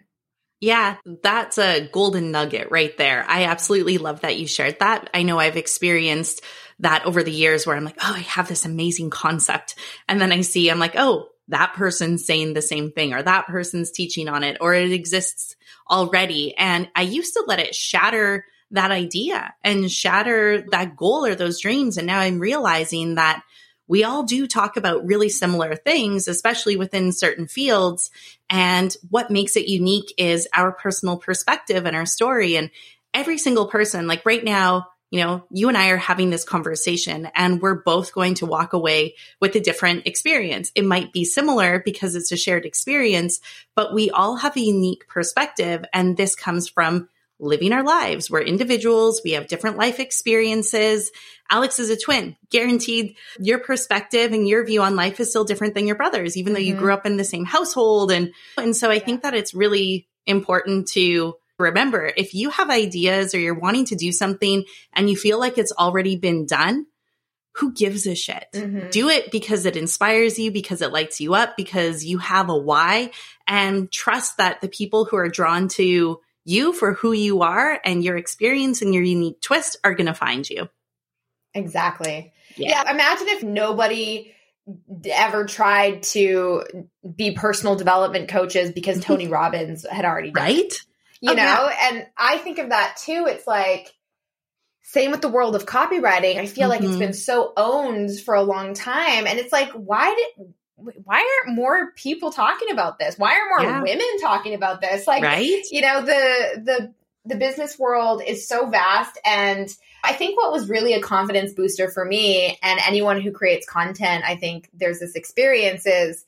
Yeah, 0.64 0.98
that's 1.24 1.58
a 1.58 1.88
golden 1.88 2.30
nugget 2.30 2.70
right 2.70 2.96
there. 2.96 3.24
I 3.26 3.46
absolutely 3.46 3.98
love 3.98 4.20
that 4.20 4.38
you 4.38 4.46
shared 4.46 4.78
that. 4.78 5.10
I 5.12 5.24
know 5.24 5.40
I've 5.40 5.56
experienced 5.56 6.40
that 6.78 7.04
over 7.04 7.24
the 7.24 7.32
years 7.32 7.66
where 7.66 7.74
I'm 7.74 7.82
like, 7.82 7.98
oh, 8.00 8.14
I 8.14 8.20
have 8.20 8.46
this 8.46 8.64
amazing 8.64 9.10
concept. 9.10 9.74
And 10.08 10.20
then 10.20 10.30
I 10.30 10.42
see, 10.42 10.70
I'm 10.70 10.78
like, 10.78 10.94
oh, 10.96 11.30
that 11.48 11.74
person's 11.74 12.24
saying 12.24 12.54
the 12.54 12.62
same 12.62 12.92
thing 12.92 13.12
or 13.12 13.20
that 13.24 13.48
person's 13.48 13.90
teaching 13.90 14.28
on 14.28 14.44
it 14.44 14.58
or 14.60 14.72
it 14.72 14.92
exists 14.92 15.56
already. 15.90 16.56
And 16.56 16.88
I 16.94 17.02
used 17.02 17.34
to 17.34 17.44
let 17.48 17.58
it 17.58 17.74
shatter 17.74 18.46
that 18.72 18.90
idea 18.90 19.54
and 19.62 19.90
shatter 19.90 20.64
that 20.70 20.96
goal 20.96 21.24
or 21.24 21.34
those 21.34 21.60
dreams. 21.60 21.96
And 21.96 22.06
now 22.06 22.18
I'm 22.18 22.38
realizing 22.38 23.14
that 23.14 23.42
we 23.86 24.04
all 24.04 24.22
do 24.22 24.46
talk 24.46 24.76
about 24.76 25.06
really 25.06 25.28
similar 25.28 25.74
things, 25.74 26.28
especially 26.28 26.76
within 26.76 27.12
certain 27.12 27.46
fields. 27.46 28.10
And 28.48 28.94
what 29.10 29.30
makes 29.30 29.56
it 29.56 29.68
unique 29.68 30.14
is 30.16 30.48
our 30.54 30.72
personal 30.72 31.18
perspective 31.18 31.84
and 31.84 31.94
our 31.94 32.06
story. 32.06 32.56
And 32.56 32.70
every 33.12 33.38
single 33.38 33.66
person, 33.66 34.06
like 34.06 34.24
right 34.24 34.42
now, 34.42 34.88
you 35.10 35.20
know, 35.22 35.44
you 35.50 35.68
and 35.68 35.76
I 35.76 35.90
are 35.90 35.98
having 35.98 36.30
this 36.30 36.42
conversation 36.42 37.28
and 37.34 37.60
we're 37.60 37.82
both 37.82 38.14
going 38.14 38.34
to 38.36 38.46
walk 38.46 38.72
away 38.72 39.14
with 39.40 39.54
a 39.56 39.60
different 39.60 40.06
experience. 40.06 40.72
It 40.74 40.86
might 40.86 41.12
be 41.12 41.26
similar 41.26 41.82
because 41.84 42.14
it's 42.14 42.32
a 42.32 42.36
shared 42.38 42.64
experience, 42.64 43.40
but 43.76 43.92
we 43.92 44.10
all 44.10 44.36
have 44.36 44.56
a 44.56 44.60
unique 44.60 45.06
perspective. 45.08 45.84
And 45.92 46.16
this 46.16 46.34
comes 46.34 46.66
from 46.66 47.10
living 47.38 47.72
our 47.72 47.82
lives. 47.82 48.30
We're 48.30 48.42
individuals. 48.42 49.20
We 49.24 49.32
have 49.32 49.48
different 49.48 49.76
life 49.76 49.98
experiences. 49.98 51.10
Alex 51.50 51.78
is 51.78 51.90
a 51.90 51.96
twin. 51.96 52.36
Guaranteed 52.50 53.16
your 53.38 53.58
perspective 53.58 54.32
and 54.32 54.46
your 54.46 54.64
view 54.64 54.82
on 54.82 54.96
life 54.96 55.18
is 55.20 55.30
still 55.30 55.44
different 55.44 55.74
than 55.74 55.86
your 55.86 55.96
brother's, 55.96 56.36
even 56.36 56.52
though 56.52 56.60
you 56.60 56.74
mm-hmm. 56.74 56.82
grew 56.82 56.92
up 56.92 57.04
in 57.04 57.16
the 57.16 57.24
same 57.24 57.44
household. 57.44 58.12
And, 58.12 58.32
and 58.56 58.76
so 58.76 58.90
I 58.90 59.00
think 59.00 59.22
that 59.22 59.34
it's 59.34 59.54
really 59.54 60.08
important 60.26 60.88
to 60.88 61.34
remember 61.58 62.12
if 62.16 62.34
you 62.34 62.50
have 62.50 62.70
ideas 62.70 63.34
or 63.34 63.40
you're 63.40 63.58
wanting 63.58 63.86
to 63.86 63.96
do 63.96 64.12
something 64.12 64.64
and 64.92 65.10
you 65.10 65.16
feel 65.16 65.38
like 65.38 65.58
it's 65.58 65.72
already 65.72 66.16
been 66.16 66.46
done, 66.46 66.86
who 67.56 67.72
gives 67.72 68.06
a 68.06 68.14
shit? 68.14 68.46
Mm-hmm. 68.54 68.90
Do 68.90 69.08
it 69.08 69.30
because 69.30 69.66
it 69.66 69.76
inspires 69.76 70.38
you, 70.38 70.50
because 70.50 70.80
it 70.80 70.92
lights 70.92 71.20
you 71.20 71.34
up, 71.34 71.56
because 71.56 72.04
you 72.04 72.18
have 72.18 72.48
a 72.48 72.56
why, 72.56 73.10
and 73.46 73.90
trust 73.92 74.38
that 74.38 74.60
the 74.60 74.68
people 74.68 75.04
who 75.04 75.16
are 75.16 75.28
drawn 75.28 75.68
to 75.68 76.20
you 76.44 76.72
for 76.72 76.94
who 76.94 77.12
you 77.12 77.42
are 77.42 77.80
and 77.84 78.02
your 78.02 78.16
experience 78.16 78.82
and 78.82 78.94
your 78.94 79.02
unique 79.02 79.40
twist 79.40 79.76
are 79.84 79.94
going 79.94 80.06
to 80.06 80.14
find 80.14 80.48
you. 80.48 80.68
Exactly. 81.54 82.32
Yeah. 82.56 82.84
yeah. 82.84 82.90
Imagine 82.90 83.28
if 83.28 83.42
nobody 83.42 84.34
ever 85.10 85.44
tried 85.46 86.02
to 86.04 86.64
be 87.16 87.32
personal 87.32 87.74
development 87.74 88.28
coaches 88.28 88.72
because 88.72 89.00
Tony 89.04 89.28
Robbins 89.28 89.86
had 89.88 90.04
already 90.04 90.30
done 90.30 90.44
right. 90.44 90.58
It 90.58 90.82
you 91.22 91.30
oh, 91.30 91.34
know? 91.34 91.42
Yeah. 91.42 91.76
And 91.84 92.06
I 92.18 92.38
think 92.38 92.58
of 92.58 92.70
that 92.70 92.96
too. 93.02 93.26
It's 93.28 93.46
like, 93.46 93.94
same 94.82 95.12
with 95.12 95.22
the 95.22 95.28
world 95.28 95.54
of 95.54 95.64
copywriting. 95.64 96.36
I 96.36 96.46
feel 96.46 96.64
mm-hmm. 96.64 96.70
like 96.70 96.80
it's 96.80 96.90
mm-hmm. 96.90 96.98
been 96.98 97.12
so 97.14 97.52
owned 97.56 98.20
for 98.20 98.34
a 98.34 98.42
long 98.42 98.74
time. 98.74 99.26
And 99.26 99.38
it's 99.38 99.52
like, 99.52 99.70
why 99.70 100.14
did, 100.14 100.52
why 101.04 101.40
aren't 101.44 101.56
more 101.56 101.92
people 101.92 102.32
talking 102.32 102.70
about 102.70 102.98
this? 102.98 103.16
Why 103.18 103.32
are 103.32 103.48
more 103.48 103.70
yeah. 103.70 103.82
women 103.82 104.20
talking 104.20 104.54
about 104.54 104.80
this? 104.80 105.06
Like, 105.06 105.22
right? 105.22 105.62
you 105.70 105.80
know, 105.80 106.00
the, 106.00 106.62
the, 106.62 106.94
the 107.24 107.36
business 107.36 107.78
world 107.78 108.22
is 108.26 108.48
so 108.48 108.68
vast. 108.68 109.18
And 109.24 109.68
I 110.04 110.12
think 110.12 110.36
what 110.36 110.52
was 110.52 110.68
really 110.68 110.94
a 110.94 111.00
confidence 111.00 111.52
booster 111.52 111.88
for 111.88 112.04
me 112.04 112.58
and 112.62 112.80
anyone 112.86 113.20
who 113.20 113.32
creates 113.32 113.66
content, 113.66 114.24
I 114.26 114.36
think 114.36 114.68
there's 114.74 114.98
this 114.98 115.14
experience 115.14 115.86
is 115.86 116.24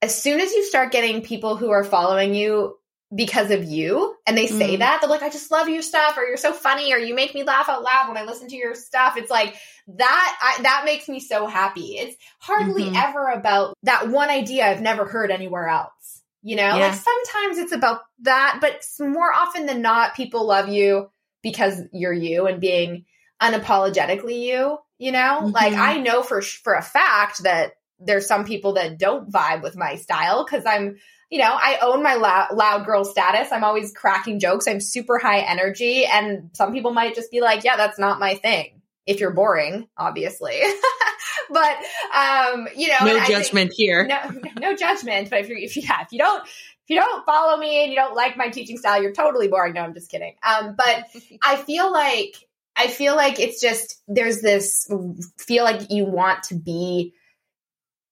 as 0.00 0.20
soon 0.20 0.40
as 0.40 0.52
you 0.52 0.64
start 0.64 0.92
getting 0.92 1.22
people 1.22 1.56
who 1.56 1.70
are 1.70 1.84
following 1.84 2.34
you 2.34 2.78
because 3.14 3.50
of 3.50 3.64
you 3.64 4.14
and 4.26 4.36
they 4.36 4.46
say 4.46 4.76
mm. 4.76 4.80
that 4.80 5.00
they're 5.00 5.08
like 5.08 5.22
i 5.22 5.30
just 5.30 5.50
love 5.50 5.66
your 5.68 5.80
stuff 5.80 6.18
or 6.18 6.24
you're 6.24 6.36
so 6.36 6.52
funny 6.52 6.92
or 6.92 6.98
you 6.98 7.14
make 7.14 7.34
me 7.34 7.42
laugh 7.42 7.68
out 7.68 7.82
loud 7.82 8.06
when 8.06 8.18
i 8.18 8.22
listen 8.22 8.48
to 8.48 8.56
your 8.56 8.74
stuff 8.74 9.16
it's 9.16 9.30
like 9.30 9.56
that 9.86 10.38
I, 10.42 10.62
that 10.62 10.82
makes 10.84 11.08
me 11.08 11.18
so 11.18 11.46
happy 11.46 11.96
it's 11.96 12.16
hardly 12.38 12.84
mm-hmm. 12.84 12.96
ever 12.96 13.28
about 13.28 13.74
that 13.84 14.10
one 14.10 14.28
idea 14.28 14.66
i've 14.66 14.82
never 14.82 15.06
heard 15.06 15.30
anywhere 15.30 15.68
else 15.68 16.22
you 16.42 16.56
know 16.56 16.76
yeah. 16.76 16.88
like 16.88 16.94
sometimes 16.94 17.56
it's 17.56 17.72
about 17.72 18.02
that 18.22 18.58
but 18.60 18.84
more 19.00 19.32
often 19.32 19.64
than 19.64 19.80
not 19.80 20.14
people 20.14 20.46
love 20.46 20.68
you 20.68 21.10
because 21.42 21.80
you're 21.92 22.12
you 22.12 22.46
and 22.46 22.60
being 22.60 23.06
unapologetically 23.40 24.42
you 24.42 24.76
you 24.98 25.12
know 25.12 25.40
mm-hmm. 25.40 25.50
like 25.50 25.72
i 25.72 25.96
know 25.98 26.22
for 26.22 26.42
for 26.42 26.74
a 26.74 26.82
fact 26.82 27.42
that 27.42 27.72
there's 28.00 28.26
some 28.26 28.44
people 28.44 28.74
that 28.74 28.98
don't 28.98 29.32
vibe 29.32 29.62
with 29.62 29.76
my 29.76 29.96
style 29.96 30.44
because 30.44 30.66
i'm 30.66 30.96
you 31.30 31.38
know, 31.38 31.52
I 31.52 31.78
own 31.82 32.02
my 32.02 32.14
loud, 32.14 32.54
loud 32.54 32.86
girl 32.86 33.04
status. 33.04 33.52
I'm 33.52 33.64
always 33.64 33.92
cracking 33.92 34.38
jokes. 34.38 34.66
I'm 34.66 34.80
super 34.80 35.18
high 35.18 35.40
energy. 35.40 36.06
And 36.06 36.50
some 36.54 36.72
people 36.72 36.92
might 36.92 37.14
just 37.14 37.30
be 37.30 37.40
like, 37.40 37.64
yeah, 37.64 37.76
that's 37.76 37.98
not 37.98 38.18
my 38.18 38.34
thing. 38.34 38.80
If 39.06 39.20
you're 39.20 39.32
boring, 39.32 39.88
obviously. 39.96 40.60
but, 41.50 41.76
um, 42.14 42.68
you 42.76 42.88
know, 42.88 43.04
no 43.04 43.24
judgment 43.24 43.70
think, 43.70 43.74
here. 43.74 44.06
No, 44.06 44.40
no 44.60 44.76
judgment. 44.76 45.28
But 45.30 45.40
if 45.40 45.48
you're, 45.48 45.58
if 45.58 45.76
you, 45.76 45.82
yeah, 45.82 46.02
if 46.02 46.12
you 46.12 46.18
don't, 46.18 46.42
if 46.44 46.94
you 46.94 46.96
don't 46.96 47.24
follow 47.26 47.58
me 47.58 47.82
and 47.82 47.90
you 47.90 47.96
don't 47.96 48.14
like 48.14 48.36
my 48.36 48.48
teaching 48.48 48.78
style, 48.78 49.02
you're 49.02 49.12
totally 49.12 49.48
boring. 49.48 49.74
No, 49.74 49.82
I'm 49.82 49.94
just 49.94 50.10
kidding. 50.10 50.34
Um, 50.42 50.76
but 50.76 51.04
I 51.42 51.56
feel 51.56 51.92
like, 51.92 52.36
I 52.74 52.86
feel 52.86 53.16
like 53.16 53.40
it's 53.40 53.60
just, 53.60 54.02
there's 54.08 54.40
this 54.40 54.90
feel 55.36 55.64
like 55.64 55.90
you 55.90 56.04
want 56.04 56.44
to 56.44 56.54
be 56.54 57.12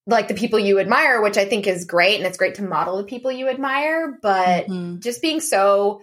like 0.07 0.29
the 0.29 0.35
people 0.35 0.59
you 0.59 0.79
admire, 0.79 1.21
which 1.21 1.37
I 1.37 1.45
think 1.45 1.67
is 1.67 1.85
great. 1.85 2.17
And 2.17 2.27
it's 2.27 2.39
great 2.39 2.57
to 2.57 2.63
model 2.63 2.99
the 2.99 3.05
people 3.05 3.33
you 3.33 3.49
admire, 3.49 4.19
but 4.23 4.67
mm-hmm. 4.67 5.01
just 5.01 5.21
being 5.21 5.41
so 5.41 6.03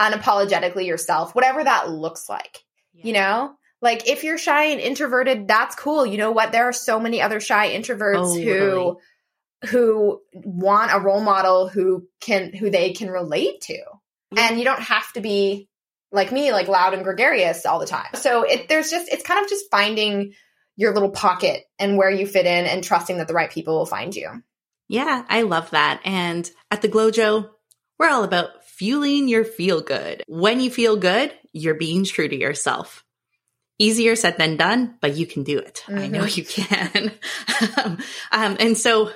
unapologetically 0.00 0.86
yourself, 0.86 1.34
whatever 1.34 1.62
that 1.62 1.90
looks 1.90 2.28
like, 2.28 2.64
yeah. 2.94 3.06
you 3.06 3.12
know? 3.12 3.54
Like 3.82 4.08
if 4.08 4.24
you're 4.24 4.38
shy 4.38 4.66
and 4.66 4.80
introverted, 4.80 5.46
that's 5.46 5.74
cool. 5.74 6.06
You 6.06 6.16
know 6.16 6.32
what? 6.32 6.52
There 6.52 6.68
are 6.68 6.72
so 6.72 6.98
many 6.98 7.20
other 7.20 7.38
shy 7.38 7.76
introverts 7.76 8.34
oh, 8.34 8.40
who 8.40 8.98
who 9.68 10.20
want 10.32 10.92
a 10.92 11.00
role 11.00 11.20
model 11.20 11.68
who 11.68 12.08
can 12.20 12.54
who 12.54 12.70
they 12.70 12.92
can 12.94 13.10
relate 13.10 13.60
to. 13.62 13.78
And 14.36 14.58
you 14.58 14.64
don't 14.64 14.80
have 14.80 15.12
to 15.12 15.20
be 15.20 15.68
like 16.10 16.32
me, 16.32 16.50
like 16.50 16.66
loud 16.66 16.94
and 16.94 17.04
gregarious 17.04 17.66
all 17.66 17.78
the 17.78 17.86
time. 17.86 18.08
So 18.14 18.44
it 18.44 18.68
there's 18.68 18.90
just 18.90 19.12
it's 19.12 19.22
kind 19.22 19.44
of 19.44 19.50
just 19.50 19.70
finding 19.70 20.32
your 20.76 20.92
little 20.92 21.10
pocket 21.10 21.64
and 21.78 21.96
where 21.96 22.10
you 22.10 22.26
fit 22.26 22.46
in 22.46 22.66
and 22.66 22.82
trusting 22.82 23.18
that 23.18 23.28
the 23.28 23.34
right 23.34 23.50
people 23.50 23.78
will 23.78 23.86
find 23.86 24.14
you. 24.14 24.42
Yeah, 24.88 25.24
I 25.28 25.42
love 25.42 25.70
that. 25.70 26.00
And 26.04 26.50
at 26.70 26.82
the 26.82 26.88
GlowJo, 26.88 27.48
we're 27.98 28.10
all 28.10 28.24
about 28.24 28.64
fueling 28.64 29.28
your 29.28 29.44
feel 29.44 29.80
good. 29.80 30.22
When 30.26 30.60
you 30.60 30.70
feel 30.70 30.96
good, 30.96 31.32
you're 31.52 31.74
being 31.74 32.04
true 32.04 32.28
to 32.28 32.36
yourself. 32.36 33.04
Easier 33.78 34.14
said 34.14 34.36
than 34.36 34.56
done, 34.56 34.96
but 35.00 35.16
you 35.16 35.26
can 35.26 35.42
do 35.42 35.58
it. 35.58 35.84
Mm-hmm. 35.86 35.98
I 35.98 36.06
know 36.08 36.24
mm-hmm. 36.24 36.38
you 36.38 37.84
can. 37.86 37.98
um, 38.32 38.56
and 38.60 38.76
so, 38.76 39.10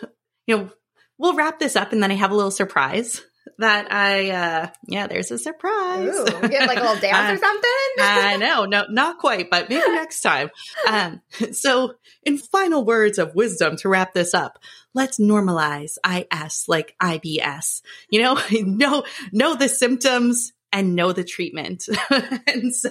you 0.47 0.57
know, 0.57 0.71
we'll 1.19 1.35
wrap 1.35 1.59
this 1.59 1.77
up 1.77 1.93
and 1.93 2.03
then 2.03 2.11
I 2.11 2.15
have 2.15 2.31
a 2.31 2.37
little 2.37 2.51
surprise 2.51 3.23
that 3.59 3.93
I, 3.93 4.31
uh, 4.31 4.69
yeah, 4.87 5.07
there's 5.07 5.31
a 5.31 5.39
surprise. 5.39 6.15
Ooh, 6.15 6.49
get 6.49 6.67
like 6.67 6.79
a 6.79 6.83
little 6.83 6.97
dance 7.01 7.31
uh, 7.31 7.35
or 7.35 7.37
something? 7.37 7.71
I 8.01 8.37
know, 8.39 8.65
no, 8.65 8.85
not 8.89 9.19
quite, 9.19 9.51
but 9.51 9.69
maybe 9.69 9.83
next 9.89 10.21
time. 10.21 10.51
Um, 10.89 11.21
so 11.53 11.95
in 12.23 12.39
final 12.39 12.85
words 12.85 13.19
of 13.19 13.35
wisdom 13.35 13.77
to 13.79 13.89
wrap 13.89 14.15
this 14.15 14.35
up, 14.35 14.59
let's 14.95 15.19
normalize 15.19 15.97
IS 16.07 16.65
like 16.69 16.95
IBS. 17.03 17.83
You 18.11 18.23
know, 18.23 18.39
know, 18.63 19.05
know 19.33 19.55
the 19.55 19.69
symptoms, 19.69 20.53
and 20.73 20.95
know 20.95 21.13
the 21.13 21.25
treatment. 21.25 21.89
and 22.47 22.75
so 22.75 22.91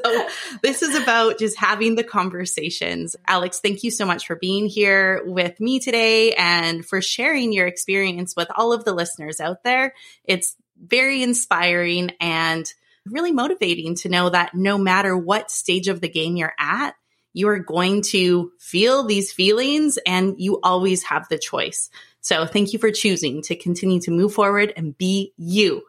this 0.64 0.82
is 0.82 0.96
about 0.96 1.38
just 1.38 1.58
having 1.58 1.96
the 1.96 2.04
conversations. 2.04 3.16
Alex, 3.28 3.60
thank 3.60 3.84
you 3.84 3.92
so 3.92 4.06
much 4.06 4.28
for 4.28 4.36
being 4.36 4.68
here 4.68 5.22
with 5.26 5.60
me 5.60 5.80
today 5.80 6.34
and 6.34 6.86
for 6.86 7.02
sharing 7.02 7.54
your 7.54 7.68
experience 7.68 8.36
with 8.36 8.48
all 8.56 8.74
of 8.74 8.84
the 8.84 8.94
listeners 8.94 9.40
out 9.40 9.64
there. 9.64 9.94
It's 10.24 10.56
very 10.80 11.22
inspiring 11.22 12.12
and 12.20 12.72
really 13.06 13.32
motivating 13.32 13.96
to 13.96 14.10
know 14.10 14.30
that 14.30 14.54
no 14.54 14.78
matter 14.78 15.18
what 15.18 15.52
stage 15.52 15.88
of 15.88 16.02
the 16.02 16.10
game 16.10 16.36
you're 16.36 16.54
at, 16.60 16.96
you 17.34 17.48
are 17.50 17.60
going 17.60 18.02
to 18.02 18.52
feel 18.60 19.04
these 19.04 19.32
feelings 19.32 20.00
and 20.06 20.36
you 20.40 20.60
always 20.64 21.04
have 21.04 21.28
the 21.30 21.38
choice. 21.38 21.90
So 22.22 22.46
thank 22.46 22.74
you 22.74 22.80
for 22.80 22.92
choosing 22.92 23.44
to 23.44 23.56
continue 23.56 24.02
to 24.02 24.12
move 24.12 24.34
forward 24.34 24.74
and 24.76 24.98
be 24.98 25.34
you. 25.38 25.84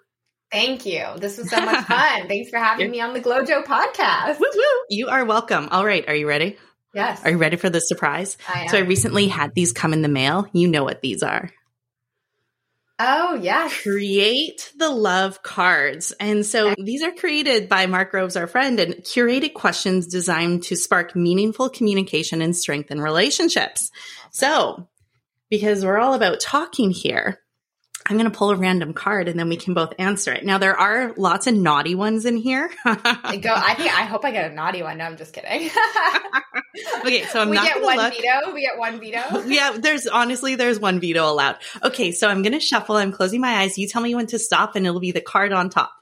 Thank 0.50 0.86
you. 0.86 1.04
This 1.16 1.38
was 1.38 1.50
so 1.50 1.60
much 1.60 1.84
fun. 1.86 2.28
Thanks 2.28 2.50
for 2.50 2.58
having 2.58 2.90
me 2.90 3.00
on 3.00 3.12
the 3.12 3.20
GlowJo 3.20 3.64
podcast. 3.64 4.40
Woo-woo. 4.40 4.62
You 4.88 5.08
are 5.08 5.24
welcome. 5.24 5.68
All 5.70 5.84
right. 5.84 6.08
Are 6.08 6.14
you 6.14 6.26
ready? 6.26 6.56
Yes. 6.94 7.22
Are 7.24 7.30
you 7.30 7.38
ready 7.38 7.56
for 7.56 7.68
the 7.68 7.80
surprise? 7.80 8.38
I 8.48 8.66
so 8.68 8.78
I 8.78 8.80
recently 8.80 9.28
had 9.28 9.54
these 9.54 9.72
come 9.72 9.92
in 9.92 10.02
the 10.02 10.08
mail. 10.08 10.48
You 10.52 10.68
know 10.68 10.84
what 10.84 11.02
these 11.02 11.22
are. 11.22 11.50
Oh, 13.00 13.34
yeah. 13.40 13.68
Create 13.68 14.72
the 14.76 14.88
love 14.88 15.42
cards. 15.42 16.12
And 16.18 16.44
so 16.44 16.74
these 16.76 17.04
are 17.04 17.12
created 17.12 17.68
by 17.68 17.86
Mark 17.86 18.10
Groves, 18.10 18.36
our 18.36 18.48
friend, 18.48 18.80
and 18.80 18.94
curated 18.96 19.54
questions 19.54 20.08
designed 20.08 20.64
to 20.64 20.76
spark 20.76 21.14
meaningful 21.14 21.70
communication 21.70 22.42
and 22.42 22.56
strengthen 22.56 23.00
relationships. 23.00 23.92
So, 24.32 24.88
because 25.48 25.84
we're 25.84 25.98
all 25.98 26.14
about 26.14 26.40
talking 26.40 26.90
here, 26.90 27.38
I'm 28.08 28.16
going 28.16 28.30
to 28.30 28.36
pull 28.36 28.50
a 28.50 28.56
random 28.56 28.94
card 28.94 29.28
and 29.28 29.38
then 29.38 29.48
we 29.48 29.56
can 29.56 29.74
both 29.74 29.92
answer 29.98 30.32
it. 30.32 30.44
Now 30.44 30.58
there 30.58 30.76
are 30.76 31.12
lots 31.16 31.46
of 31.46 31.54
naughty 31.54 31.94
ones 31.94 32.24
in 32.24 32.36
here. 32.36 32.68
Go. 32.84 32.94
I 32.94 33.74
think. 33.76 33.94
I 33.94 34.04
hope 34.04 34.24
I 34.24 34.30
get 34.30 34.50
a 34.50 34.54
naughty 34.54 34.82
one. 34.82 34.98
No, 34.98 35.04
I'm 35.04 35.16
just 35.18 35.34
kidding. 35.34 35.68
okay, 37.00 37.24
so 37.24 37.40
I'm 37.40 37.50
we 37.50 37.56
not 37.56 37.66
get 37.66 37.82
one 37.82 37.96
look. 37.98 38.14
veto. 38.14 38.54
We 38.54 38.62
get 38.62 38.78
one 38.78 38.98
veto. 38.98 39.40
yeah, 39.46 39.76
there's 39.78 40.06
honestly 40.06 40.54
there's 40.54 40.80
one 40.80 41.00
veto 41.00 41.30
allowed. 41.30 41.56
Okay, 41.82 42.12
so 42.12 42.28
I'm 42.28 42.42
going 42.42 42.54
to 42.54 42.60
shuffle. 42.60 42.96
I'm 42.96 43.12
closing 43.12 43.42
my 43.42 43.60
eyes. 43.60 43.76
You 43.76 43.88
tell 43.88 44.02
me 44.02 44.14
when 44.14 44.26
to 44.28 44.38
stop, 44.38 44.74
and 44.74 44.86
it'll 44.86 45.00
be 45.00 45.12
the 45.12 45.20
card 45.20 45.52
on 45.52 45.68
top. 45.68 45.92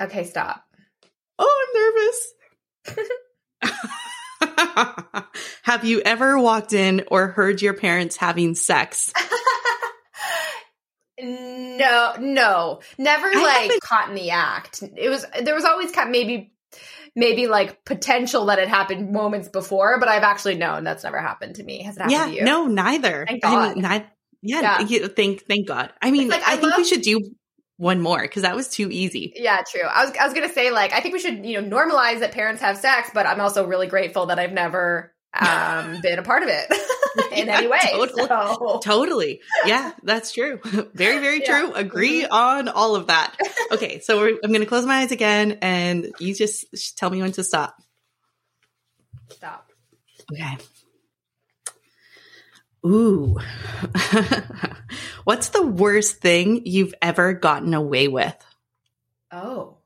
Okay, 0.00 0.24
stop. 0.24 0.62
Oh, 1.38 2.32
I'm 2.86 2.94
nervous. 2.94 3.30
Have 5.62 5.84
you 5.84 6.00
ever 6.00 6.38
walked 6.38 6.72
in 6.72 7.04
or 7.10 7.28
heard 7.28 7.62
your 7.62 7.74
parents 7.74 8.16
having 8.16 8.54
sex? 8.54 9.12
No, 11.80 12.14
no, 12.18 12.80
never 12.98 13.26
I 13.26 13.42
like 13.42 13.62
haven't... 13.62 13.82
caught 13.82 14.08
in 14.08 14.14
the 14.14 14.30
act. 14.30 14.82
It 14.82 15.08
was 15.08 15.24
there 15.42 15.54
was 15.54 15.64
always 15.64 15.90
kind 15.92 16.08
of 16.08 16.12
maybe 16.12 16.52
maybe 17.16 17.46
like 17.46 17.84
potential 17.84 18.46
that 18.46 18.58
it 18.58 18.68
happened 18.68 19.12
moments 19.12 19.48
before, 19.48 19.98
but 19.98 20.08
I've 20.08 20.22
actually 20.22 20.56
known 20.56 20.84
that's 20.84 21.04
never 21.04 21.18
happened 21.18 21.56
to 21.56 21.62
me. 21.62 21.82
Has 21.82 21.96
it 21.96 22.00
happened 22.00 22.12
yeah, 22.12 22.26
to 22.26 22.34
you? 22.34 22.44
No, 22.44 22.66
neither. 22.66 23.26
Thank 23.26 23.42
God. 23.42 23.52
I 23.52 23.74
mean, 23.74 23.82
not, 23.82 24.06
yeah, 24.42 24.82
yeah. 24.86 25.08
thank 25.08 25.46
thank 25.46 25.66
God. 25.66 25.92
I 26.00 26.10
mean, 26.10 26.28
like, 26.28 26.46
I, 26.46 26.54
I, 26.54 26.56
think 26.56 26.76
we 26.76 26.84
should 26.84 27.02
do 27.02 27.20
one 27.76 28.00
more 28.00 28.20
because 28.20 28.42
that 28.42 28.56
was 28.56 28.68
too 28.68 28.88
easy. 28.90 29.32
Yeah, 29.36 29.62
true. 29.70 29.82
I 29.82 30.04
was 30.04 30.16
I 30.16 30.24
was 30.24 30.34
gonna 30.34 30.52
say 30.52 30.70
like 30.70 30.92
I 30.92 31.00
think 31.00 31.14
we 31.14 31.20
should 31.20 31.44
you 31.44 31.60
know 31.60 31.76
normalize 31.76 32.20
that 32.20 32.32
parents 32.32 32.62
have 32.62 32.76
sex, 32.76 33.10
but 33.12 33.26
I'm 33.26 33.40
also 33.40 33.66
really 33.66 33.86
grateful 33.86 34.26
that 34.26 34.38
I've 34.38 34.52
never 34.52 35.14
um 35.38 36.00
been 36.02 36.18
a 36.18 36.22
part 36.22 36.42
of 36.42 36.48
it 36.50 36.70
in 37.32 37.46
yeah, 37.46 37.58
any 37.58 37.66
way. 37.68 37.78
Totally. 37.92 38.26
So. 38.26 38.80
totally. 38.82 39.40
Yeah, 39.66 39.92
that's 40.02 40.32
true. 40.32 40.60
Very, 40.94 41.18
very 41.18 41.40
true. 41.40 41.72
Agree 41.72 42.22
mm-hmm. 42.22 42.32
on 42.32 42.68
all 42.68 42.96
of 42.96 43.08
that. 43.08 43.36
Okay, 43.72 44.00
so 44.00 44.26
I'm 44.26 44.50
going 44.50 44.60
to 44.60 44.66
close 44.66 44.84
my 44.86 44.98
eyes 44.98 45.12
again 45.12 45.58
and 45.62 46.12
you 46.18 46.34
just 46.34 46.98
tell 46.98 47.10
me 47.10 47.20
when 47.22 47.32
to 47.32 47.44
stop. 47.44 47.76
Stop. 49.30 49.70
Okay. 50.32 50.58
Ooh. 52.86 53.36
What's 55.24 55.48
the 55.50 55.66
worst 55.66 56.20
thing 56.20 56.66
you've 56.66 56.94
ever 57.02 57.32
gotten 57.34 57.74
away 57.74 58.08
with? 58.08 58.36
Oh. 59.30 59.76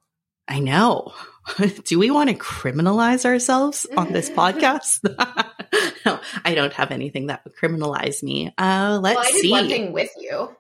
I 0.47 0.61
know. 0.61 1.13
Do 1.85 1.99
we 1.99 2.11
want 2.11 2.31
to 2.31 2.37
criminalize 2.37 3.25
ourselves 3.25 3.87
on 3.97 4.13
this 4.13 4.31
podcast? 4.39 5.01
no, 6.07 6.21
I 6.45 6.55
don't 6.55 6.73
have 6.73 6.91
anything 6.91 7.27
that 7.27 7.45
would 7.45 7.57
criminalize 7.57 8.23
me. 8.23 8.53
Uh, 8.59 8.99
let's 9.03 9.17
well, 9.17 9.27
I 9.27 9.33
did 9.33 9.41
see. 9.41 9.51
One 9.51 9.69
thing 9.69 9.93
with 9.93 10.11
you. 10.19 10.57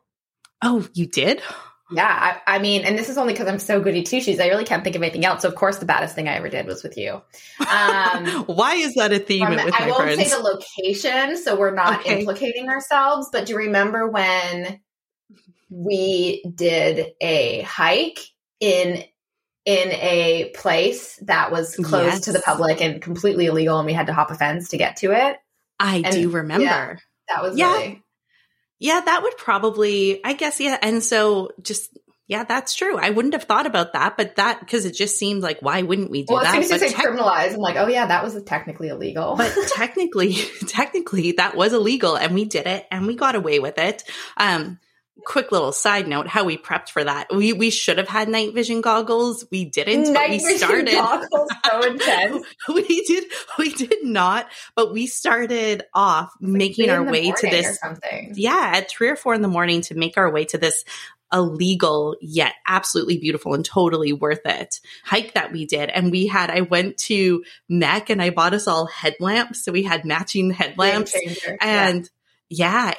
Oh, 0.62 0.86
you 0.94 1.06
did? 1.06 1.42
Yeah, 1.90 2.40
I, 2.46 2.56
I 2.56 2.58
mean, 2.58 2.84
and 2.84 2.98
this 2.98 3.10
is 3.10 3.18
only 3.18 3.34
because 3.34 3.46
I'm 3.46 3.58
so 3.58 3.80
goody 3.80 4.02
two 4.02 4.20
shoes. 4.20 4.40
I 4.40 4.48
really 4.48 4.64
can't 4.64 4.82
think 4.82 4.96
of 4.96 5.02
anything 5.02 5.24
else. 5.24 5.42
So, 5.42 5.48
of 5.48 5.54
course, 5.54 5.78
the 5.78 5.84
baddest 5.84 6.14
thing 6.14 6.28
I 6.28 6.36
ever 6.36 6.48
did 6.48 6.66
was 6.66 6.82
with 6.82 6.96
you. 6.96 7.20
Um, 7.60 8.44
Why 8.46 8.76
is 8.76 8.94
that 8.94 9.12
a 9.12 9.18
theme 9.18 9.48
with 9.50 9.60
I 9.60 9.90
won't 9.90 10.02
friends? 10.02 10.22
say 10.22 10.30
the 10.30 10.42
location, 10.42 11.36
so 11.36 11.56
we're 11.56 11.74
not 11.74 12.00
okay. 12.00 12.18
implicating 12.18 12.70
ourselves. 12.70 13.28
But 13.30 13.46
do 13.46 13.52
you 13.52 13.58
remember 13.58 14.08
when 14.08 14.80
we 15.68 16.42
did 16.54 17.12
a 17.20 17.60
hike 17.62 18.20
in 18.60 19.04
in 19.64 19.92
a 19.92 20.52
place 20.54 21.16
that 21.22 21.50
was 21.50 21.74
closed 21.76 22.06
yes. 22.06 22.20
to 22.22 22.32
the 22.32 22.40
public 22.40 22.82
and 22.82 23.00
completely 23.00 23.46
illegal 23.46 23.78
and 23.78 23.86
we 23.86 23.94
had 23.94 24.08
to 24.08 24.12
hop 24.12 24.30
a 24.30 24.34
fence 24.34 24.68
to 24.68 24.76
get 24.76 24.96
to 24.96 25.12
it. 25.12 25.38
I 25.80 26.02
and, 26.04 26.14
do 26.14 26.30
remember. 26.30 26.64
Yeah, 26.64 26.96
that 27.28 27.42
was 27.42 27.56
yeah. 27.56 27.72
Really... 27.72 28.02
Yeah, 28.78 29.00
that 29.00 29.22
would 29.22 29.36
probably 29.38 30.22
I 30.24 30.34
guess 30.34 30.60
yeah. 30.60 30.78
And 30.82 31.02
so 31.02 31.50
just 31.62 31.96
yeah, 32.26 32.44
that's 32.44 32.74
true. 32.74 32.98
I 32.98 33.10
wouldn't 33.10 33.34
have 33.34 33.44
thought 33.44 33.66
about 33.66 33.92
that, 33.92 34.16
but 34.16 34.36
that 34.36 34.60
because 34.60 34.86
it 34.86 34.94
just 34.94 35.18
seemed 35.18 35.42
like 35.42 35.60
why 35.60 35.82
wouldn't 35.82 36.10
we 36.10 36.22
do 36.22 36.34
well, 36.34 36.42
that? 36.42 36.52
Well, 36.52 36.60
as 36.60 36.68
soon 36.68 36.76
as 36.76 36.82
you 36.82 36.88
say 36.88 36.94
criminalize, 36.94 37.52
I'm 37.52 37.58
like, 37.58 37.76
oh 37.76 37.86
yeah, 37.86 38.06
that 38.06 38.24
was 38.24 38.42
technically 38.44 38.88
illegal. 38.88 39.36
but 39.36 39.54
technically, 39.68 40.34
technically, 40.66 41.32
that 41.32 41.54
was 41.54 41.74
illegal, 41.74 42.16
and 42.16 42.34
we 42.34 42.46
did 42.46 42.66
it, 42.66 42.86
and 42.90 43.06
we 43.06 43.14
got 43.14 43.34
away 43.34 43.58
with 43.58 43.76
it. 43.76 44.04
Um, 44.38 44.78
quick 45.24 45.52
little 45.52 45.72
side 45.72 46.06
note 46.06 46.26
how 46.26 46.44
we 46.44 46.56
prepped 46.56 46.90
for 46.90 47.02
that. 47.02 47.34
We 47.34 47.52
we 47.52 47.70
should 47.70 47.98
have 47.98 48.08
had 48.08 48.28
night 48.28 48.54
vision 48.54 48.80
goggles. 48.80 49.44
We 49.50 49.64
didn't 49.64 50.12
night 50.12 50.40
but 50.40 50.46
we 50.46 50.58
started. 50.58 50.92
goggles 50.92 51.50
so 51.64 51.82
intense. 51.86 52.46
We 52.68 53.04
did 53.04 53.24
we 53.58 53.72
did 53.72 54.04
not 54.04 54.48
but 54.76 54.92
we 54.92 55.06
started 55.06 55.84
off 55.92 56.32
making 56.40 56.90
our 56.90 57.02
way 57.02 57.32
to 57.32 57.50
this 57.50 57.78
yeah 58.34 58.72
at 58.74 58.88
three 58.88 59.08
or 59.08 59.16
four 59.16 59.34
in 59.34 59.42
the 59.42 59.48
morning 59.48 59.82
to 59.82 59.94
make 59.94 60.16
our 60.16 60.30
way 60.30 60.44
to 60.46 60.58
this 60.58 60.84
illegal 61.34 62.16
yet 62.20 62.54
absolutely 62.66 63.18
beautiful 63.18 63.54
and 63.54 63.64
totally 63.64 64.12
worth 64.12 64.46
it 64.46 64.80
hike 65.04 65.34
that 65.34 65.52
we 65.52 65.66
did. 65.66 65.90
And 65.90 66.10
we 66.10 66.26
had, 66.26 66.50
I 66.50 66.60
went 66.60 66.96
to 66.98 67.44
MEC 67.70 68.10
and 68.10 68.22
I 68.22 68.30
bought 68.30 68.54
us 68.54 68.68
all 68.68 68.86
headlamps. 68.86 69.64
So 69.64 69.72
we 69.72 69.82
had 69.82 70.04
matching 70.04 70.50
headlamps 70.50 71.12
and 71.60 72.08
yeah, 72.08 72.13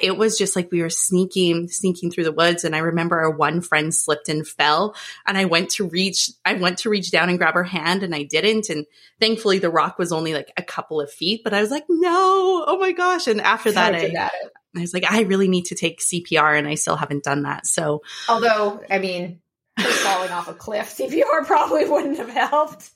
it 0.00 0.16
was 0.16 0.38
just 0.38 0.56
like 0.56 0.70
we 0.70 0.82
were 0.82 0.90
sneaking, 0.90 1.68
sneaking 1.68 2.10
through 2.10 2.24
the 2.24 2.32
woods. 2.32 2.64
And 2.64 2.74
I 2.74 2.78
remember 2.78 3.18
our 3.18 3.30
one 3.30 3.60
friend 3.60 3.94
slipped 3.94 4.28
and 4.28 4.46
fell. 4.46 4.94
And 5.26 5.36
I 5.38 5.46
went 5.46 5.70
to 5.70 5.88
reach, 5.88 6.30
I 6.44 6.54
went 6.54 6.78
to 6.78 6.90
reach 6.90 7.10
down 7.10 7.28
and 7.28 7.38
grab 7.38 7.54
her 7.54 7.64
hand 7.64 8.02
and 8.02 8.14
I 8.14 8.22
didn't. 8.22 8.68
And 8.68 8.86
thankfully 9.20 9.58
the 9.58 9.70
rock 9.70 9.98
was 9.98 10.12
only 10.12 10.34
like 10.34 10.52
a 10.56 10.62
couple 10.62 11.00
of 11.00 11.12
feet, 11.12 11.42
but 11.44 11.54
I 11.54 11.60
was 11.60 11.70
like, 11.70 11.84
no, 11.88 12.64
oh 12.66 12.78
my 12.78 12.92
gosh. 12.92 13.26
And 13.26 13.40
after 13.40 13.72
that, 13.72 13.94
I, 13.94 14.30
I 14.76 14.80
was 14.80 14.92
like, 14.92 15.10
I 15.10 15.22
really 15.22 15.48
need 15.48 15.66
to 15.66 15.74
take 15.74 16.00
CPR 16.00 16.58
and 16.58 16.68
I 16.68 16.74
still 16.74 16.96
haven't 16.96 17.24
done 17.24 17.42
that. 17.42 17.66
So, 17.66 18.02
although, 18.28 18.82
I 18.90 18.98
mean, 18.98 19.40
falling 19.78 20.30
off 20.30 20.48
a 20.48 20.54
cliff, 20.54 20.94
CPR 20.98 21.46
probably 21.46 21.84
wouldn't 21.84 22.18
have 22.18 22.30
helped. 22.30 22.90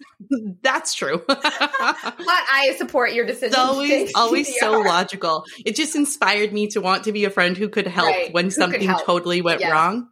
That's 0.63 0.95
true. 0.95 1.23
but 1.27 1.39
I 1.47 2.75
support 2.79 3.13
your 3.13 3.27
decision. 3.27 3.49
It's 3.49 3.59
always, 3.59 4.13
always 4.15 4.59
so 4.59 4.81
logical. 4.81 5.45
It 5.65 5.77
just 5.77 5.97
inspired 5.97 6.53
me 6.53 6.69
to 6.69 6.81
want 6.81 7.05
to 7.05 7.13
be 7.13 7.25
a 7.25 7.31
friend 7.31 7.57
who 7.57 7.69
could 7.69 7.87
help 7.87 8.09
right. 8.09 8.33
when 8.33 8.47
who 8.47 8.51
something 8.51 8.81
help. 8.81 9.05
totally 9.05 9.43
went 9.43 9.61
yes. 9.61 9.71
wrong. 9.71 10.09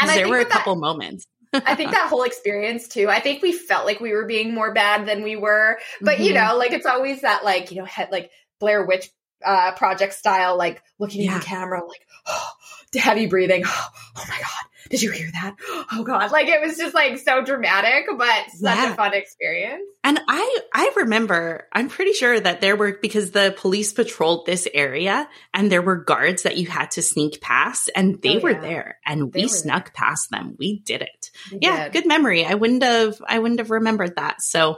And 0.00 0.10
there 0.10 0.28
were 0.28 0.38
a 0.38 0.44
couple 0.44 0.74
that, 0.74 0.80
moments. 0.80 1.26
I 1.52 1.74
think 1.74 1.90
that 1.92 2.08
whole 2.08 2.24
experience 2.24 2.88
too. 2.88 3.08
I 3.08 3.20
think 3.20 3.42
we 3.42 3.52
felt 3.52 3.86
like 3.86 4.00
we 4.00 4.12
were 4.12 4.26
being 4.26 4.54
more 4.54 4.72
bad 4.72 5.06
than 5.06 5.22
we 5.22 5.36
were, 5.36 5.78
but 6.00 6.16
mm-hmm. 6.16 6.24
you 6.24 6.34
know, 6.34 6.56
like 6.56 6.72
it's 6.72 6.86
always 6.86 7.22
that 7.22 7.44
like 7.44 7.70
you 7.70 7.78
know, 7.78 7.84
head 7.84 8.08
like 8.12 8.30
Blair 8.60 8.84
Witch 8.84 9.08
uh, 9.44 9.72
project 9.72 10.14
style, 10.14 10.56
like 10.56 10.82
looking 10.98 11.22
yeah. 11.22 11.34
at 11.34 11.40
the 11.40 11.46
camera, 11.46 11.80
like 11.84 12.06
oh, 12.26 12.50
heavy 12.94 13.26
breathing. 13.26 13.62
Oh, 13.66 13.88
oh, 14.16 14.24
my 14.28 14.36
god, 14.36 14.77
did 14.90 15.02
you 15.02 15.10
hear 15.10 15.30
that? 15.32 15.54
Oh 15.92 16.02
god, 16.04 16.30
like 16.30 16.48
it 16.48 16.60
was 16.60 16.76
just 16.76 16.94
like 16.94 17.18
so 17.18 17.42
dramatic, 17.44 18.06
but 18.16 18.50
such 18.50 18.76
yeah. 18.76 18.92
a 18.92 18.94
fun 18.94 19.14
experience. 19.14 19.82
And 20.04 20.20
I 20.28 20.58
I 20.72 20.92
remember, 20.96 21.66
I'm 21.72 21.88
pretty 21.88 22.12
sure 22.12 22.38
that 22.38 22.60
there 22.60 22.76
were 22.76 22.98
because 23.00 23.30
the 23.30 23.54
police 23.56 23.92
patrolled 23.92 24.46
this 24.46 24.66
area, 24.72 25.28
and 25.52 25.70
there 25.70 25.82
were 25.82 25.96
guards 25.96 26.44
that 26.44 26.56
you 26.56 26.66
had 26.66 26.90
to 26.92 27.02
sneak 27.02 27.40
past, 27.40 27.90
and 27.94 28.20
they 28.22 28.38
oh, 28.38 28.40
were 28.40 28.54
there, 28.54 28.98
and 29.04 29.32
they 29.32 29.42
we 29.42 29.48
snuck 29.48 29.86
there. 29.86 29.92
past 29.94 30.30
them. 30.30 30.56
We 30.58 30.80
did 30.80 31.02
it. 31.02 31.30
We 31.52 31.58
yeah, 31.62 31.84
did. 31.84 31.92
good 31.92 32.06
memory. 32.06 32.44
I 32.44 32.54
wouldn't 32.54 32.82
have 32.82 33.20
I 33.26 33.38
wouldn't 33.38 33.60
have 33.60 33.70
remembered 33.70 34.16
that. 34.16 34.42
So 34.42 34.76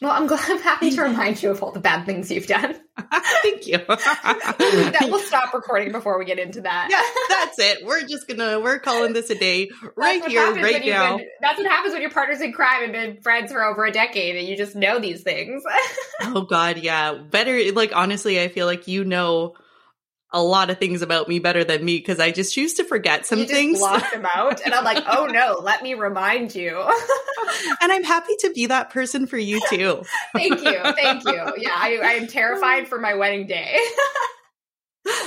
well, 0.00 0.12
I'm 0.12 0.26
glad 0.26 0.40
I'm 0.48 0.60
happy 0.60 0.90
to 0.90 1.02
remind 1.02 1.42
you 1.42 1.50
of 1.50 1.62
all 1.62 1.72
the 1.72 1.80
bad 1.80 2.06
things 2.06 2.30
you've 2.30 2.46
done. 2.46 2.74
Thank 3.42 3.66
you. 3.66 3.78
that 3.88 5.08
will 5.10 5.18
stop 5.18 5.52
recording 5.52 5.92
before 5.92 6.18
we 6.18 6.24
get 6.24 6.38
into 6.38 6.62
that. 6.62 6.88
Yeah, 6.90 7.36
that's 7.36 7.58
it. 7.58 7.86
We're 7.86 8.06
just 8.06 8.26
gonna 8.26 8.60
we're 8.60 8.78
calling 8.78 9.12
this 9.12 9.28
a 9.30 9.34
day 9.34 9.70
right 9.96 10.24
here, 10.24 10.54
right 10.54 10.84
now. 10.84 11.18
Been, 11.18 11.26
that's 11.42 11.58
what 11.58 11.66
happens 11.66 11.92
when 11.92 12.02
your 12.02 12.10
partners 12.10 12.40
in 12.40 12.52
crime 12.52 12.82
have 12.82 12.92
been 12.92 13.20
friends 13.20 13.52
for 13.52 13.62
over 13.62 13.84
a 13.84 13.92
decade 13.92 14.36
and 14.36 14.48
you 14.48 14.56
just 14.56 14.74
know 14.74 15.00
these 15.00 15.22
things. 15.22 15.62
oh 16.22 16.42
God, 16.42 16.78
yeah. 16.78 17.14
Better 17.14 17.72
like 17.72 17.94
honestly, 17.94 18.40
I 18.40 18.48
feel 18.48 18.66
like 18.66 18.88
you 18.88 19.04
know 19.04 19.54
a 20.32 20.42
lot 20.42 20.70
of 20.70 20.78
things 20.78 21.02
about 21.02 21.28
me 21.28 21.38
better 21.38 21.64
than 21.64 21.84
me 21.84 21.96
because 21.98 22.20
I 22.20 22.30
just 22.30 22.54
choose 22.54 22.74
to 22.74 22.84
forget 22.84 23.26
some 23.26 23.40
you 23.40 23.46
things. 23.46 23.78
Block 23.78 24.12
them 24.12 24.26
out, 24.32 24.60
and 24.64 24.74
I'm 24.74 24.84
like, 24.84 25.02
oh 25.06 25.26
no, 25.26 25.60
let 25.62 25.82
me 25.82 25.94
remind 25.94 26.54
you. 26.54 26.78
and 27.80 27.92
I'm 27.92 28.04
happy 28.04 28.36
to 28.40 28.52
be 28.52 28.66
that 28.66 28.90
person 28.90 29.26
for 29.26 29.38
you 29.38 29.60
too. 29.68 30.02
thank 30.32 30.62
you, 30.62 30.78
thank 30.94 31.24
you. 31.24 31.52
Yeah, 31.60 31.74
I, 31.74 31.98
I 32.02 32.10
am 32.12 32.26
terrified 32.26 32.88
for 32.88 32.98
my 32.98 33.14
wedding 33.14 33.46
day. 33.46 33.78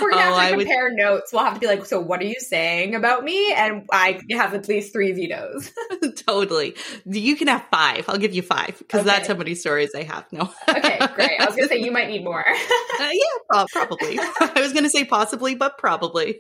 We're 0.02 0.12
gonna 0.12 0.32
oh, 0.32 0.36
have 0.36 0.52
to 0.52 0.58
compare 0.58 0.90
would... 0.90 0.98
notes. 0.98 1.34
We'll 1.34 1.44
have 1.44 1.56
to 1.56 1.60
be 1.60 1.66
like, 1.66 1.86
so 1.86 2.00
what 2.00 2.22
are 2.22 2.26
you 2.26 2.40
saying 2.40 2.94
about 2.94 3.24
me? 3.24 3.54
And 3.54 3.88
I 3.92 4.20
have 4.32 4.54
at 4.54 4.68
least 4.68 4.94
three 4.94 5.12
vetoes. 5.14 5.72
totally. 6.28 6.76
You 7.06 7.36
can 7.36 7.48
have 7.48 7.66
five. 7.72 8.06
I'll 8.08 8.18
give 8.18 8.34
you 8.34 8.42
five 8.42 8.78
because 8.78 9.02
okay. 9.02 9.10
that's 9.10 9.28
how 9.28 9.36
many 9.36 9.56
stories 9.56 9.92
I 9.96 10.04
have. 10.04 10.32
No. 10.32 10.52
okay, 10.70 11.00
great. 11.16 11.40
I 11.40 11.46
was 11.46 11.56
gonna 11.56 11.68
say 11.68 11.80
you 11.80 11.92
might 11.92 12.08
need 12.08 12.24
more. 12.24 12.46
uh, 12.48 13.10
yeah, 13.12 13.66
probably. 13.72 14.20
I 14.20 14.60
was 14.62 14.74
gonna 14.74 14.90
say 14.90 15.06
possibly, 15.06 15.56
but 15.56 15.78
probably. 15.78 16.40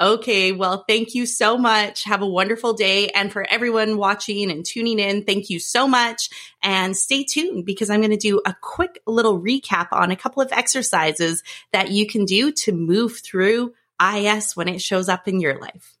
okay. 0.00 0.52
Well, 0.52 0.84
thank 0.88 1.14
you 1.14 1.26
so 1.26 1.56
much. 1.56 2.04
Have 2.04 2.22
a 2.22 2.26
wonderful 2.26 2.72
day. 2.74 3.08
And 3.08 3.32
for 3.32 3.46
everyone 3.48 3.96
watching 3.96 4.50
and 4.50 4.64
tuning 4.64 4.98
in, 4.98 5.24
thank 5.24 5.48
you 5.48 5.60
so 5.60 5.86
much. 5.86 6.28
And 6.62 6.96
stay 6.96 7.24
tuned 7.24 7.64
because 7.64 7.88
I'm 7.88 8.00
going 8.00 8.10
to 8.10 8.16
do 8.16 8.40
a 8.44 8.54
quick 8.60 9.00
little 9.06 9.40
recap 9.40 9.88
on 9.92 10.10
a 10.10 10.16
couple 10.16 10.42
of 10.42 10.52
exercises 10.52 11.42
that 11.72 11.90
you 11.90 12.06
can 12.06 12.24
do 12.24 12.52
to 12.52 12.72
move 12.72 13.18
through 13.18 13.72
IS 14.00 14.56
when 14.56 14.68
it 14.68 14.80
shows 14.80 15.08
up 15.08 15.26
in 15.26 15.40
your 15.40 15.58
life. 15.58 15.96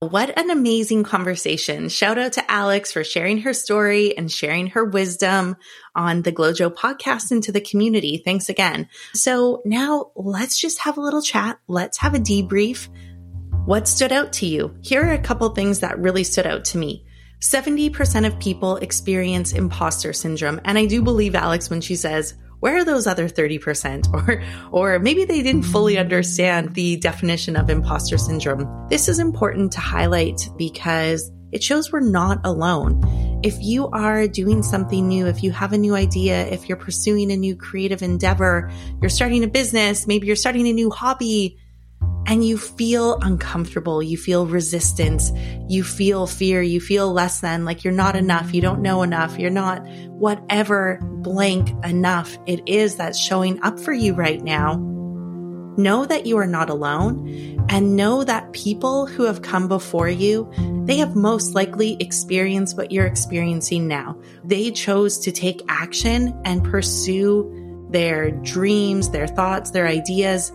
What 0.00 0.38
an 0.38 0.48
amazing 0.48 1.04
conversation. 1.04 1.90
Shout 1.90 2.16
out 2.16 2.32
to 2.32 2.50
Alex 2.50 2.90
for 2.90 3.04
sharing 3.04 3.42
her 3.42 3.52
story 3.52 4.16
and 4.16 4.32
sharing 4.32 4.68
her 4.68 4.82
wisdom 4.82 5.56
on 5.94 6.22
the 6.22 6.32
GlowJo 6.32 6.74
podcast 6.74 7.30
into 7.30 7.52
the 7.52 7.60
community. 7.60 8.22
Thanks 8.24 8.48
again. 8.48 8.88
So 9.12 9.60
now 9.66 10.12
let's 10.16 10.58
just 10.58 10.78
have 10.78 10.96
a 10.96 11.02
little 11.02 11.20
chat. 11.20 11.58
Let's 11.68 11.98
have 11.98 12.14
a 12.14 12.18
debrief. 12.18 12.88
What 13.66 13.86
stood 13.86 14.10
out 14.10 14.32
to 14.34 14.46
you? 14.46 14.74
Here 14.80 15.06
are 15.06 15.12
a 15.12 15.18
couple 15.18 15.50
things 15.50 15.80
that 15.80 15.98
really 15.98 16.24
stood 16.24 16.46
out 16.46 16.64
to 16.66 16.78
me. 16.78 17.04
70% 17.40 18.26
of 18.26 18.38
people 18.38 18.76
experience 18.76 19.52
imposter 19.52 20.12
syndrome. 20.12 20.60
And 20.64 20.76
I 20.76 20.86
do 20.86 21.02
believe 21.02 21.34
Alex 21.34 21.70
when 21.70 21.80
she 21.80 21.96
says, 21.96 22.34
where 22.60 22.76
are 22.76 22.84
those 22.84 23.06
other 23.06 23.28
30% 23.28 24.12
or 24.12 24.42
or 24.70 24.98
maybe 24.98 25.24
they 25.24 25.42
didn't 25.42 25.62
fully 25.62 25.98
understand 25.98 26.74
the 26.74 26.96
definition 26.98 27.56
of 27.56 27.70
imposter 27.70 28.18
syndrome. 28.18 28.88
This 28.88 29.08
is 29.08 29.18
important 29.18 29.72
to 29.72 29.80
highlight 29.80 30.48
because 30.58 31.32
it 31.52 31.62
shows 31.62 31.90
we're 31.90 32.00
not 32.00 32.40
alone. 32.44 33.40
If 33.42 33.60
you 33.60 33.88
are 33.88 34.28
doing 34.28 34.62
something 34.62 35.08
new, 35.08 35.26
if 35.26 35.42
you 35.42 35.50
have 35.50 35.72
a 35.72 35.78
new 35.78 35.94
idea, 35.94 36.46
if 36.46 36.68
you're 36.68 36.76
pursuing 36.76 37.32
a 37.32 37.36
new 37.36 37.56
creative 37.56 38.02
endeavor, 38.02 38.70
you're 39.00 39.08
starting 39.08 39.42
a 39.42 39.48
business, 39.48 40.06
maybe 40.06 40.26
you're 40.26 40.36
starting 40.36 40.68
a 40.68 40.72
new 40.72 40.90
hobby, 40.90 41.58
and 42.26 42.46
you 42.46 42.58
feel 42.58 43.18
uncomfortable, 43.22 44.02
you 44.02 44.16
feel 44.16 44.46
resistance, 44.46 45.32
you 45.68 45.82
feel 45.82 46.26
fear, 46.26 46.62
you 46.62 46.80
feel 46.80 47.12
less 47.12 47.40
than, 47.40 47.64
like 47.64 47.82
you're 47.82 47.92
not 47.92 48.16
enough, 48.16 48.54
you 48.54 48.60
don't 48.60 48.82
know 48.82 49.02
enough, 49.02 49.38
you're 49.38 49.50
not 49.50 49.86
whatever 50.08 51.00
blank 51.02 51.70
enough 51.84 52.38
it 52.46 52.62
is 52.68 52.96
that's 52.96 53.18
showing 53.18 53.62
up 53.62 53.80
for 53.80 53.92
you 53.92 54.14
right 54.14 54.42
now. 54.42 54.76
Know 55.76 56.04
that 56.04 56.26
you 56.26 56.36
are 56.36 56.46
not 56.46 56.68
alone 56.68 57.66
and 57.68 57.96
know 57.96 58.24
that 58.24 58.52
people 58.52 59.06
who 59.06 59.24
have 59.24 59.42
come 59.42 59.66
before 59.68 60.08
you, 60.08 60.50
they 60.84 60.98
have 60.98 61.16
most 61.16 61.54
likely 61.54 61.96
experienced 62.00 62.76
what 62.76 62.90
you're 62.90 63.06
experiencing 63.06 63.88
now. 63.88 64.20
They 64.44 64.70
chose 64.72 65.18
to 65.20 65.32
take 65.32 65.62
action 65.68 66.38
and 66.44 66.64
pursue 66.64 67.56
their 67.90 68.30
dreams, 68.30 69.10
their 69.10 69.26
thoughts, 69.26 69.70
their 69.70 69.86
ideas 69.86 70.52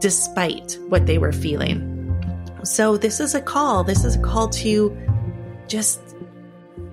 despite 0.00 0.78
what 0.88 1.06
they 1.06 1.18
were 1.18 1.32
feeling. 1.32 1.90
So, 2.62 2.96
this 2.96 3.20
is 3.20 3.34
a 3.34 3.42
call. 3.42 3.84
This 3.84 4.04
is 4.04 4.16
a 4.16 4.20
call 4.20 4.48
to 4.50 4.96
just 5.68 6.00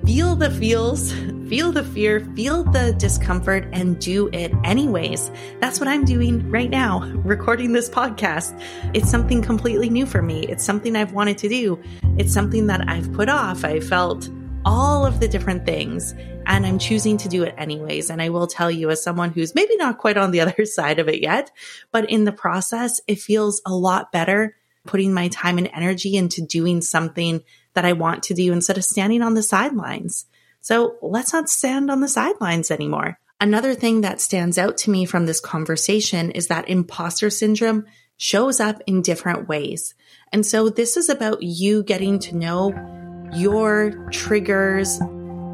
feel 0.06 0.36
the 0.36 0.50
feels, 0.50 1.12
feel 1.50 1.72
the 1.72 1.84
fear, 1.84 2.20
feel 2.36 2.64
the 2.64 2.94
discomfort, 2.98 3.68
and 3.72 4.00
do 4.00 4.30
it 4.34 4.52
anyways. 4.64 5.32
That's 5.60 5.80
what 5.80 5.88
I'm 5.88 6.06
doing 6.06 6.50
right 6.50 6.70
now, 6.70 7.02
recording 7.24 7.74
this 7.74 7.90
podcast. 7.90 8.60
It's 8.94 9.10
something 9.10 9.42
completely 9.42 9.90
new 9.90 10.06
for 10.06 10.22
me. 10.22 10.46
It's 10.48 10.64
something 10.64 10.96
I've 10.96 11.14
wanted 11.14 11.38
to 11.40 11.50
do. 11.50 11.82
It's 12.18 12.34
something 12.34 12.68
that 12.68 12.88
I've 12.90 13.12
put 13.14 13.30
off. 13.30 13.64
I 13.64 13.80
felt 13.80 14.30
all 14.66 15.06
of 15.06 15.20
the 15.20 15.28
different 15.28 15.66
things 15.66 16.14
and 16.46 16.66
I'm 16.66 16.80
choosing 16.80 17.18
to 17.18 17.30
do 17.30 17.44
it 17.44 17.56
anyways. 17.58 18.10
And 18.10 18.22
I 18.22 18.30
will 18.30 18.48
tell 18.48 18.72
you, 18.72 18.90
as 18.90 19.04
someone 19.04 19.32
who's 19.32 19.56
maybe 19.56 19.76
not 19.78 19.98
quite 19.98 20.18
on 20.18 20.32
the 20.32 20.42
other 20.42 20.66
side 20.66 21.00
of 21.00 21.08
it 21.08 21.22
yet, 21.22 21.52
but 21.92 22.10
in 22.10 22.26
the 22.26 22.32
process, 22.32 23.02
it 23.08 23.20
feels 23.20 23.62
a 23.66 23.74
lot 23.74 24.12
better 24.12 24.56
putting 24.86 25.14
my 25.14 25.28
time 25.28 25.58
and 25.58 25.70
energy 25.74 26.16
into 26.16 26.42
doing 26.42 26.82
something 26.82 27.42
that 27.74 27.86
I 27.86 27.94
want 27.94 28.24
to 28.24 28.34
do 28.34 28.52
instead 28.52 28.78
of 28.78 28.84
standing 28.84 29.22
on 29.22 29.36
the 29.36 29.44
sidelines. 29.44 30.26
So 30.60 30.98
let's 31.02 31.34
not 31.34 31.50
stand 31.50 31.92
on 31.92 32.02
the 32.02 32.08
sidelines 32.08 32.72
anymore. 32.72 33.20
Another 33.40 33.74
thing 33.74 34.02
that 34.02 34.22
stands 34.22 34.58
out 34.58 34.78
to 34.80 34.92
me 34.92 35.06
from 35.06 35.26
this 35.26 35.40
conversation 35.40 36.32
is 36.32 36.48
that 36.48 36.70
imposter 36.70 37.30
syndrome 37.30 37.86
shows 38.18 38.60
up 38.60 38.82
in 38.86 39.02
different 39.02 39.48
ways. 39.48 39.96
And 40.32 40.46
so 40.46 40.70
this 40.70 40.98
is 40.98 41.10
about 41.10 41.42
you 41.42 41.84
getting 41.84 42.20
to 42.20 42.36
know 42.36 43.01
your 43.34 43.92
triggers, 44.12 45.00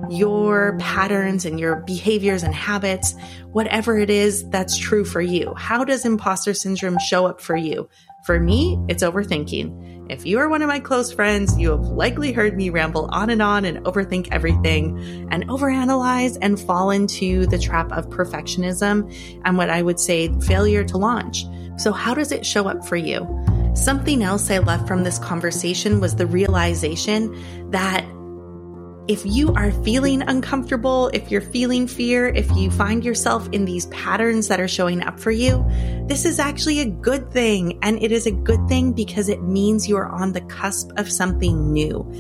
your 0.10 0.78
patterns 0.80 1.46
and 1.46 1.60
your 1.60 1.78
behaviors 1.78 2.44
and 2.44 2.54
habits, 2.54 3.16
whatever 3.52 3.98
it 3.98 4.10
is 4.10 4.48
that's 4.50 4.78
true 4.78 5.04
for 5.04 5.22
you. 5.22 5.54
How 5.56 5.84
does 5.84 6.06
imposter 6.06 6.54
syndrome 6.54 6.98
show 7.00 7.26
up 7.26 7.42
for 7.42 7.56
you? 7.56 7.90
For 8.26 8.40
me, 8.40 8.78
it's 8.90 9.04
overthinking. 9.04 10.12
If 10.12 10.26
you 10.26 10.40
are 10.40 10.50
one 10.50 10.62
of 10.62 10.68
my 10.68 10.80
close 10.80 11.12
friends, 11.12 11.58
you 11.58 11.72
have 11.72 11.82
likely 11.82 12.32
heard 12.32 12.56
me 12.56 12.70
ramble 12.70 13.10
on 13.12 13.30
and 13.30 13.42
on 13.42 13.66
and 13.66 13.86
overthink 13.86 14.30
everything 14.32 15.28
and 15.32 15.48
overanalyze 15.48 16.38
and 16.42 16.60
fall 16.60 16.92
into 16.92 17.46
the 17.48 17.60
trap 17.60 17.92
of 17.92 18.10
perfectionism 18.10 19.14
and 19.44 19.58
what 19.58 19.70
I 19.70 19.82
would 19.82 20.00
say 20.00 20.32
failure 20.42 20.84
to 20.86 20.98
launch. 20.98 21.46
So, 21.78 21.92
how 21.92 22.14
does 22.14 22.32
it 22.32 22.46
show 22.46 22.68
up 22.68 22.86
for 22.86 22.96
you? 22.96 23.26
Something 23.78 24.24
else 24.24 24.50
I 24.50 24.58
left 24.58 24.88
from 24.88 25.04
this 25.04 25.20
conversation 25.20 26.00
was 26.00 26.16
the 26.16 26.26
realization 26.26 27.70
that 27.70 28.04
if 29.08 29.24
you 29.24 29.54
are 29.54 29.72
feeling 29.84 30.24
uncomfortable, 30.24 31.10
if 31.14 31.30
you're 31.30 31.42
feeling 31.42 31.88
fear, 31.88 32.28
if 32.28 32.50
you 32.58 32.72
find 32.72 33.06
yourself 33.06 33.48
in 33.52 33.66
these 33.66 33.86
patterns 33.86 34.48
that 34.48 34.60
are 34.60 34.68
showing 34.68 35.04
up 35.04 35.20
for 35.20 35.32
you, 35.32 35.64
this 36.08 36.26
is 36.26 36.40
actually 36.40 36.80
a 36.82 36.86
good 36.86 37.32
thing. 37.32 37.78
And 37.84 38.02
it 38.02 38.12
is 38.12 38.26
a 38.26 38.32
good 38.32 38.68
thing 38.68 38.94
because 38.94 39.30
it 39.30 39.44
means 39.44 39.88
you 39.88 39.96
are 39.96 40.10
on 40.10 40.34
the 40.34 40.42
cusp 40.42 40.90
of 40.98 41.10
something 41.10 41.72
new. 41.72 42.12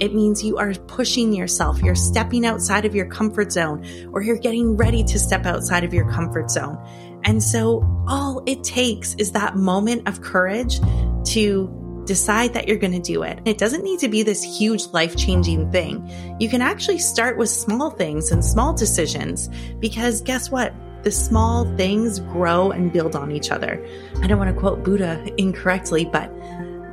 It 0.00 0.14
means 0.14 0.42
you 0.42 0.56
are 0.56 0.72
pushing 0.74 1.32
yourself. 1.32 1.80
You're 1.80 1.94
stepping 1.94 2.44
outside 2.44 2.86
of 2.86 2.94
your 2.94 3.06
comfort 3.06 3.52
zone 3.52 3.86
or 4.12 4.22
you're 4.22 4.38
getting 4.38 4.76
ready 4.76 5.04
to 5.04 5.18
step 5.18 5.46
outside 5.46 5.84
of 5.84 5.94
your 5.94 6.10
comfort 6.10 6.50
zone. 6.50 6.76
And 7.24 7.42
so 7.42 7.84
all 8.06 8.42
it 8.46 8.64
takes 8.64 9.14
is 9.14 9.32
that 9.32 9.56
moment 9.56 10.08
of 10.08 10.20
courage 10.20 10.80
to 11.26 11.78
decide 12.04 12.54
that 12.54 12.66
you're 12.66 12.78
going 12.78 12.92
to 12.92 13.00
do 13.00 13.22
it. 13.22 13.38
It 13.44 13.58
doesn't 13.58 13.84
need 13.84 14.00
to 14.00 14.08
be 14.08 14.22
this 14.22 14.42
huge 14.42 14.86
life 14.88 15.16
changing 15.16 15.70
thing. 15.70 16.10
You 16.40 16.48
can 16.48 16.60
actually 16.60 16.98
start 16.98 17.38
with 17.38 17.48
small 17.48 17.90
things 17.90 18.32
and 18.32 18.44
small 18.44 18.72
decisions 18.72 19.48
because 19.78 20.20
guess 20.20 20.50
what? 20.50 20.74
The 21.04 21.10
small 21.10 21.64
things 21.76 22.20
grow 22.20 22.70
and 22.70 22.92
build 22.92 23.16
on 23.16 23.32
each 23.32 23.50
other. 23.50 23.84
I 24.20 24.26
don't 24.26 24.38
want 24.38 24.54
to 24.54 24.60
quote 24.60 24.84
Buddha 24.84 25.24
incorrectly, 25.36 26.04
but 26.04 26.32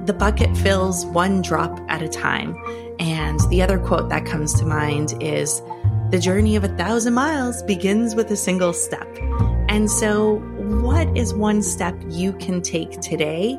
the 0.06 0.14
bucket 0.14 0.56
fills 0.58 1.06
one 1.08 1.42
drop 1.42 1.80
at 1.90 2.02
a 2.02 2.08
time. 2.08 2.56
And 3.00 3.40
the 3.50 3.62
other 3.62 3.78
quote 3.78 4.10
that 4.10 4.26
comes 4.26 4.54
to 4.56 4.66
mind 4.66 5.22
is 5.22 5.62
the 6.10 6.20
journey 6.20 6.56
of 6.56 6.64
a 6.64 6.70
thousand 6.70 7.14
miles 7.14 7.62
begins 7.64 8.16
with 8.16 8.32
a 8.32 8.36
single 8.36 8.74
step. 8.74 9.08
And 9.70 9.90
so, 9.90 10.40
what 10.82 11.16
is 11.16 11.32
one 11.32 11.62
step 11.62 11.96
you 12.10 12.34
can 12.34 12.64
take 12.64 13.00
today 13.02 13.56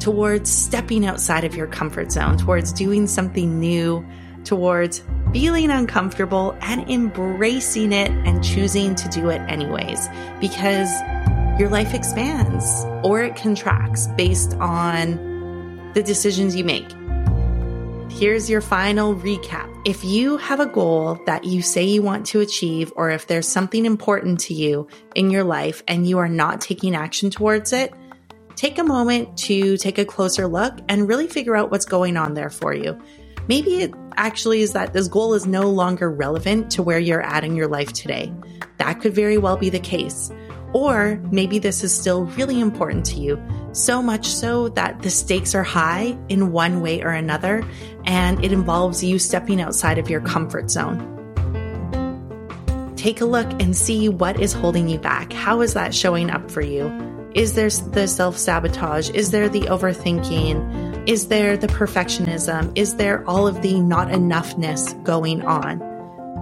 towards 0.00 0.50
stepping 0.50 1.06
outside 1.06 1.44
of 1.44 1.54
your 1.54 1.68
comfort 1.68 2.10
zone, 2.10 2.36
towards 2.36 2.72
doing 2.72 3.06
something 3.06 3.60
new, 3.60 4.04
towards 4.42 5.04
feeling 5.32 5.70
uncomfortable 5.70 6.56
and 6.60 6.90
embracing 6.90 7.92
it 7.92 8.10
and 8.10 8.42
choosing 8.42 8.96
to 8.96 9.08
do 9.08 9.28
it 9.28 9.38
anyways? 9.48 10.08
Because 10.40 10.90
your 11.60 11.68
life 11.68 11.94
expands 11.94 12.84
or 13.04 13.22
it 13.22 13.36
contracts 13.36 14.08
based 14.16 14.54
on 14.54 15.92
the 15.94 16.02
decisions 16.02 16.56
you 16.56 16.64
make. 16.64 16.90
Here's 18.10 18.50
your 18.50 18.60
final 18.60 19.14
recap. 19.14 19.75
If 19.86 20.02
you 20.02 20.36
have 20.38 20.58
a 20.58 20.66
goal 20.66 21.14
that 21.26 21.44
you 21.44 21.62
say 21.62 21.84
you 21.84 22.02
want 22.02 22.26
to 22.26 22.40
achieve, 22.40 22.92
or 22.96 23.08
if 23.10 23.28
there's 23.28 23.46
something 23.46 23.86
important 23.86 24.40
to 24.40 24.52
you 24.52 24.88
in 25.14 25.30
your 25.30 25.44
life 25.44 25.84
and 25.86 26.04
you 26.04 26.18
are 26.18 26.28
not 26.28 26.60
taking 26.60 26.96
action 26.96 27.30
towards 27.30 27.72
it, 27.72 27.94
take 28.56 28.78
a 28.78 28.82
moment 28.82 29.38
to 29.38 29.76
take 29.76 29.98
a 29.98 30.04
closer 30.04 30.48
look 30.48 30.76
and 30.88 31.06
really 31.06 31.28
figure 31.28 31.54
out 31.54 31.70
what's 31.70 31.84
going 31.84 32.16
on 32.16 32.34
there 32.34 32.50
for 32.50 32.74
you. 32.74 33.00
Maybe 33.46 33.76
it 33.76 33.94
actually 34.16 34.62
is 34.62 34.72
that 34.72 34.92
this 34.92 35.06
goal 35.06 35.34
is 35.34 35.46
no 35.46 35.70
longer 35.70 36.10
relevant 36.10 36.72
to 36.72 36.82
where 36.82 36.98
you're 36.98 37.22
at 37.22 37.44
in 37.44 37.54
your 37.54 37.68
life 37.68 37.92
today. 37.92 38.32
That 38.78 39.00
could 39.00 39.14
very 39.14 39.38
well 39.38 39.56
be 39.56 39.70
the 39.70 39.78
case. 39.78 40.32
Or 40.72 41.20
maybe 41.30 41.58
this 41.58 41.82
is 41.84 41.98
still 41.98 42.24
really 42.24 42.60
important 42.60 43.06
to 43.06 43.16
you, 43.16 43.40
so 43.72 44.02
much 44.02 44.26
so 44.26 44.68
that 44.70 45.02
the 45.02 45.10
stakes 45.10 45.54
are 45.54 45.62
high 45.62 46.16
in 46.28 46.52
one 46.52 46.80
way 46.80 47.02
or 47.02 47.10
another, 47.10 47.64
and 48.04 48.44
it 48.44 48.52
involves 48.52 49.02
you 49.02 49.18
stepping 49.18 49.60
outside 49.60 49.98
of 49.98 50.10
your 50.10 50.20
comfort 50.20 50.70
zone. 50.70 51.12
Take 52.96 53.20
a 53.20 53.24
look 53.24 53.50
and 53.62 53.76
see 53.76 54.08
what 54.08 54.40
is 54.40 54.52
holding 54.52 54.88
you 54.88 54.98
back. 54.98 55.32
How 55.32 55.60
is 55.60 55.74
that 55.74 55.94
showing 55.94 56.30
up 56.30 56.50
for 56.50 56.62
you? 56.62 56.90
Is 57.34 57.54
there 57.54 57.68
the 57.68 58.08
self 58.08 58.36
sabotage? 58.36 59.10
Is 59.10 59.30
there 59.30 59.48
the 59.48 59.60
overthinking? 59.62 61.08
Is 61.08 61.28
there 61.28 61.56
the 61.56 61.68
perfectionism? 61.68 62.72
Is 62.76 62.96
there 62.96 63.24
all 63.28 63.46
of 63.46 63.62
the 63.62 63.80
not 63.80 64.08
enoughness 64.08 65.00
going 65.04 65.42
on? 65.42 65.80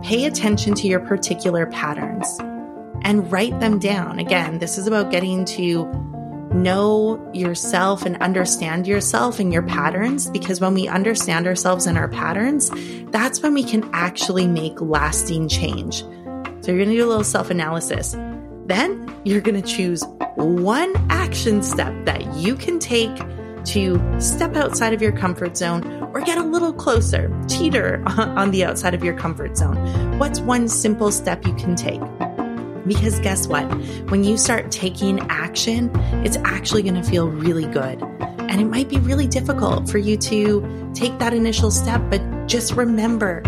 Pay 0.02 0.24
attention 0.24 0.74
to 0.74 0.86
your 0.86 1.00
particular 1.00 1.66
patterns 1.66 2.38
and 3.04 3.30
write 3.30 3.58
them 3.60 3.78
down. 3.78 4.18
Again, 4.18 4.58
this 4.58 4.78
is 4.78 4.86
about 4.86 5.10
getting 5.10 5.44
to 5.46 5.84
know 6.54 7.30
yourself 7.34 8.06
and 8.06 8.16
understand 8.22 8.86
yourself 8.86 9.38
and 9.40 9.52
your 9.52 9.62
patterns 9.62 10.30
because 10.30 10.60
when 10.60 10.72
we 10.72 10.88
understand 10.88 11.46
ourselves 11.46 11.86
and 11.86 11.98
our 11.98 12.08
patterns, 12.08 12.70
that's 13.10 13.42
when 13.42 13.54
we 13.54 13.64
can 13.64 13.88
actually 13.92 14.46
make 14.46 14.80
lasting 14.80 15.48
change. 15.48 16.02
So 16.60 16.72
you're 16.72 16.78
going 16.78 16.90
to 16.90 16.96
do 16.96 17.04
a 17.04 17.08
little 17.08 17.24
self 17.24 17.50
analysis. 17.50 18.16
Then 18.66 19.14
you're 19.24 19.42
going 19.42 19.60
to 19.60 19.68
choose 19.68 20.02
one 20.36 20.94
action 21.10 21.62
step 21.62 21.92
that 22.06 22.34
you 22.36 22.56
can 22.56 22.78
take 22.78 23.14
to 23.66 24.20
step 24.20 24.56
outside 24.56 24.92
of 24.92 25.02
your 25.02 25.12
comfort 25.12 25.56
zone 25.56 25.84
or 26.14 26.20
get 26.20 26.38
a 26.38 26.42
little 26.42 26.72
closer, 26.72 27.30
teeter 27.48 28.02
on 28.18 28.50
the 28.50 28.64
outside 28.64 28.94
of 28.94 29.02
your 29.02 29.16
comfort 29.16 29.56
zone. 29.56 30.18
What's 30.18 30.40
one 30.40 30.68
simple 30.68 31.10
step 31.10 31.44
you 31.46 31.54
can 31.54 31.74
take? 31.74 32.00
Because 32.86 33.18
guess 33.20 33.46
what? 33.46 33.64
When 34.10 34.24
you 34.24 34.36
start 34.36 34.70
taking 34.70 35.20
action, 35.30 35.90
it's 36.24 36.36
actually 36.38 36.82
going 36.82 36.94
to 36.94 37.02
feel 37.02 37.28
really 37.28 37.66
good. 37.66 38.02
And 38.38 38.60
it 38.60 38.66
might 38.66 38.88
be 38.88 38.98
really 38.98 39.26
difficult 39.26 39.88
for 39.88 39.98
you 39.98 40.16
to 40.16 40.92
take 40.94 41.18
that 41.18 41.32
initial 41.34 41.70
step, 41.70 42.02
but 42.10 42.46
just 42.46 42.74
remember 42.74 43.42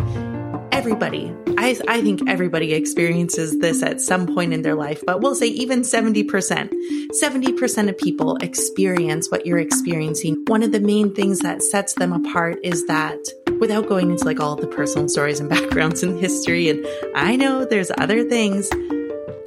everybody, 0.73 1.35
I, 1.59 1.77
I 1.89 2.03
think 2.03 2.29
everybody 2.29 2.75
experiences 2.75 3.59
this 3.61 3.83
at 3.83 4.01
some 4.01 4.27
point 4.27 4.53
in 4.53 4.63
their 4.63 4.75
life, 4.75 5.03
but 5.07 5.21
we'll 5.21 5.35
say 5.35 5.47
even 5.47 5.81
70%. 5.81 6.71
70% 7.11 7.89
of 7.89 7.99
people 7.99 8.37
experience 8.37 9.31
what 9.31 9.47
you're 9.47 9.59
experiencing. 9.59 10.45
One 10.49 10.63
of 10.63 10.73
the 10.73 10.81
main 10.81 11.15
things 11.15 11.39
that 11.41 11.63
sets 11.63 11.95
them 11.95 12.13
apart 12.13 12.59
is 12.63 12.87
that 12.87 13.19
without 13.59 13.89
going 13.89 14.11
into 14.11 14.25
like 14.25 14.39
all 14.39 14.55
the 14.55 14.67
personal 14.67 15.09
stories 15.09 15.41
and 15.41 15.49
backgrounds 15.57 16.03
and 16.03 16.21
history, 16.21 16.69
and 16.69 16.87
I 17.15 17.37
know 17.37 17.65
there's 17.65 17.91
other 17.97 18.29
things, 18.29 18.69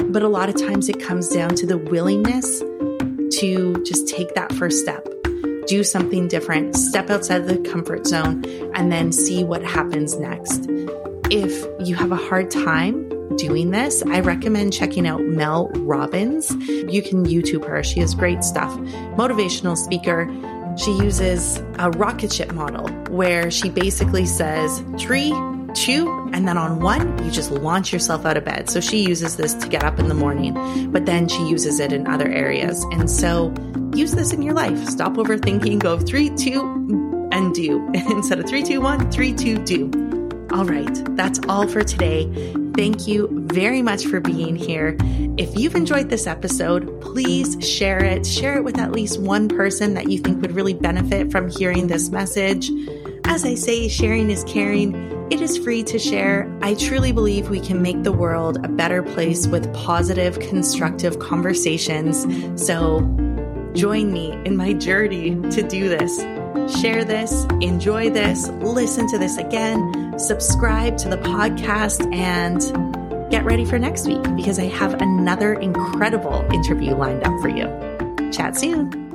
but 0.10 0.24
a 0.24 0.28
lot 0.28 0.50
of 0.50 0.56
times 0.56 0.90
it 0.90 1.00
comes 1.00 1.30
down 1.30 1.50
to 1.50 1.66
the 1.66 1.78
willingness 1.78 2.60
to 3.40 3.82
just 3.86 4.08
take 4.08 4.34
that 4.34 4.52
first 4.54 4.80
step, 4.80 5.08
do 5.68 5.84
something 5.84 6.28
different, 6.28 6.76
step 6.76 7.10
outside 7.10 7.48
the 7.48 7.58
comfort 7.70 8.08
zone, 8.08 8.44
and 8.74 8.92
then 8.92 9.12
see 9.12 9.44
what 9.44 9.64
happens 9.64 10.18
next. 10.18 10.66
If 11.32 11.66
you 11.88 11.96
have 11.96 12.12
a 12.12 12.16
hard 12.16 12.50
time 12.50 13.08
doing 13.36 13.70
this, 13.70 14.02
I 14.04 14.20
recommend 14.22 14.74
checking 14.74 15.08
out 15.08 15.22
Mel 15.22 15.70
Robbins. 15.76 16.50
You 16.68 17.04
can 17.04 17.26
YouTube 17.26 17.66
her, 17.68 17.84
she 17.84 18.00
has 18.00 18.16
great 18.16 18.44
stuff. 18.44 18.76
Motivational 19.16 19.78
speaker. 19.78 20.28
She 20.78 20.92
uses 20.98 21.58
a 21.78 21.92
rocket 21.92 22.34
ship 22.34 22.54
model 22.54 22.88
where 23.10 23.52
she 23.52 23.70
basically 23.70 24.26
says 24.26 24.84
three, 24.98 25.32
two, 25.70 26.30
and 26.34 26.48
then 26.48 26.58
on 26.58 26.80
one, 26.80 27.24
you 27.24 27.32
just 27.32 27.52
launch 27.52 27.92
yourself 27.94 28.26
out 28.26 28.38
of 28.38 28.46
bed. 28.46 28.70
So 28.70 28.80
she 28.80 29.04
uses 29.04 29.38
this 29.38 29.54
to 29.56 29.68
get 29.68 29.84
up 29.84 30.00
in 30.00 30.08
the 30.08 30.14
morning, 30.14 30.92
but 30.92 31.06
then 31.06 31.28
she 31.28 31.48
uses 31.48 31.80
it 31.80 31.92
in 31.92 32.08
other 32.08 32.28
areas. 32.28 32.84
And 32.92 33.10
so 33.10 33.54
use 33.94 34.12
this 34.12 34.34
in 34.34 34.42
your 34.42 34.54
life. 34.54 34.78
Stop 34.88 35.14
overthinking, 35.14 35.80
go 35.80 36.00
three, 36.00 36.30
two, 36.32 37.30
and 37.32 37.54
do 37.54 37.90
instead 37.94 38.40
of 38.40 38.48
three, 38.48 38.64
two, 38.64 38.82
one, 38.82 39.12
three, 39.12 39.34
two, 39.34 39.58
do. 39.64 39.92
All 40.52 40.66
right, 40.66 41.16
that's 41.16 41.40
all 41.48 41.68
for 41.68 41.84
today. 41.84 42.26
Thank 42.76 43.08
you 43.08 43.28
very 43.32 43.82
much 43.82 44.06
for 44.06 44.20
being 44.20 44.56
here. 44.56 44.98
If 45.38 45.56
you've 45.58 45.76
enjoyed 45.76 46.10
this 46.10 46.26
episode, 46.28 47.02
please 47.02 47.58
share 47.68 48.04
it. 48.04 48.26
Share 48.26 48.58
it 48.58 48.64
with 48.64 48.80
at 48.80 48.92
least 48.92 49.20
one 49.20 49.48
person 49.48 49.94
that 49.94 50.10
you 50.10 50.18
think 50.18 50.42
would 50.42 50.54
really 50.54 50.74
benefit 50.74 51.32
from 51.32 51.50
hearing 51.50 51.88
this 51.88 52.10
message. 52.10 52.72
As 53.26 53.46
I 53.46 53.56
say, 53.56 53.88
sharing 53.90 54.32
is 54.32 54.44
caring. 54.46 55.19
It 55.32 55.42
is 55.42 55.60
free 55.60 55.84
to 55.84 56.00
share. 56.00 56.52
I 56.62 56.74
truly 56.74 57.12
believe 57.12 57.50
we 57.50 57.60
can 57.60 57.84
make 57.84 58.02
the 58.02 58.12
world 58.12 58.58
a 58.66 58.68
better 58.68 59.04
place 59.04 59.46
with 59.46 59.72
positive, 59.76 60.40
constructive 60.40 61.20
conversations. 61.20 62.26
So 62.56 63.02
join 63.74 64.12
me 64.12 64.32
in 64.46 64.58
my 64.58 64.74
journey 64.74 65.36
to 65.52 65.62
do 65.62 65.88
this. 65.88 66.20
Share 66.82 67.04
this, 67.04 67.46
enjoy 67.62 68.10
this, 68.10 68.50
listen 68.50 69.08
to 69.10 69.20
this 69.20 69.38
again, 69.38 70.18
subscribe 70.18 70.98
to 70.98 71.10
the 71.10 71.18
podcast, 71.18 72.12
and 72.14 72.60
get 73.30 73.46
ready 73.46 73.66
for 73.66 73.78
next 73.78 74.08
week 74.08 74.24
because 74.36 74.58
I 74.58 74.66
have 74.66 75.00
another 75.00 75.54
incredible 75.54 76.44
interview 76.52 76.96
lined 76.96 77.24
up 77.24 77.40
for 77.40 77.50
you. 77.50 77.68
Chat 78.32 78.58
soon. 78.58 79.09